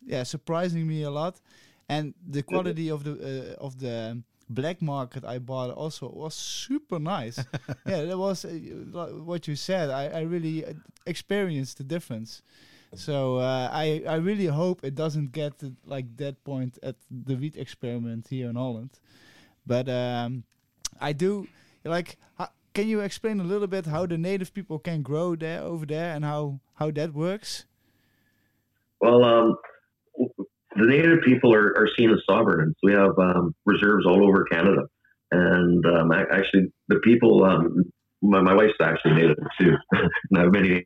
yeah 0.04 0.24
surprising 0.24 0.86
me 0.86 1.02
a 1.02 1.10
lot, 1.10 1.40
and 1.88 2.14
the 2.26 2.42
quality 2.42 2.90
of 2.90 3.04
the 3.04 3.56
uh, 3.58 3.64
of 3.64 3.78
the 3.78 4.22
black 4.48 4.82
market 4.82 5.24
I 5.24 5.38
bought 5.38 5.70
also 5.70 6.10
was 6.10 6.34
super 6.34 6.98
nice. 6.98 7.38
yeah, 7.86 8.04
that 8.04 8.18
was 8.18 8.44
uh, 8.44 8.50
what 9.24 9.48
you 9.48 9.56
said. 9.56 9.90
I, 9.90 10.08
I 10.08 10.20
really 10.22 10.64
uh, 10.64 10.72
experienced 11.06 11.78
the 11.78 11.84
difference. 11.84 12.42
So 12.94 13.38
uh, 13.38 13.68
I 13.72 14.02
I 14.06 14.16
really 14.16 14.46
hope 14.46 14.84
it 14.84 14.94
doesn't 14.94 15.32
get 15.32 15.58
to 15.60 15.72
like 15.86 16.16
that 16.16 16.42
point 16.44 16.78
at 16.82 16.96
the 17.10 17.36
wheat 17.36 17.56
experiment 17.56 18.28
here 18.28 18.50
in 18.50 18.56
Holland. 18.56 18.90
But 19.66 19.88
um, 19.88 20.44
I 21.00 21.12
do 21.12 21.46
like. 21.84 22.18
Can 22.72 22.86
you 22.86 23.00
explain 23.00 23.40
a 23.40 23.44
little 23.44 23.66
bit 23.66 23.86
how 23.86 24.06
the 24.06 24.16
native 24.16 24.54
people 24.54 24.78
can 24.78 25.02
grow 25.02 25.34
there 25.34 25.60
over 25.60 25.86
there 25.86 26.14
and 26.14 26.24
how 26.24 26.60
how 26.74 26.90
that 26.92 27.12
works? 27.12 27.64
Well, 29.00 29.24
um, 29.24 29.56
the 30.76 30.86
native 30.86 31.22
people 31.24 31.54
are, 31.54 31.68
are 31.76 31.88
seen 31.98 32.10
as 32.10 32.20
sovereign. 32.28 32.74
We 32.82 32.92
have 32.92 33.18
um, 33.18 33.54
reserves 33.66 34.06
all 34.06 34.24
over 34.26 34.44
Canada. 34.44 34.82
And 35.32 35.84
um, 35.86 36.12
actually, 36.12 36.72
the 36.88 36.96
people, 37.00 37.44
um, 37.44 37.84
my, 38.22 38.40
my 38.40 38.54
wife's 38.54 38.74
actually 38.80 39.14
native 39.14 39.36
too, 39.60 39.74
and 39.92 40.10
I 40.36 40.40
have 40.42 40.52
many 40.52 40.84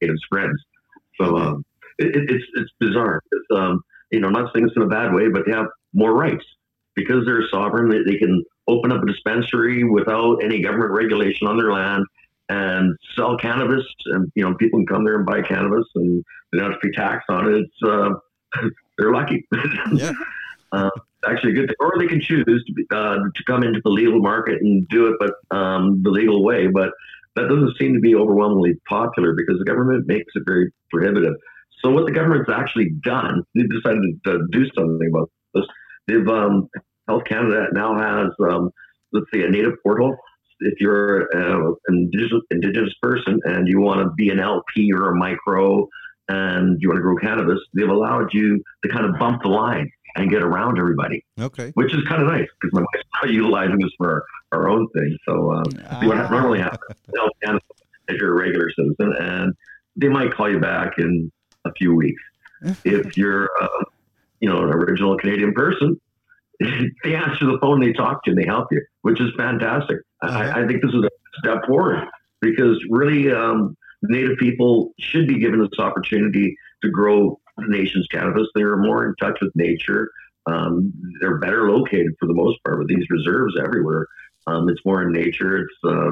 native 0.00 0.16
friends. 0.30 0.62
So 1.24 1.36
um, 1.38 1.64
it, 1.98 2.16
it, 2.16 2.30
it's 2.30 2.44
it's 2.54 2.70
bizarre. 2.80 3.22
It's, 3.30 3.46
um, 3.54 3.82
you 4.10 4.20
know, 4.20 4.28
I'm 4.28 4.32
not 4.32 4.52
saying 4.52 4.66
this 4.66 4.76
in 4.76 4.82
a 4.82 4.88
bad 4.88 5.14
way, 5.14 5.28
but 5.28 5.42
they 5.46 5.52
have 5.52 5.66
more 5.92 6.14
rights 6.14 6.44
because 6.94 7.24
they're 7.26 7.44
sovereign. 7.50 7.88
They, 7.88 8.12
they 8.12 8.18
can 8.18 8.44
open 8.68 8.92
up 8.92 9.02
a 9.02 9.06
dispensary 9.06 9.84
without 9.84 10.42
any 10.42 10.62
government 10.62 10.92
regulation 10.92 11.46
on 11.46 11.56
their 11.56 11.72
land 11.72 12.04
and 12.48 12.96
sell 13.16 13.36
cannabis, 13.38 13.84
and 14.06 14.30
you 14.34 14.44
know, 14.44 14.54
people 14.56 14.80
can 14.80 14.86
come 14.86 15.04
there 15.04 15.16
and 15.16 15.26
buy 15.26 15.42
cannabis, 15.42 15.86
and 15.94 16.24
they 16.52 16.58
don't 16.58 16.72
have 16.72 16.80
to 16.80 16.88
pay 16.88 16.94
tax 16.94 17.24
on 17.28 17.52
it. 17.52 17.60
It's 17.60 17.82
uh, 17.84 18.10
they're 18.98 19.12
lucky. 19.12 19.46
yeah 19.92 20.12
actually 21.28 21.52
a 21.52 21.54
good 21.54 21.66
thing. 21.68 21.76
Or 21.80 21.94
they 21.98 22.06
can 22.06 22.20
choose 22.20 22.44
to, 22.44 22.72
be, 22.72 22.84
uh, 22.90 23.16
to 23.16 23.44
come 23.46 23.62
into 23.62 23.80
the 23.84 23.90
legal 23.90 24.20
market 24.20 24.60
and 24.60 24.88
do 24.88 25.06
it, 25.06 25.16
but 25.18 25.56
um, 25.56 26.02
the 26.02 26.10
legal 26.10 26.44
way. 26.44 26.66
But 26.66 26.90
that 27.36 27.48
doesn't 27.48 27.76
seem 27.78 27.94
to 27.94 28.00
be 28.00 28.14
overwhelmingly 28.14 28.74
popular 28.88 29.34
because 29.34 29.58
the 29.58 29.64
government 29.64 30.06
makes 30.06 30.32
it 30.34 30.42
very 30.46 30.70
prohibitive. 30.90 31.34
So 31.82 31.90
what 31.90 32.06
the 32.06 32.12
government's 32.12 32.50
actually 32.50 32.90
done, 33.02 33.42
they've 33.54 33.68
decided 33.68 34.02
to 34.26 34.46
do 34.50 34.64
something 34.76 35.10
about 35.10 35.30
this. 35.54 35.64
They've 36.06 36.28
um, 36.28 36.68
Health 37.08 37.24
Canada 37.28 37.66
now 37.72 37.98
has, 37.98 38.30
um, 38.48 38.70
let's 39.12 39.26
say, 39.34 39.42
a 39.42 39.50
native 39.50 39.74
portal. 39.82 40.16
If 40.60 40.74
you're 40.80 41.22
uh, 41.34 41.72
an 41.88 42.10
indigenous, 42.12 42.42
indigenous 42.50 42.94
person 43.02 43.40
and 43.44 43.66
you 43.66 43.80
want 43.80 44.00
to 44.00 44.10
be 44.16 44.30
an 44.30 44.38
LP 44.38 44.92
or 44.92 45.10
a 45.10 45.16
micro 45.16 45.88
and 46.28 46.76
you 46.80 46.88
want 46.88 46.98
to 46.98 47.02
grow 47.02 47.16
cannabis, 47.16 47.58
they've 47.74 47.88
allowed 47.88 48.32
you 48.32 48.62
to 48.82 48.88
kind 48.88 49.04
of 49.06 49.18
bump 49.18 49.42
the 49.42 49.48
line 49.48 49.90
and 50.14 50.30
get 50.30 50.42
around 50.42 50.78
everybody, 50.78 51.24
okay 51.40 51.70
which 51.74 51.92
is 51.94 52.02
kind 52.08 52.20
of 52.22 52.28
nice 52.28 52.46
because 52.60 52.72
my 52.74 52.80
wife's 52.80 53.08
not 53.22 53.32
utilizing 53.32 53.78
this 53.78 53.90
for 53.98 54.24
our, 54.52 54.60
our 54.60 54.68
own 54.68 54.86
thing. 54.90 55.16
So 55.28 55.52
um, 55.52 55.64
Ah. 55.90 56.28
normally 56.30 56.60
have 56.60 56.72
to 56.78 56.94
Health 57.16 57.30
Canada 57.42 57.64
if 58.08 58.20
you're 58.20 58.38
a 58.38 58.40
regular 58.42 58.68
citizen, 58.76 59.14
and 59.18 59.54
they 59.96 60.08
might 60.08 60.32
call 60.34 60.50
you 60.50 60.58
back 60.60 60.92
in 60.98 61.30
a 61.64 61.72
few 61.78 61.94
weeks. 61.94 62.22
if 62.84 63.16
you're, 63.16 63.48
uh, 63.60 63.68
you 64.40 64.48
know, 64.48 64.58
an 64.58 64.68
original 64.74 65.16
Canadian 65.16 65.52
person, 65.54 65.98
they 66.60 67.14
answer 67.14 67.46
the 67.46 67.58
phone, 67.60 67.80
they 67.80 67.92
talk 67.92 68.22
to 68.24 68.30
you, 68.30 68.36
and 68.36 68.42
they 68.42 68.46
help 68.46 68.66
you, 68.70 68.84
which 69.02 69.20
is 69.20 69.30
fantastic. 69.36 69.96
I, 70.22 70.62
I 70.62 70.66
think 70.66 70.82
this 70.82 70.92
is 70.92 71.02
a 71.02 71.08
step 71.38 71.64
forward 71.66 72.04
because 72.40 72.76
really, 72.90 73.32
um, 73.32 73.76
Native 74.02 74.36
people 74.38 74.92
should 74.98 75.28
be 75.28 75.38
given 75.38 75.60
this 75.60 75.78
opportunity 75.78 76.56
to 76.82 76.90
grow 76.90 77.38
the 77.56 77.64
nation's 77.68 78.06
cannabis. 78.08 78.48
They're 78.54 78.76
more 78.76 79.06
in 79.06 79.14
touch 79.20 79.38
with 79.40 79.52
nature. 79.54 80.10
Um, 80.46 80.92
they're 81.20 81.38
better 81.38 81.70
located 81.70 82.12
for 82.18 82.26
the 82.26 82.34
most 82.34 82.58
part 82.64 82.78
with 82.78 82.88
these 82.88 83.04
reserves 83.10 83.54
everywhere. 83.62 84.06
Um, 84.46 84.68
it's 84.68 84.84
more 84.84 85.02
in 85.02 85.12
nature. 85.12 85.58
It's, 85.58 85.74
uh, 85.84 86.10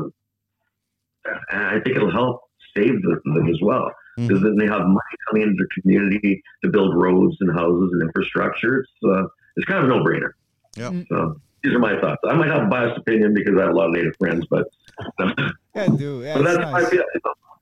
and 1.51 1.65
I 1.67 1.81
think 1.81 1.97
it'll 1.97 2.13
help 2.13 2.43
save 2.77 3.03
them, 3.03 3.21
them 3.25 3.49
as 3.49 3.59
well 3.61 3.91
because 4.17 4.39
Mhm. 4.39 4.43
then 4.43 4.57
they 4.57 4.67
have 4.67 4.83
money 4.83 5.17
coming 5.29 5.43
into 5.43 5.55
the 5.65 5.81
community 5.81 6.43
to 6.63 6.71
build 6.71 6.95
roads 6.95 7.37
and 7.41 7.51
houses 7.53 7.91
and 7.93 8.03
infrastructure. 8.03 8.81
It's 8.81 8.91
uh, 9.05 9.25
it's 9.57 9.67
kind 9.67 9.81
of 9.85 9.85
a 9.87 9.89
no 9.89 10.05
brainer. 10.05 10.31
Yeah. 10.77 10.91
Mm. 10.91 11.07
So 11.09 11.41
these 11.65 11.73
are 11.75 11.79
my 11.81 11.99
thoughts. 12.01 12.21
I 12.29 12.35
might 12.35 12.49
have 12.49 12.63
a 12.63 12.67
biased 12.67 12.99
opinion 12.99 13.35
because 13.35 13.55
I 13.59 13.63
have 13.63 13.71
a 13.71 13.75
lot 13.75 13.87
of 13.89 13.93
native 13.95 14.15
friends, 14.19 14.47
but 14.49 14.69
Yeah, 15.75 15.89
do. 15.89 16.23
Yeah, 16.23 16.35
but 16.39 16.47
it's 16.47 16.57
that's 16.57 16.73
my 16.73 16.81
nice. 16.81 16.89
feel. 16.91 17.03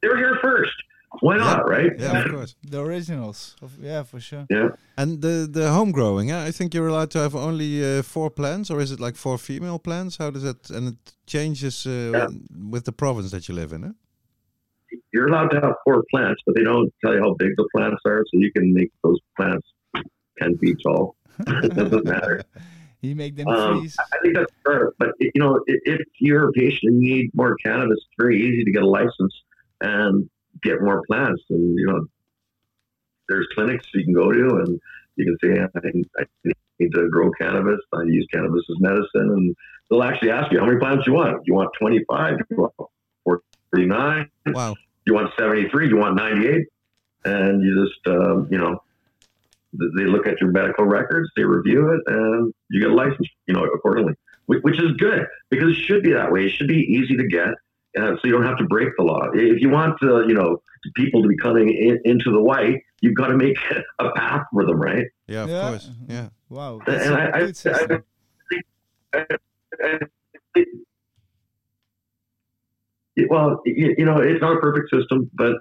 They 0.03 0.09
were 0.09 0.17
here 0.17 0.39
first. 0.43 0.73
Why 1.21 1.39
not, 1.39 1.69
right? 1.69 1.93
yeah 1.99 2.25
of 2.25 2.31
course 2.35 2.55
The 2.71 2.81
originals. 2.81 3.57
Of, 3.63 3.71
yeah, 3.83 4.03
for 4.05 4.21
sure. 4.21 4.47
Yeah. 4.51 4.69
And 4.97 5.21
the 5.23 5.49
the 5.51 5.71
home 5.71 5.91
growing, 5.93 6.29
yeah, 6.29 6.49
I 6.49 6.53
think 6.53 6.75
you're 6.75 6.89
allowed 6.89 7.11
to 7.11 7.19
have 7.19 7.35
only 7.35 7.71
uh, 7.83 8.03
four 8.03 8.31
plants, 8.31 8.71
or 8.71 8.81
is 8.81 8.91
it 8.93 9.01
like 9.01 9.17
four 9.17 9.39
female 9.39 9.79
plants? 9.79 10.19
How 10.19 10.31
does 10.31 10.43
that? 10.43 10.71
And 10.71 10.89
it 10.89 11.15
changes 11.27 11.87
uh, 11.87 11.91
Yeah. 12.15 12.27
with 12.71 12.85
the 12.85 12.93
province 12.93 13.31
that 13.31 13.49
you 13.49 13.55
live 13.55 13.73
in, 13.77 13.85
eh? 13.85 13.93
You're 15.13 15.29
allowed 15.29 15.49
to 15.51 15.61
have 15.61 15.75
four 15.85 16.05
plants, 16.11 16.41
but 16.47 16.55
they 16.57 16.65
don't 16.65 16.93
tell 17.03 17.15
you 17.15 17.21
how 17.21 17.35
big 17.39 17.53
the 17.57 17.67
plants 17.75 18.03
are, 18.07 18.23
so 18.29 18.39
you 18.45 18.53
can 18.53 18.73
make 18.75 18.91
those 19.03 19.19
plants 19.37 19.67
ten 20.41 20.57
feet 20.59 20.77
tall. 20.87 21.17
it 21.47 21.75
doesn't 21.75 22.05
matter. 22.05 22.43
You 23.01 23.15
make 23.15 23.37
them 23.37 23.47
Um, 23.47 23.79
freeze. 23.79 23.97
I 24.01 24.17
think 24.23 24.35
that's 24.35 24.53
fair. 24.67 24.91
But 24.99 25.11
i- 25.23 25.31
you 25.33 25.41
know, 25.41 25.53
i- 25.73 25.83
if 25.95 26.01
you're 26.19 26.49
a 26.49 26.53
patient 26.53 26.87
and 26.93 26.97
you 27.01 27.15
need 27.15 27.31
more 27.33 27.55
cannabis, 27.65 27.99
it's 27.99 28.17
very 28.19 28.37
easy 28.43 28.65
to 28.65 28.73
get 28.73 28.83
a 28.83 28.89
license 28.89 29.33
and 29.81 30.29
get 30.63 30.83
more 30.83 31.03
plants. 31.07 31.43
And 31.51 31.79
you 31.79 31.87
know, 31.87 32.07
there's 33.29 33.47
clinics 33.55 33.87
you 33.95 34.05
can 34.05 34.15
go 34.15 34.33
to, 34.33 34.63
and 34.65 34.81
you 35.17 35.25
can 35.25 35.37
say, 35.43 35.61
I 35.61 36.23
I 36.23 36.53
need 36.79 36.93
to 36.93 37.09
grow 37.11 37.31
cannabis. 37.33 37.81
I 37.93 38.03
use 38.05 38.27
cannabis 38.33 38.63
as 38.71 38.81
medicine, 38.81 39.09
and 39.15 39.57
they'll 39.91 40.03
actually 40.03 40.31
ask 40.31 40.53
you 40.53 40.61
how 40.61 40.67
many 40.67 40.79
plants 40.79 41.07
you 41.07 41.13
want. 41.13 41.47
You 41.47 41.55
want 41.55 41.71
25? 41.79 42.37
You 42.51 42.57
want 42.57 43.43
49? 43.71 44.31
Wow. 44.47 44.75
You 45.07 45.15
want 45.15 45.33
73? 45.39 45.89
You 45.89 45.97
want 45.97 46.17
98? 46.17 46.67
And 47.25 47.63
you 47.63 47.87
just, 47.87 48.07
um, 48.07 48.49
you 48.51 48.59
know, 48.59 48.83
they 49.73 50.05
look 50.05 50.27
at 50.27 50.41
your 50.41 50.51
medical 50.51 50.85
records, 50.85 51.31
they 51.37 51.45
review 51.45 51.93
it, 51.93 52.01
and 52.07 52.55
you 52.71 52.81
get 52.81 52.91
a 52.91 52.95
license, 52.95 53.29
you 53.47 53.55
know, 53.55 53.65
accordingly, 53.65 54.15
which, 54.47 54.63
which 54.63 54.81
is 54.81 54.93
good 54.99 55.27
because 55.51 55.71
it 55.71 55.81
should 55.81 56.03
be 56.03 56.13
that 56.13 56.33
way. 56.33 56.47
It 56.47 56.51
should 56.51 56.69
be 56.69 56.81
easy 56.81 57.17
to 57.17 57.27
get, 57.27 57.49
uh, 57.97 58.13
so 58.17 58.21
you 58.25 58.33
don't 58.33 58.45
have 58.45 58.59
to 58.59 58.65
break 58.65 58.89
the 58.99 59.05
law. 59.05 59.29
If 59.35 59.61
you 59.61 59.71
want, 59.71 60.03
uh, 60.03 60.27
you 60.27 60.35
know, 60.35 60.61
people 60.95 61.23
to 61.23 61.29
be 61.29 61.37
coming 61.37 61.69
in, 61.71 61.99
into 62.05 62.31
the 62.31 62.41
white, 62.41 62.83
you've 63.01 63.15
got 63.17 63.29
to 63.29 63.37
make 63.37 63.57
a 63.99 64.11
path 64.13 64.45
for 64.53 64.65
them, 64.67 64.81
right? 64.81 65.07
Yeah, 65.27 65.45
of 65.45 65.51
Yeah. 65.51 65.69
course. 65.69 65.91
Yeah. 66.09 66.29
Wow. 66.51 66.81
That's 66.87 67.07
And 67.07 67.15
a 67.15 67.19
I- 67.19 67.37
I- 67.37 67.41
good 67.41 67.57
system. 67.57 68.05
well, 73.31 73.61
you, 73.67 73.95
you 73.99 74.05
know, 74.05 74.19
it's 74.19 74.41
not 74.41 74.57
a 74.57 74.61
perfect 74.61 74.91
system, 74.91 75.31
but 75.35 75.55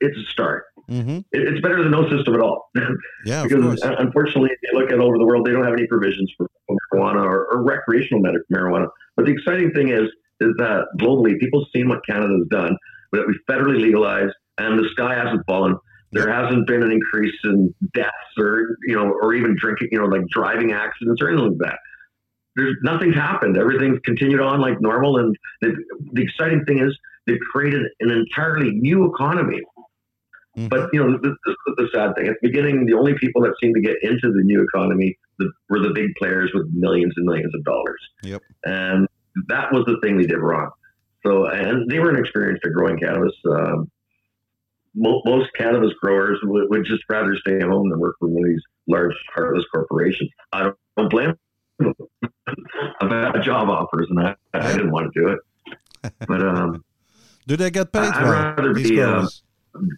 it's 0.00 0.16
a 0.18 0.24
start. 0.30 0.64
hmm 0.88 1.18
It, 1.32 1.42
it's 1.48 1.60
better 1.60 1.82
than 1.82 1.92
no 1.92 2.08
system 2.10 2.34
at 2.34 2.40
all. 2.40 2.70
Yeah, 3.24 3.42
of 3.42 3.48
because 3.48 3.64
course. 3.64 3.82
uh, 3.82 3.96
unfortunately, 3.98 4.50
if 4.52 4.58
you 4.62 4.78
look 4.78 4.90
at 4.92 4.98
over 4.98 5.18
the 5.18 5.24
world, 5.24 5.46
they 5.46 5.52
don't 5.52 5.64
have 5.64 5.72
any 5.72 5.86
provisions 5.86 6.32
for 6.36 6.48
marijuana 6.92 7.24
or, 7.24 7.46
or 7.52 7.62
recreational 7.64 8.20
medic 8.22 8.42
marijuana. 8.52 8.88
But 9.16 9.26
the 9.26 9.32
exciting 9.32 9.72
thing 9.72 9.88
is, 9.88 10.08
is 10.40 10.50
that 10.58 10.86
globally, 11.00 11.38
people 11.38 11.60
have 11.60 11.68
seen 11.74 11.88
what 11.88 12.04
Canada's 12.06 12.46
done, 12.50 12.76
that 13.12 13.26
we 13.26 13.38
federally 13.50 13.80
legalized, 13.80 14.34
and 14.58 14.78
the 14.78 14.88
sky 14.90 15.14
hasn't 15.14 15.44
fallen. 15.46 15.76
There 16.12 16.32
hasn't 16.32 16.66
been 16.66 16.82
an 16.82 16.92
increase 16.92 17.34
in 17.44 17.74
deaths 17.94 18.12
or 18.38 18.76
you 18.86 18.94
know, 18.94 19.12
or 19.20 19.34
even 19.34 19.56
drinking, 19.58 19.88
you 19.90 19.98
know, 19.98 20.06
like 20.06 20.26
driving 20.28 20.72
accidents 20.72 21.20
or 21.20 21.28
anything 21.28 21.50
like 21.50 21.70
that. 21.70 21.78
There's 22.54 22.76
nothing's 22.82 23.14
happened. 23.14 23.58
Everything's 23.58 23.98
continued 24.04 24.40
on 24.40 24.60
like 24.60 24.80
normal, 24.80 25.18
and 25.18 25.36
the, 25.60 25.74
the 26.12 26.22
exciting 26.22 26.64
thing 26.64 26.78
is 26.78 26.96
they've 27.26 27.38
created 27.52 27.82
an 28.00 28.10
entirely 28.10 28.70
new 28.70 29.12
economy. 29.12 29.60
Mhm. 30.56 30.70
But 30.70 30.88
you 30.92 31.04
know, 31.04 31.18
this 31.22 31.32
is 31.32 31.56
the 31.76 31.88
sad 31.92 32.14
thing. 32.14 32.28
At 32.28 32.36
the 32.40 32.48
beginning, 32.48 32.86
the 32.86 32.94
only 32.94 33.14
people 33.18 33.42
that 33.42 33.52
seemed 33.60 33.74
to 33.74 33.82
get 33.82 33.96
into 34.02 34.32
the 34.32 34.42
new 34.42 34.62
economy 34.62 35.18
the, 35.38 35.52
were 35.68 35.80
the 35.80 35.92
big 35.94 36.14
players 36.18 36.50
with 36.54 36.66
millions 36.72 37.12
and 37.16 37.26
millions 37.26 37.54
of 37.54 37.62
dollars. 37.64 38.00
Yep. 38.22 38.42
And 38.64 39.08
that 39.48 39.72
was 39.72 39.84
the 39.86 39.98
thing 40.02 40.16
they 40.18 40.26
did 40.26 40.38
wrong. 40.38 40.70
So, 41.24 41.46
and 41.46 41.90
they 41.90 41.98
were 41.98 42.10
inexperienced 42.14 42.64
at 42.64 42.72
growing 42.72 42.98
cannabis. 42.98 43.32
Um, 43.50 43.90
mo- 44.94 45.22
most 45.24 45.50
cannabis 45.56 45.92
growers 46.00 46.38
would, 46.44 46.70
would 46.70 46.84
just 46.84 47.02
rather 47.08 47.36
stay 47.36 47.56
at 47.56 47.62
home 47.68 47.90
than 47.90 47.98
work 47.98 48.16
for 48.18 48.28
one 48.28 48.44
of 48.44 48.48
these 48.48 48.62
large 48.86 49.14
heartless 49.34 49.64
corporations. 49.72 50.30
I 50.52 50.64
don't, 50.64 50.76
don't 50.96 51.10
blame 51.10 51.34
them. 51.78 51.94
I've 53.00 53.10
had 53.10 53.42
job 53.42 53.68
offers, 53.68 54.06
and 54.08 54.20
I, 54.20 54.34
I 54.54 54.72
didn't 54.72 54.92
want 54.92 55.12
to 55.12 55.20
do 55.20 55.28
it. 55.28 56.12
But 56.28 56.42
um, 56.42 56.84
Do 57.46 57.56
they 57.56 57.70
get 57.70 57.92
paid 57.92 58.12
for? 58.12 58.20
I'd 58.20 58.56
rather 58.56 58.74
these 58.74 58.90
be, 58.90 59.00
uh, 59.00 59.26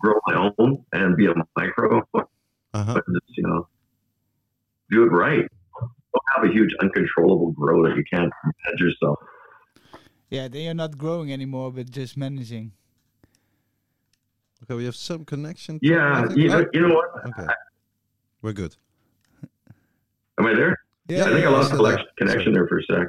grow 0.00 0.14
my 0.26 0.52
own 0.58 0.84
and 0.92 1.16
be 1.16 1.26
a 1.26 1.34
micro, 1.56 1.98
Uh-huh. 1.98 2.24
but 2.72 3.04
just, 3.06 3.36
you 3.36 3.46
know, 3.46 3.68
do 4.90 5.04
it 5.04 5.08
right. 5.12 5.46
Don't 6.18 6.42
have 6.42 6.50
a 6.50 6.52
huge 6.52 6.70
uncontrollable 6.80 7.52
grow 7.52 7.82
that 7.88 7.96
you 7.96 8.04
can't 8.12 8.32
manage 8.44 8.80
yourself. 8.80 9.18
Yeah, 10.30 10.48
then 10.48 10.62
you're 10.62 10.74
not 10.74 10.98
growing 10.98 11.32
anymore, 11.32 11.72
but 11.72 11.90
just 11.90 12.16
managing. 12.16 12.72
Okay, 14.62 14.74
we 14.74 14.84
have 14.84 14.96
some 14.96 15.24
connection. 15.24 15.78
Yeah, 15.80 16.26
you 16.34 16.48
know, 16.48 16.66
you 16.72 16.80
know 16.86 16.94
what? 16.94 17.26
okay. 17.26 17.52
We're 18.42 18.52
good. 18.52 18.76
Am 20.38 20.46
I 20.46 20.54
there? 20.54 20.76
Yeah, 21.08 21.24
I 21.24 21.32
think 21.32 21.46
I 21.46 21.48
lost 21.48 21.70
yeah. 21.70 21.76
connection, 21.76 22.06
connection 22.18 22.52
there 22.52 22.68
for 22.68 22.78
a 22.78 22.82
sec. 22.82 23.06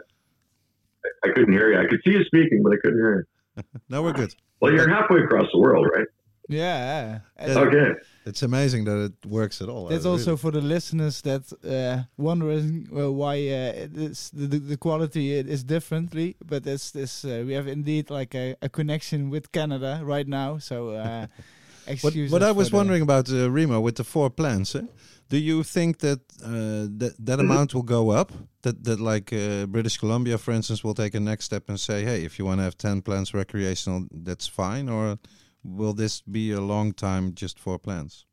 I, 1.06 1.30
I 1.30 1.34
couldn't 1.34 1.52
hear 1.52 1.74
you. 1.74 1.80
I 1.80 1.86
could 1.88 2.00
see 2.06 2.12
you 2.12 2.24
speaking, 2.24 2.62
but 2.64 2.74
I 2.74 2.78
couldn't 2.82 3.00
hear 3.00 3.28
you. 3.58 3.64
Now 3.90 4.04
we're 4.04 4.14
good. 4.14 4.34
Well, 4.62 4.72
you're 4.72 4.90
halfway 4.90 5.20
across 5.20 5.48
the 5.52 5.60
world, 5.60 5.88
right? 5.94 6.08
Yeah. 6.50 7.20
And 7.38 7.54
Yeah. 7.54 7.62
Okay. 7.62 7.94
It's 8.26 8.44
amazing 8.44 8.86
that 8.86 8.98
it 9.06 9.26
works 9.26 9.62
at 9.62 9.70
all. 9.70 9.88
That's 9.88 10.06
uh, 10.06 10.12
also 10.12 10.32
really. 10.32 10.38
for 10.38 10.52
the 10.52 10.62
listeners 10.62 11.22
that 11.22 11.44
uh, 11.64 12.04
wondering 12.18 12.88
uh, 12.92 13.12
why 13.12 13.36
uh, 13.38 13.86
it 13.86 13.98
is 13.98 14.30
the, 14.34 14.48
the 14.48 14.60
the 14.60 14.78
quality 14.78 15.32
is 15.32 15.64
differently, 15.64 16.36
but 16.46 16.66
it's 16.68 16.92
this 16.92 17.24
uh, 17.26 17.44
we 17.48 17.54
have 17.54 17.68
indeed 17.72 18.10
like 18.10 18.36
a, 18.36 18.56
a 18.62 18.70
connection 18.70 19.30
with 19.32 19.52
Canada 19.52 20.02
right 20.04 20.28
now. 20.28 20.60
So 20.60 20.90
uh, 20.90 21.28
What, 21.86 21.94
excuse 21.94 22.32
what 22.32 22.44
us 22.44 22.50
I 22.50 22.52
was 22.52 22.72
wondering 22.72 23.02
about 23.02 23.30
uh, 23.32 23.50
Remo 23.50 23.80
with 23.80 23.96
the 23.96 24.04
four 24.04 24.30
plants, 24.30 24.76
eh? 24.76 24.82
do 25.30 25.38
you 25.38 25.64
think 25.64 25.98
that 26.00 26.20
uh, 26.44 26.86
that 27.00 27.14
that 27.18 27.40
Mm-hmm. 27.40 27.52
amount 27.52 27.74
will 27.74 27.84
go 27.84 28.12
up? 28.12 28.32
That 28.62 28.84
that 28.84 29.00
like 29.00 29.34
uh, 29.34 29.66
British 29.66 29.98
Columbia, 29.98 30.38
for 30.38 30.52
instance, 30.52 30.84
will 30.84 30.94
take 30.94 31.16
a 31.16 31.20
next 31.20 31.46
step 31.46 31.70
and 31.70 31.80
say, 31.80 32.04
hey, 32.04 32.26
if 32.26 32.38
you 32.38 32.46
want 32.46 32.60
to 32.60 32.64
have 32.64 32.78
ten 32.78 33.02
plants 33.02 33.34
recreational, 33.34 34.06
that's 34.12 34.48
fine, 34.48 34.88
or 34.90 35.18
will 35.64 35.94
this 35.94 36.22
be 36.22 36.52
a 36.52 36.62
long 36.62 36.94
time 36.94 37.34
just 37.34 37.60
for 37.60 37.78
plants? 37.78 38.26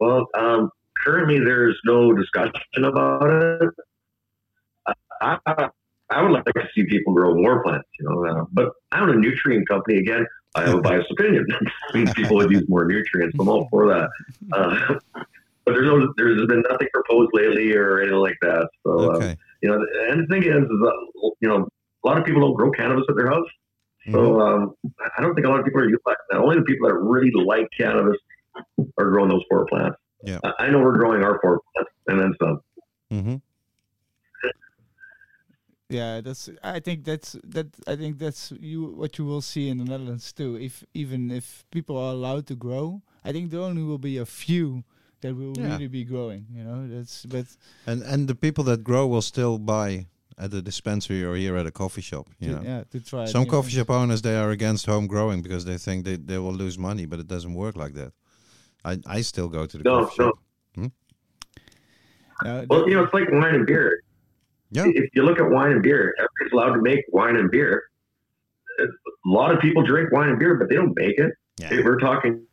Well, 0.00 0.26
um, 0.34 0.70
currently 1.04 1.38
there's 1.38 1.78
no 1.84 2.12
discussion 2.12 2.84
about 2.84 3.62
it. 3.62 3.70
I, 5.20 5.38
I, 5.46 5.68
I 6.10 6.22
would 6.22 6.32
like 6.32 6.44
to 6.44 6.68
see 6.74 6.84
people 6.84 7.14
grow 7.14 7.34
more 7.34 7.62
plants, 7.62 7.88
you 7.98 8.08
know, 8.08 8.26
uh, 8.26 8.44
but 8.52 8.70
I 8.92 9.00
own 9.00 9.10
a 9.10 9.14
nutrient 9.16 9.68
company. 9.68 9.98
Again, 9.98 10.26
I 10.54 10.64
have 10.66 10.74
a 10.78 10.80
biased 10.82 11.10
opinion. 11.10 11.46
I 11.94 11.96
mean, 11.96 12.12
people 12.14 12.36
would 12.36 12.50
use 12.50 12.68
more 12.68 12.84
nutrients. 12.84 13.36
I'm 13.40 13.48
all 13.48 13.68
for 13.70 13.86
that. 13.88 14.10
Uh, 14.52 14.94
but 15.64 15.72
there's 15.72 15.86
no, 15.86 16.12
there's 16.16 16.46
been 16.46 16.62
nothing 16.68 16.88
proposed 16.92 17.30
lately 17.32 17.72
or 17.74 18.00
anything 18.00 18.18
like 18.18 18.36
that. 18.42 18.68
So, 18.84 19.12
uh, 19.12 19.16
Okay. 19.16 19.36
you 19.62 19.70
know, 19.70 19.78
and 20.10 20.22
the 20.22 20.26
thing 20.26 20.42
is, 20.42 20.50
is 20.56 20.68
that, 20.68 21.08
you 21.40 21.48
know, 21.48 21.66
a 22.04 22.06
lot 22.06 22.18
of 22.18 22.24
people 22.24 22.42
don't 22.42 22.54
grow 22.54 22.70
cannabis 22.72 23.04
at 23.08 23.16
their 23.16 23.28
house. 23.28 23.46
So 24.12 24.18
Mhm. 24.18 24.40
um, 24.40 24.74
I 25.16 25.22
don't 25.22 25.34
think 25.34 25.46
a 25.46 25.50
lot 25.50 25.60
of 25.60 25.64
people 25.64 25.80
are 25.80 25.88
utilizing 25.88 26.26
that. 26.30 26.38
Only 26.38 26.56
the 26.56 26.62
people 26.62 26.88
that 26.88 26.94
really 26.94 27.30
like 27.32 27.68
cannabis 27.76 28.18
are 28.98 29.10
growing 29.10 29.30
those 29.30 29.44
four 29.50 29.66
plants. 29.66 29.96
Yeah. 30.22 30.40
I, 30.44 30.66
I 30.66 30.70
know 30.70 30.80
we're 30.80 30.98
growing 30.98 31.22
our 31.22 31.38
four 31.40 31.60
plants 31.74 31.90
and 32.08 32.20
then 32.20 32.34
some. 32.40 32.60
Mhm. 33.10 33.40
Yeah, 35.90 36.20
that's. 36.22 36.48
I 36.62 36.80
think 36.80 37.04
that's 37.04 37.36
that. 37.44 37.66
I 37.86 37.94
think 37.94 38.18
that's 38.18 38.52
you. 38.58 38.86
What 38.86 39.18
you 39.18 39.24
will 39.26 39.42
see 39.42 39.68
in 39.68 39.78
the 39.78 39.84
Netherlands 39.84 40.32
too. 40.32 40.56
If 40.56 40.82
even 40.94 41.30
if 41.30 41.64
people 41.70 41.96
are 41.98 42.10
allowed 42.12 42.46
to 42.48 42.56
grow, 42.56 43.02
I 43.24 43.32
think 43.32 43.50
there 43.50 43.60
only 43.60 43.82
will 43.82 43.98
be 44.00 44.16
a 44.16 44.24
few 44.26 44.82
that 45.20 45.36
will 45.36 45.54
Yeah. 45.56 45.72
really 45.76 45.88
be 45.88 46.04
growing. 46.04 46.46
You 46.50 46.64
know, 46.64 46.88
that's. 46.88 47.26
But 47.26 47.46
And 47.86 48.02
and 48.02 48.28
the 48.28 48.34
people 48.34 48.64
that 48.64 48.82
grow 48.82 49.06
will 49.06 49.22
still 49.22 49.58
buy 49.58 50.06
at 50.38 50.50
the 50.50 50.60
dispensary 50.62 51.22
or 51.24 51.34
here 51.36 51.56
at 51.56 51.66
a 51.66 51.70
coffee 51.70 52.00
shop. 52.02 52.28
You 52.38 52.48
to, 52.48 52.54
know. 52.56 52.62
yeah, 52.62 52.84
to 52.90 53.00
try. 53.00 53.24
Some 53.26 53.46
coffee 53.46 53.70
shop 53.70 53.90
owners 53.90 54.22
they 54.22 54.36
are 54.36 54.50
against 54.50 54.86
home 54.86 55.06
growing 55.06 55.42
because 55.42 55.64
they 55.64 55.78
think 55.78 56.04
they, 56.04 56.16
they 56.16 56.38
will 56.38 56.52
lose 56.52 56.78
money, 56.78 57.06
but 57.06 57.18
it 57.20 57.26
doesn't 57.28 57.54
work 57.54 57.76
like 57.76 57.94
that. 57.94 58.12
I, 58.84 58.98
I 59.06 59.20
still 59.22 59.48
go 59.48 59.66
to 59.66 59.78
the 59.78 59.84
No, 59.84 60.04
coffee 60.04 60.16
no. 60.22 60.26
shop. 60.26 60.90
No, 62.44 62.66
Well, 62.68 62.88
you 62.88 62.96
know, 62.96 63.04
it's 63.04 63.14
like 63.14 63.30
wine 63.30 63.54
and 63.54 63.66
beer. 63.66 64.02
Yeah. 64.70 64.84
If 64.86 65.10
you 65.14 65.22
look 65.22 65.38
at 65.38 65.48
wine 65.48 65.70
and 65.72 65.82
beer, 65.82 66.12
everybody's 66.18 66.52
allowed 66.52 66.74
to 66.74 66.82
make 66.82 67.04
wine 67.12 67.36
and 67.36 67.50
beer. 67.50 67.84
A 68.80 68.84
lot 69.24 69.54
of 69.54 69.60
people 69.60 69.84
drink 69.84 70.10
wine 70.12 70.30
and 70.30 70.38
beer, 70.38 70.56
but 70.56 70.68
they 70.68 70.74
don't 70.74 70.96
make 70.96 71.18
it. 71.18 71.30
Yeah. 71.60 71.70
We're 71.84 71.98
talking 71.98 72.44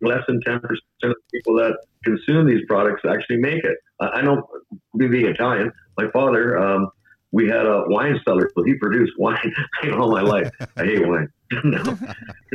less 0.00 0.22
than 0.26 0.40
10% 0.42 0.56
of 0.56 0.70
the 1.02 1.14
people 1.32 1.54
that 1.56 1.78
consume 2.04 2.46
these 2.46 2.62
products 2.66 3.02
actually 3.08 3.36
make 3.38 3.62
it. 3.64 3.76
I 4.00 4.06
I 4.06 4.22
know, 4.22 4.48
me 4.94 5.06
being 5.06 5.26
Italian, 5.26 5.70
my 5.96 6.10
father, 6.10 6.58
um, 6.58 6.88
we 7.32 7.46
had 7.48 7.66
a 7.66 7.84
wine 7.88 8.18
cellar, 8.26 8.50
so 8.56 8.62
he 8.64 8.74
produced 8.74 9.12
wine 9.18 9.52
all 9.92 10.10
my 10.10 10.22
life. 10.22 10.50
I 10.76 10.84
hate 10.84 11.06
wine. 11.06 11.28
no, 11.64 11.78
I 11.78 11.82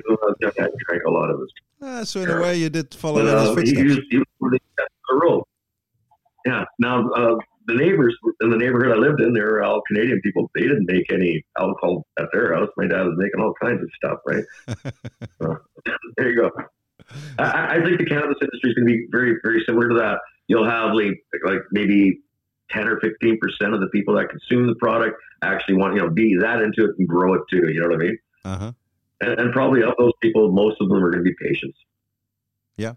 was 0.08 0.36
young, 0.42 0.52
I 0.60 0.68
drank 0.88 1.04
a 1.08 1.12
lot 1.12 1.30
of 1.30 1.40
it. 1.42 1.50
Ah, 1.82 2.04
so 2.04 2.22
in 2.22 2.30
a 2.30 2.42
way, 2.42 2.56
you 2.58 2.70
did 2.70 2.94
follow 2.94 3.24
But, 3.24 3.28
in 3.28 3.38
his 3.40 3.50
uh, 3.50 3.50
he 3.50 3.56
footsteps. 3.56 3.80
used, 3.82 4.02
he 4.10 4.18
was 4.18 4.26
the. 4.52 5.44
Yeah. 6.46 6.66
Now, 6.80 7.10
uh, 7.12 7.36
the 7.68 7.76
neighbors 7.76 8.16
in 8.42 8.50
the 8.50 8.58
neighborhood 8.58 8.92
I 8.92 9.00
lived 9.00 9.22
in, 9.22 9.34
they 9.34 9.40
were 9.40 9.64
all 9.64 9.82
Canadian 9.88 10.20
people. 10.22 10.50
They 10.56 10.62
didn't 10.62 10.86
make 10.86 11.12
any 11.12 11.44
alcohol 11.58 12.06
at 12.20 12.26
their 12.34 12.54
house. 12.54 12.70
My 12.76 12.88
dad 12.88 13.04
was 13.04 13.14
making 13.18 13.40
all 13.42 13.54
kinds 13.62 13.82
of 13.82 13.90
stuff, 13.96 14.20
right? 14.28 14.44
so, 15.42 15.58
there 16.18 16.30
you 16.32 16.36
go. 16.42 16.52
I, 17.40 17.44
I- 17.44 17.76
I 17.76 17.84
think 17.84 18.00
the 18.00 18.06
cannabis 18.06 18.36
industry 18.42 18.72
is 18.72 18.76
going 18.76 18.88
to 18.88 18.94
be 18.94 19.08
very, 19.12 19.36
very 19.44 19.64
similar 19.66 19.88
to 19.90 19.96
that. 19.96 20.20
You'll 20.48 20.70
have 20.70 20.94
like, 20.94 21.24
like 21.46 21.60
maybe 21.72 22.20
10 22.74 22.88
or 22.88 23.00
15 23.00 23.38
percent 23.40 23.74
of 23.74 23.80
the 23.80 23.88
people 23.88 24.16
that 24.16 24.30
consume 24.30 24.68
the 24.68 24.76
product 24.76 25.16
actually 25.42 25.76
want, 25.76 25.94
you 25.96 26.02
know, 26.02 26.10
be 26.10 26.36
that 26.40 26.62
into 26.62 26.84
it 26.86 26.92
and 26.98 27.08
grow 27.08 27.34
it 27.36 27.42
too. 27.52 27.64
You 27.72 27.82
know 27.82 27.88
what 27.90 28.02
I 28.02 28.04
mean? 28.06 28.18
Uh 28.46 28.58
huh. 28.58 28.72
And, 29.22 29.40
and 29.40 29.54
probably 29.54 29.84
of 29.84 29.94
those 29.98 30.14
people, 30.22 30.52
most 30.52 30.78
of 30.82 30.90
them 30.90 30.98
are 31.04 31.12
going 31.12 31.24
to 31.24 31.30
be 31.32 31.36
patients. 31.42 31.78
Yeah. 32.78 32.94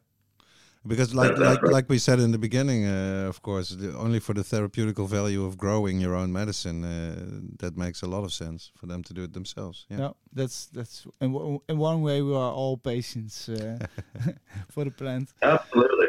Because 0.87 1.13
like 1.15 1.35
That- 1.35 1.41
like 1.51 1.63
right. 1.63 1.73
like 1.73 1.89
we 1.89 1.99
said 1.99 2.21
in 2.21 2.31
the 2.31 2.39
beginning, 2.39 2.87
uh, 2.87 3.27
of 3.29 3.43
course, 3.43 3.71
the, 3.71 3.97
only 3.99 4.21
for 4.21 4.35
the 4.35 4.43
therapeutical 4.43 5.07
value 5.09 5.45
of 5.45 5.57
growing 5.59 6.01
your 6.01 6.15
own 6.15 6.33
medicine, 6.33 6.85
uh, 6.85 7.17
that 7.59 7.77
makes 7.77 8.03
a 8.03 8.07
lot 8.07 8.23
of 8.25 8.33
sense 8.33 8.71
for 8.79 8.87
them 8.87 9.03
to 9.03 9.13
do 9.13 9.23
it 9.25 9.33
themselves. 9.33 9.85
Yeah. 9.91 9.97
No, 9.99 10.17
that's 10.33 10.67
that's 10.67 11.05
in, 11.21 11.33
w- 11.33 11.61
in 11.69 11.79
one 11.79 12.03
way 12.03 12.23
we 12.23 12.33
are 12.33 12.53
all 12.53 12.77
patients 12.77 13.49
uh, 13.49 13.79
for 14.71 14.85
the 14.85 14.93
plant. 14.93 15.33
Absolutely. 15.43 16.07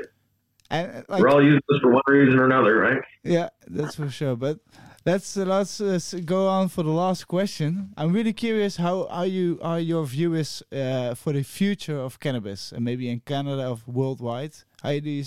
And 0.70 1.06
like 1.08 1.22
We're 1.22 1.30
all 1.30 1.44
using 1.44 1.62
this 1.70 1.80
for 1.82 1.92
one 1.92 2.04
reason 2.08 2.40
or 2.40 2.46
another, 2.46 2.78
right? 2.78 3.02
yeah, 3.24 3.50
that's 3.68 3.96
for 3.96 4.10
sure. 4.10 4.36
But 4.36 4.60
Let's 5.08 5.38
uh, 5.38 5.46
let's 5.46 5.80
uh, 5.80 6.20
go 6.26 6.50
on 6.50 6.68
for 6.68 6.84
the 6.84 6.92
last 6.92 7.30
question. 7.30 7.94
I'm 7.96 8.12
really 8.12 8.34
curious 8.34 8.76
how 8.76 9.08
are 9.08 9.26
you 9.26 9.58
are 9.62 9.80
your 9.80 10.04
view 10.06 10.34
is 10.34 10.62
uh, 10.74 11.16
for 11.16 11.32
the 11.32 11.44
future 11.44 11.98
of 11.98 12.20
cannabis 12.20 12.74
and 12.74 12.84
maybe 12.84 13.08
in 13.10 13.22
Canada 13.22 13.70
or 13.70 13.78
worldwide. 13.88 14.56
How 14.84 15.00
do 15.00 15.10
you 15.10 15.24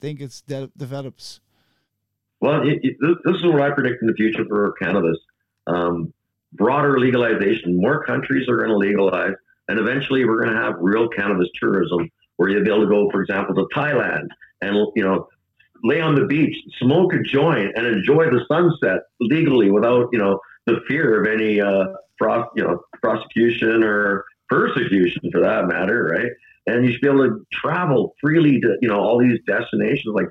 think 0.00 0.20
it's 0.20 0.42
de- 0.42 0.70
develops? 0.76 1.40
Well, 2.40 2.62
it, 2.62 2.78
it, 2.84 2.96
this 3.00 3.16
this 3.24 3.36
is 3.38 3.44
what 3.46 3.60
I 3.62 3.70
predict 3.70 4.00
in 4.00 4.06
the 4.06 4.14
future 4.14 4.44
for 4.48 4.72
cannabis. 4.80 5.18
Um, 5.66 6.12
broader 6.52 7.00
legalization. 7.00 7.80
More 7.80 8.04
countries 8.04 8.48
are 8.48 8.58
going 8.58 8.70
to 8.70 8.76
legalize, 8.76 9.34
and 9.66 9.80
eventually 9.80 10.24
we're 10.24 10.44
going 10.44 10.54
to 10.54 10.62
have 10.62 10.74
real 10.78 11.08
cannabis 11.08 11.48
tourism, 11.60 12.08
where 12.36 12.48
you'll 12.48 12.64
be 12.64 12.70
able 12.70 12.82
to 12.82 12.88
go, 12.88 13.10
for 13.10 13.22
example, 13.22 13.54
to 13.54 13.66
Thailand 13.74 14.28
and 14.60 14.76
you 14.94 15.04
know 15.04 15.28
lay 15.82 16.00
on 16.00 16.14
the 16.14 16.24
beach, 16.24 16.56
smoke 16.78 17.12
a 17.12 17.22
joint, 17.22 17.72
and 17.76 17.86
enjoy 17.86 18.24
the 18.26 18.44
sunset 18.50 19.02
legally 19.20 19.70
without 19.70 20.08
you 20.12 20.18
know 20.18 20.40
the 20.66 20.80
fear 20.88 21.20
of 21.20 21.26
any 21.26 21.60
uh, 21.60 21.84
pros- 22.18 22.48
you 22.56 22.62
know 22.62 22.80
prosecution 23.02 23.82
or 23.82 24.24
persecution 24.48 25.30
for 25.32 25.40
that 25.40 25.66
matter, 25.66 26.10
right? 26.12 26.30
And 26.66 26.84
you 26.84 26.92
should 26.92 27.00
be 27.00 27.08
able 27.08 27.28
to 27.28 27.46
travel 27.52 28.14
freely 28.20 28.60
to 28.60 28.76
you 28.80 28.88
know 28.88 29.00
all 29.00 29.18
these 29.18 29.38
destinations 29.46 30.14
like 30.14 30.28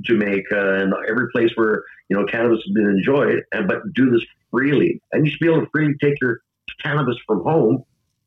Jamaica 0.00 0.80
and 0.80 0.92
every 1.08 1.28
place 1.32 1.50
where 1.56 1.82
you 2.08 2.16
know 2.16 2.24
cannabis 2.26 2.60
has 2.64 2.74
been 2.74 2.88
enjoyed, 2.88 3.42
and 3.52 3.68
but 3.68 3.78
do 3.94 4.10
this 4.10 4.24
freely, 4.50 5.00
and 5.12 5.24
you 5.24 5.30
should 5.30 5.40
be 5.40 5.48
able 5.48 5.60
to 5.60 5.70
freely 5.70 5.94
take 6.00 6.20
your 6.20 6.40
cannabis 6.82 7.16
from 7.26 7.42
home 7.42 7.84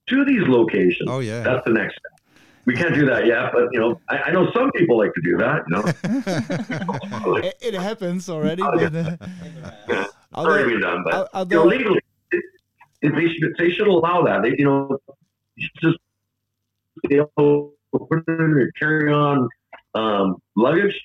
to 0.08 0.26
these 0.26 0.48
locations. 0.48 1.10
Oh 1.10 1.20
yeah. 1.20 1.42
That's 1.42 1.66
the 1.66 1.74
next 1.74 1.94
step. 1.94 2.21
We 2.66 2.76
can't 2.76 2.94
do 2.94 3.06
that 3.08 3.26
yet, 3.26 3.52
but 3.54 3.70
you 3.72 3.80
know, 3.80 4.00
I, 4.10 4.18
I 4.28 4.32
know 4.32 4.52
some 4.54 4.72
people 4.72 4.98
like 4.98 5.14
to 5.16 5.22
do 5.22 5.36
that. 5.38 5.64
You 5.68 5.76
know, 5.76 7.38
it, 7.44 7.56
it 7.62 7.74
happens 7.74 8.30
already, 8.30 8.62
but 8.62 8.94
uh, 8.94 9.18
although- 10.34 10.52
already 10.52 10.72
been 10.74 10.82
done, 10.82 11.04
but 11.04 11.30
al- 11.34 11.48
you 11.50 11.56
know, 11.58 11.66
legally, 11.66 12.02
it, 12.32 12.44
it, 13.02 13.16
they 13.16 13.28
should 13.34 13.56
they 13.58 13.70
should 13.72 13.88
allow 13.88 14.22
that. 14.24 14.44
They, 14.44 14.56
you 14.58 14.66
know, 14.66 14.98
just 15.82 15.98
you 17.10 17.28
know, 17.38 17.72
put 17.94 18.20
it 18.28 18.40
in 18.40 18.56
your 18.56 18.72
carry 18.74 19.12
on 19.12 19.50
um, 19.96 20.38
luggage 20.56 21.00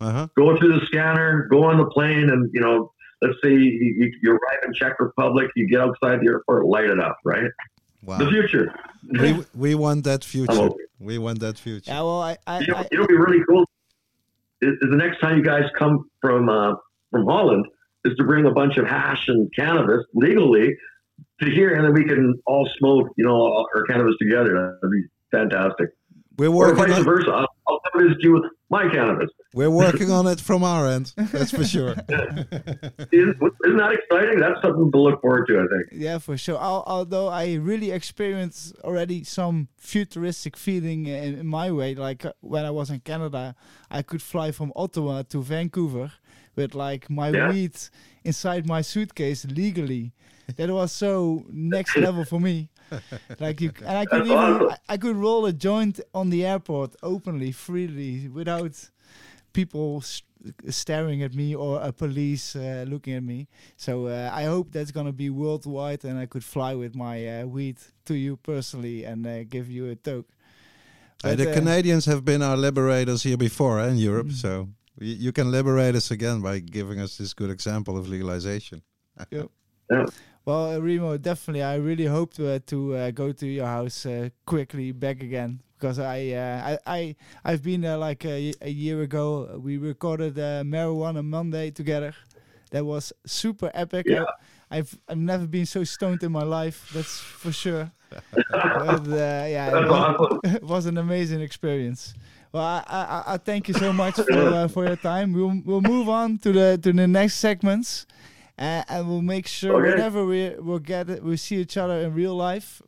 Uh-huh. 0.00 0.26
go 0.36 0.56
through 0.58 0.78
the 0.78 0.86
scanner, 0.86 1.48
go 1.50 1.64
on 1.64 1.78
the 1.78 1.86
plane, 1.86 2.30
and 2.30 2.48
you 2.54 2.60
know, 2.60 2.92
let's 3.22 3.34
say 3.42 3.50
you, 3.50 3.56
you, 3.98 4.12
you 4.22 4.30
arrive 4.32 4.58
in 4.66 4.72
Czech 4.74 5.00
Republic, 5.00 5.50
you 5.56 5.66
get 5.68 5.80
outside 5.80 6.20
the 6.20 6.28
airport, 6.28 6.66
light 6.66 6.84
it 6.90 7.00
up, 7.00 7.18
right? 7.24 7.50
Wow. 8.02 8.18
The 8.18 8.28
future. 8.28 8.74
we 9.08 9.44
we 9.54 9.74
want 9.74 10.04
that 10.04 10.24
future. 10.24 10.70
We 10.98 11.18
want 11.18 11.40
that 11.40 11.58
future. 11.58 11.90
yeah, 11.90 12.00
well, 12.00 12.22
I, 12.22 12.36
I, 12.46 12.60
You 12.60 12.66
know, 12.68 12.74
I 12.76 12.88
you 12.90 12.98
know, 12.98 13.02
what'd 13.02 13.08
be 13.08 13.16
really 13.16 13.44
cool 13.48 13.64
is, 14.60 14.74
is 14.80 14.90
the 14.90 14.96
next 14.96 15.20
time 15.20 15.36
you 15.36 15.44
guys 15.44 15.64
come 15.78 16.08
from 16.20 16.48
uh, 16.48 16.74
from 17.10 17.26
Holland 17.26 17.66
is 18.04 18.16
to 18.16 18.24
bring 18.24 18.46
a 18.46 18.50
bunch 18.50 18.76
of 18.76 18.86
hash 18.86 19.28
and 19.28 19.52
cannabis 19.54 20.04
legally 20.14 20.76
to 21.40 21.50
here, 21.50 21.74
and 21.74 21.84
then 21.84 21.92
we 21.92 22.04
can 22.04 22.34
all 22.46 22.68
smoke, 22.78 23.08
you 23.16 23.24
know, 23.24 23.64
our 23.74 23.84
cannabis 23.84 24.14
together. 24.20 24.78
That'd 24.80 24.90
be 24.90 25.04
fantastic. 25.30 25.90
We're 26.38 26.48
Or 26.48 26.52
working 26.74 26.86
vice 26.86 26.98
on, 26.98 27.04
versa. 27.04 27.30
I'll, 27.30 27.46
I'll 27.68 27.80
come 27.92 28.02
visit 28.08 28.22
you 28.22 28.32
with 28.34 28.44
my 28.70 28.88
cannabis. 28.88 29.28
we're 29.54 29.70
working 29.84 30.10
on 30.10 30.26
it 30.26 30.40
from 30.40 30.64
our 30.64 30.88
end. 30.88 31.12
That's 31.16 31.50
for 31.50 31.64
sure. 31.64 31.90
Isn't, 33.12 33.36
isn't 33.66 33.76
that 33.76 33.92
exciting? 33.92 34.40
That's 34.40 34.60
something 34.62 34.90
to 34.92 34.98
look 34.98 35.20
forward 35.20 35.46
to. 35.48 35.58
I 35.60 35.66
think. 35.72 36.02
Yeah, 36.02 36.18
for 36.18 36.36
sure. 36.38 36.58
Al- 36.58 36.84
although 36.86 37.28
I 37.28 37.54
really 37.54 37.90
experienced 37.90 38.74
already 38.82 39.24
some 39.24 39.68
futuristic 39.76 40.56
feeling 40.56 41.06
in, 41.06 41.38
in 41.40 41.46
my 41.46 41.70
way. 41.70 41.94
Like 41.94 42.24
uh, 42.24 42.32
when 42.40 42.64
I 42.64 42.70
was 42.70 42.90
in 42.90 43.00
Canada, 43.00 43.54
I 43.90 44.02
could 44.02 44.22
fly 44.22 44.52
from 44.52 44.72
Ottawa 44.74 45.22
to 45.30 45.42
Vancouver 45.42 46.12
with 46.56 46.74
like 46.74 47.08
my 47.10 47.28
Yeah. 47.30 47.50
weed 47.50 47.74
inside 48.24 48.66
my 48.66 48.80
suitcase 48.82 49.44
legally. 49.44 50.12
That 50.56 50.70
was 50.70 50.92
so 50.92 51.44
next 51.50 51.96
level 52.06 52.24
for 52.24 52.40
me. 52.40 52.68
Like 53.40 53.60
you, 53.60 53.70
and 53.86 53.98
I 53.98 54.06
could 54.06 54.26
even. 54.26 54.38
I, 54.70 54.76
I 54.94 54.96
could 54.98 55.16
roll 55.16 55.46
a 55.46 55.52
joint 55.52 56.00
on 56.12 56.30
the 56.30 56.44
airport 56.46 56.94
openly, 57.02 57.52
freely, 57.52 58.28
without 58.28 58.90
people 59.52 59.98
s- 60.02 60.22
staring 60.68 61.22
at 61.22 61.34
me 61.34 61.54
or 61.54 61.80
a 61.82 61.92
police 61.92 62.56
uh, 62.56 62.84
looking 62.88 63.14
at 63.14 63.22
me. 63.22 63.46
So 63.76 64.06
uh, 64.06 64.30
I 64.32 64.44
hope 64.44 64.72
that's 64.72 64.90
gonna 64.92 65.12
be 65.12 65.30
worldwide, 65.30 66.04
and 66.04 66.18
I 66.18 66.26
could 66.26 66.44
fly 66.44 66.74
with 66.74 66.94
my 66.94 67.16
uh, 67.42 67.46
weed 67.46 67.76
to 68.04 68.14
you 68.14 68.36
personally 68.36 69.04
and 69.04 69.26
uh, 69.26 69.44
give 69.44 69.70
you 69.70 69.90
a 69.90 69.94
toke. 69.96 70.28
Uh, 71.24 71.28
But, 71.30 71.38
the 71.38 71.50
uh, 71.50 71.54
Canadians 71.54 72.06
have 72.06 72.22
been 72.24 72.42
our 72.42 72.56
liberators 72.56 73.22
here 73.22 73.36
before 73.36 73.80
eh, 73.80 73.90
in 73.90 73.96
Europe, 73.96 74.28
Mm. 74.28 74.40
so 74.40 74.68
you 75.00 75.32
can 75.32 75.50
liberate 75.50 75.96
us 75.96 76.10
again 76.10 76.42
by 76.42 76.60
giving 76.60 77.00
us 77.00 77.16
this 77.16 77.34
good 77.34 77.50
example 77.50 77.96
of 77.96 78.08
legalization. 78.08 78.82
Well, 80.44 80.72
uh, 80.72 80.78
Remo, 80.80 81.16
definitely. 81.18 81.62
I 81.62 81.76
really 81.76 82.06
hope 82.06 82.34
to 82.34 82.54
uh, 82.54 82.58
to 82.66 82.94
uh, 82.96 83.10
go 83.12 83.32
to 83.32 83.46
your 83.46 83.66
house 83.66 84.04
uh, 84.06 84.28
quickly 84.44 84.90
back 84.92 85.22
again 85.22 85.60
because 85.78 85.98
I 86.00 86.30
uh, 86.30 86.76
I 86.86 86.98
I 86.98 87.16
I've 87.44 87.62
been 87.62 87.82
there 87.82 87.96
like 87.96 88.24
a 88.24 88.52
year 88.66 89.02
ago. 89.02 89.60
We 89.62 89.76
recorded 89.78 90.38
uh, 90.38 90.62
marijuana 90.64 91.22
Monday 91.24 91.70
together. 91.70 92.12
That 92.70 92.84
was 92.84 93.12
super 93.24 93.70
epic. 93.74 94.06
Yeah. 94.08 94.24
I've 94.70 94.98
I've 95.08 95.18
never 95.18 95.46
been 95.46 95.66
so 95.66 95.84
stoned 95.84 96.22
in 96.24 96.32
my 96.32 96.42
life. 96.42 96.90
That's 96.92 97.18
for 97.20 97.52
sure. 97.52 97.92
but, 98.50 99.08
uh, 99.08 99.46
yeah, 99.48 99.68
it 99.78 99.88
was, 99.88 100.40
it 100.44 100.62
was 100.62 100.86
an 100.86 100.98
amazing 100.98 101.40
experience. 101.40 102.14
Well, 102.52 102.62
I, 102.64 102.82
I, 102.86 103.00
I- 103.04 103.34
I 103.34 103.36
thank 103.38 103.68
you 103.68 103.74
so 103.74 103.92
much 103.92 104.16
for 104.16 104.32
uh, 104.32 104.68
for 104.68 104.86
your 104.86 104.96
time. 104.96 105.32
We'll 105.32 105.62
we'll 105.64 105.80
move 105.82 106.08
on 106.08 106.38
to 106.38 106.52
the 106.52 106.78
to 106.82 106.92
the 106.92 107.06
next 107.06 107.36
segments, 107.36 108.06
uh, 108.58 108.82
and 108.88 109.08
we'll 109.08 109.22
make 109.22 109.46
sure 109.46 109.74
Okay. 109.80 109.90
whenever 109.90 110.24
we 110.26 110.50
we'll 110.58 110.78
get 110.78 111.08
it, 111.10 111.22
we 111.22 111.36
see 111.36 111.56
each 111.56 111.76
other 111.76 112.00
in 112.00 112.14
real 112.14 112.34
life 112.34 112.80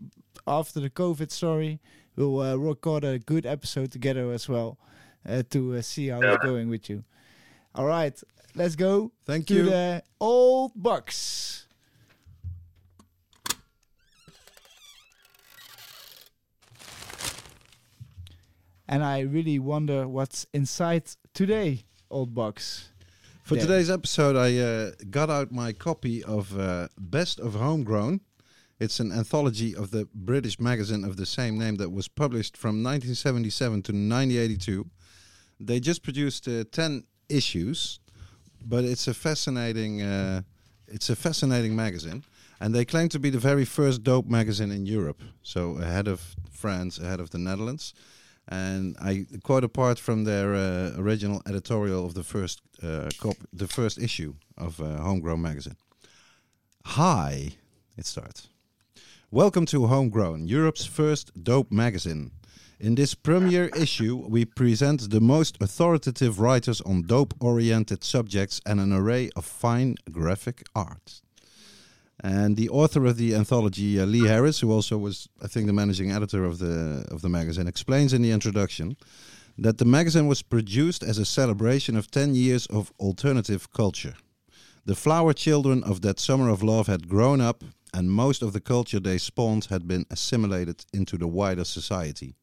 after 0.47 0.79
the 0.81 0.91
COVID 0.91 1.31
story, 1.31 1.81
we'll 2.17 2.41
uh, 2.41 2.55
record 2.57 3.03
a 3.05 3.19
good 3.19 3.47
episode 3.47 3.91
together 3.91 4.31
as 4.33 4.49
well 4.49 4.79
uh, 5.27 5.43
to 5.51 5.75
uh, 5.77 5.81
see 5.83 6.09
how 6.09 6.19
it's 6.19 6.25
Yeah. 6.43 6.49
going 6.49 6.69
with 6.69 6.91
you. 6.91 7.05
All 7.75 7.87
right, 7.87 8.21
let's 8.55 8.77
go 8.77 9.13
Thank 9.25 9.47
to 9.49 9.55
you. 9.55 9.63
the 9.65 10.03
old 10.21 10.73
box. 10.77 11.67
And 18.87 19.03
I 19.03 19.21
really 19.21 19.59
wonder 19.59 20.07
what's 20.07 20.47
inside 20.53 21.05
today, 21.33 21.85
old 22.11 22.35
box. 22.35 22.91
For 23.45 23.57
Yeah. 23.57 23.67
today's 23.67 23.91
episode, 23.91 24.37
I 24.37 24.57
uh, 24.57 24.93
got 25.11 25.29
out 25.29 25.53
my 25.53 25.75
copy 25.75 26.25
of 26.25 26.59
uh, 26.59 26.89
Best 26.99 27.39
of 27.39 27.53
Homegrown. 27.55 28.21
It's 28.81 29.01
an 29.01 29.13
anthology 29.13 29.77
of 29.77 29.91
the 29.91 30.09
British 30.15 30.59
magazine 30.59 31.05
of 31.05 31.19
the 31.19 31.27
same 31.27 31.59
name 31.59 31.77
that 31.77 31.91
was 31.93 32.09
published 32.09 32.57
from 32.57 32.83
1977 32.83 33.83
to 33.83 33.93
1982. 33.93 34.87
They 35.61 35.79
just 35.79 36.03
produced 36.03 36.49
uh, 36.49 36.65
10 36.73 37.05
issues, 37.29 38.01
but 38.65 38.83
it's 38.85 39.07
a 39.09 39.13
fascinating 39.15 40.01
uh, 40.01 40.41
it's 40.89 41.11
a 41.11 41.17
fascinating 41.17 41.77
magazine. 41.77 42.25
And 42.61 42.75
they 42.75 42.87
claim 42.87 43.11
to 43.11 43.19
be 43.19 43.29
the 43.29 43.39
very 43.39 43.67
first 43.67 44.03
dope 44.05 44.27
magazine 44.27 44.71
in 44.71 44.87
Europe, 44.87 45.23
so 45.43 45.77
ahead 45.77 46.09
of 46.09 46.35
France, 46.51 46.99
ahead 46.99 47.21
of 47.21 47.29
the 47.29 47.39
Netherlands. 47.39 47.93
And 48.49 48.97
I 49.01 49.27
quote 49.43 49.65
apart 49.65 49.99
from 49.99 50.25
their 50.25 50.55
uh, 50.55 50.93
original 50.99 51.41
editorial 51.47 52.05
of 52.05 52.15
the 52.15 52.23
first 52.23 52.61
uh, 52.83 53.09
cop, 53.19 53.37
the 53.53 53.67
first 53.67 53.99
issue 53.99 54.35
of 54.59 54.81
uh, 54.81 54.99
Homegrown 54.99 55.41
magazine. 55.41 55.77
Hi, 56.85 57.53
it 57.97 58.07
starts. 58.07 58.49
Welcome 59.31 59.67
to 59.67 59.87
Homegrown, 59.87 60.47
Europe's 60.47 60.85
first 60.85 61.33
dope 61.43 61.73
magazine. 61.73 62.31
In 62.79 62.95
this 62.95 63.15
premiere 63.15 63.71
issue, 63.77 64.17
we 64.29 64.45
present 64.45 65.11
the 65.11 65.21
most 65.21 65.57
authoritative 65.61 66.39
writers 66.39 66.81
on 66.83 67.07
dope-oriented 67.07 68.05
subjects 68.05 68.61
and 68.67 68.79
an 68.79 68.93
array 68.93 69.31
of 69.35 69.45
fine 69.45 69.97
graphic 70.13 70.65
art. 70.75 71.23
And 72.25 72.57
the 72.57 72.71
author 72.71 73.05
of 73.05 73.19
the 73.19 73.35
anthology, 73.35 74.01
uh, 74.01 74.07
Lee 74.07 74.27
Harris, 74.27 74.61
who 74.61 74.73
also 74.73 74.97
was, 74.97 75.29
I 75.43 75.47
think, 75.47 75.67
the 75.67 75.75
managing 75.75 76.11
editor 76.11 76.47
of 76.47 76.59
the 76.59 77.05
of 77.11 77.21
the 77.21 77.29
magazine, 77.29 77.69
explains 77.69 78.15
in 78.15 78.23
the 78.23 78.33
introduction 78.33 78.97
that 79.59 79.77
the 79.77 79.85
magazine 79.85 80.27
was 80.27 80.41
produced 80.41 81.03
as 81.03 81.19
a 81.19 81.27
celebration 81.27 81.97
of 81.97 82.11
10 82.11 82.35
years 82.35 82.67
of 82.69 82.91
alternative 82.99 83.71
culture. 83.75 84.15
The 84.87 84.95
flower 84.95 85.35
children 85.35 85.85
of 85.85 86.01
that 86.01 86.19
summer 86.19 86.49
of 86.49 86.63
love 86.63 86.87
had 86.87 87.09
grown 87.09 87.43
up, 87.43 87.63
and 87.93 88.11
most 88.11 88.41
of 88.43 88.55
the 88.55 88.61
culture 88.61 89.01
they 89.01 89.19
spawned 89.19 89.67
had 89.67 89.87
been 89.87 90.07
assimilated 90.11 90.87
into 90.95 91.19
the 91.19 91.29
wider 91.29 91.65
society. 91.65 92.35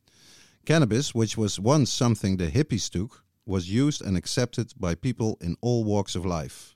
Cannabis, 0.63 1.15
which 1.15 1.38
was 1.38 1.59
once 1.59 1.91
something 1.91 2.38
the 2.38 2.51
hippies 2.51 2.88
took, 2.88 3.23
was 3.47 3.71
used 3.71 4.03
and 4.03 4.15
accepted 4.15 4.73
by 4.77 4.93
people 4.93 5.39
in 5.41 5.57
all 5.59 5.84
walks 5.84 6.15
of 6.15 6.23
life. 6.23 6.75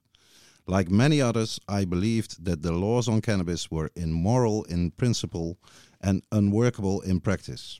Like 0.67 0.89
many 0.89 1.21
others, 1.21 1.59
I 1.67 1.85
believed 1.85 2.43
that 2.45 2.63
the 2.63 2.71
laws 2.71 3.07
on 3.07 3.21
cannabis 3.21 3.69
were 3.69 3.91
immoral 3.95 4.63
in 4.63 4.91
principle 4.91 5.57
and 6.01 6.23
unworkable 6.31 7.01
in 7.01 7.19
practice. 7.19 7.79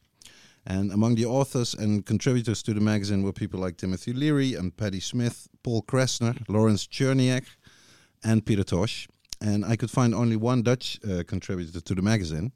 And 0.67 0.91
among 0.91 1.15
the 1.15 1.25
authors 1.25 1.73
and 1.73 2.05
contributors 2.05 2.63
to 2.63 2.73
the 2.73 2.81
magazine 2.81 3.23
were 3.23 3.33
people 3.33 3.59
like 3.59 3.77
Timothy 3.77 4.13
Leary 4.13 4.53
and 4.55 4.75
Paddy 4.75 4.99
Smith, 4.99 5.47
Paul 5.63 5.83
Krassner, 5.83 6.37
Laurence 6.47 6.87
Cherniak, 6.87 7.45
and 8.23 8.45
Peter 8.45 8.63
Tosh. 8.63 9.07
And 9.41 9.65
I 9.65 9.75
could 9.75 9.91
find 9.91 10.15
only 10.15 10.35
one 10.35 10.63
Dutch 10.63 10.99
uh, 11.03 11.23
contributor 11.27 11.81
to 11.81 11.95
the 11.95 12.01
magazine. 12.01 12.51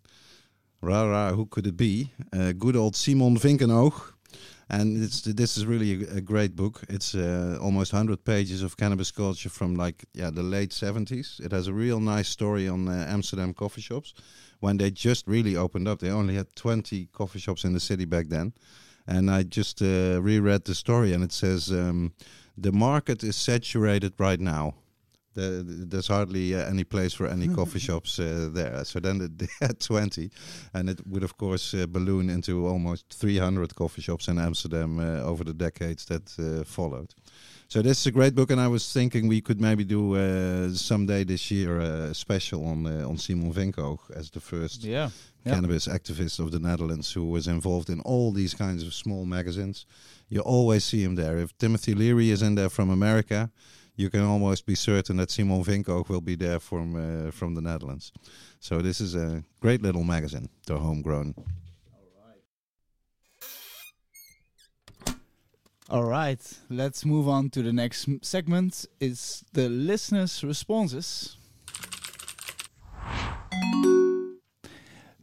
Rara, 0.82 1.34
who 1.34 1.46
could 1.46 1.68
it 1.68 1.78
be? 1.78 2.12
Uh, 2.32 2.54
good 2.54 2.76
old 2.76 2.96
Simon 2.96 3.36
Vinkenoog. 3.38 4.14
And 4.72 5.02
this 5.02 5.58
is 5.58 5.66
really 5.66 6.06
a, 6.06 6.18
a 6.18 6.22
great 6.22 6.56
book. 6.56 6.84
It's 6.90 7.16
uh, 7.16 7.58
almost 7.60 7.92
100 7.92 8.24
pages 8.24 8.62
of 8.62 8.78
cannabis 8.78 9.12
culture 9.12 9.50
from 9.50 9.76
like 9.76 10.06
yeah 10.14 10.30
the 10.30 10.44
late 10.44 10.70
70s. 10.70 11.40
It 11.40 11.52
has 11.52 11.68
a 11.68 11.74
real 11.74 12.00
nice 12.00 12.30
story 12.30 12.68
on 12.68 12.88
uh, 12.88 13.06
Amsterdam 13.10 13.54
coffee 13.54 13.82
shops 13.82 14.14
when 14.60 14.78
they 14.78 14.92
just 14.92 15.28
really 15.28 15.56
opened 15.56 15.88
up. 15.88 16.00
They 16.00 16.12
only 16.12 16.36
had 16.36 16.56
20 16.56 17.08
coffee 17.14 17.40
shops 17.40 17.64
in 17.64 17.74
the 17.74 17.80
city 17.80 18.06
back 18.06 18.28
then. 18.28 18.54
And 19.08 19.32
I 19.32 19.42
just 19.42 19.82
uh, 19.82 20.22
reread 20.22 20.66
the 20.66 20.76
story, 20.76 21.14
and 21.14 21.24
it 21.24 21.32
says 21.32 21.72
um, 21.72 22.14
the 22.56 22.72
market 22.72 23.24
is 23.24 23.36
saturated 23.36 24.14
right 24.20 24.40
now. 24.40 24.76
The, 25.40 25.86
there's 25.92 26.08
hardly 26.08 26.54
uh, 26.56 26.70
any 26.70 26.84
place 26.84 27.14
for 27.18 27.28
any 27.28 27.48
coffee 27.48 27.80
shops 27.90 28.20
uh, 28.20 28.50
there. 28.54 28.84
So 28.86 29.00
then 29.00 29.18
they 29.38 29.48
had 29.62 29.80
20, 29.80 30.30
and 30.74 30.90
it 30.90 31.00
would, 31.08 31.24
of 31.24 31.34
course, 31.38 31.74
uh, 31.74 31.86
balloon 31.88 32.30
into 32.30 32.68
almost 32.68 33.06
300 33.14 33.76
coffee 33.76 34.02
shops 34.02 34.28
in 34.28 34.38
Amsterdam 34.40 35.00
uh, 35.00 35.22
over 35.32 35.44
the 35.44 35.54
decades 35.54 36.06
that 36.06 36.26
uh, 36.40 36.64
followed. 36.66 37.14
So 37.68 37.82
this 37.84 38.00
is 38.00 38.08
a 38.08 38.12
great 38.12 38.34
book, 38.34 38.52
and 38.52 38.60
I 38.60 38.68
was 38.68 38.92
thinking 38.94 39.28
we 39.30 39.42
could 39.42 39.62
maybe 39.62 39.84
do 39.86 40.16
uh, 40.16 40.74
someday 40.74 41.24
this 41.24 41.52
year 41.52 41.80
a 41.80 42.14
special 42.14 42.66
on 42.66 42.88
on 43.04 43.18
Simon 43.18 43.54
Vinkenoog 43.54 44.00
as 44.16 44.30
the 44.32 44.40
first 44.40 44.84
Yeah. 44.84 45.10
Yeah. 45.46 45.54
cannabis 45.54 45.88
activist 45.88 46.40
of 46.40 46.50
the 46.52 46.60
Netherlands 46.60 47.16
who 47.16 47.26
was 47.32 47.48
involved 47.48 47.90
in 47.90 48.02
all 48.02 48.34
these 48.34 48.56
kinds 48.58 48.84
of 48.84 48.94
small 48.94 49.26
magazines. 49.26 49.86
You 50.30 50.42
always 50.46 50.84
see 50.84 51.02
him 51.04 51.16
there. 51.16 51.38
If 51.44 51.52
Timothy 51.58 51.94
Leary 51.94 52.30
is 52.32 52.42
in 52.42 52.56
there 52.56 52.70
from 52.70 52.90
America, 52.90 53.50
you 54.00 54.10
can 54.10 54.24
almost 54.24 54.66
be 54.66 54.76
certain 54.76 55.18
that 55.18 55.30
Simon 55.30 55.62
Vinkenoog 55.62 56.08
will 56.08 56.22
be 56.22 56.36
there 56.36 56.60
from 56.60 56.96
uh, 56.96 57.32
from 57.32 57.54
the 57.54 57.62
Netherlands. 57.62 58.14
So 58.62 58.82
this 58.82 59.02
is 59.02 59.14
a 59.14 59.44
great 59.60 59.82
little 59.82 60.06
magazine, 60.06 60.48
the 60.66 60.78
homegrown. 60.78 61.36
All 65.90 66.06
right, 66.06 66.42
let's 66.70 67.04
move 67.04 67.28
on 67.28 67.50
to 67.50 67.62
the 67.62 67.74
next 67.74 68.08
segment. 68.22 68.86
It's 69.00 69.44
the 69.52 69.68
listeners' 69.68 70.44
responses. 70.44 71.36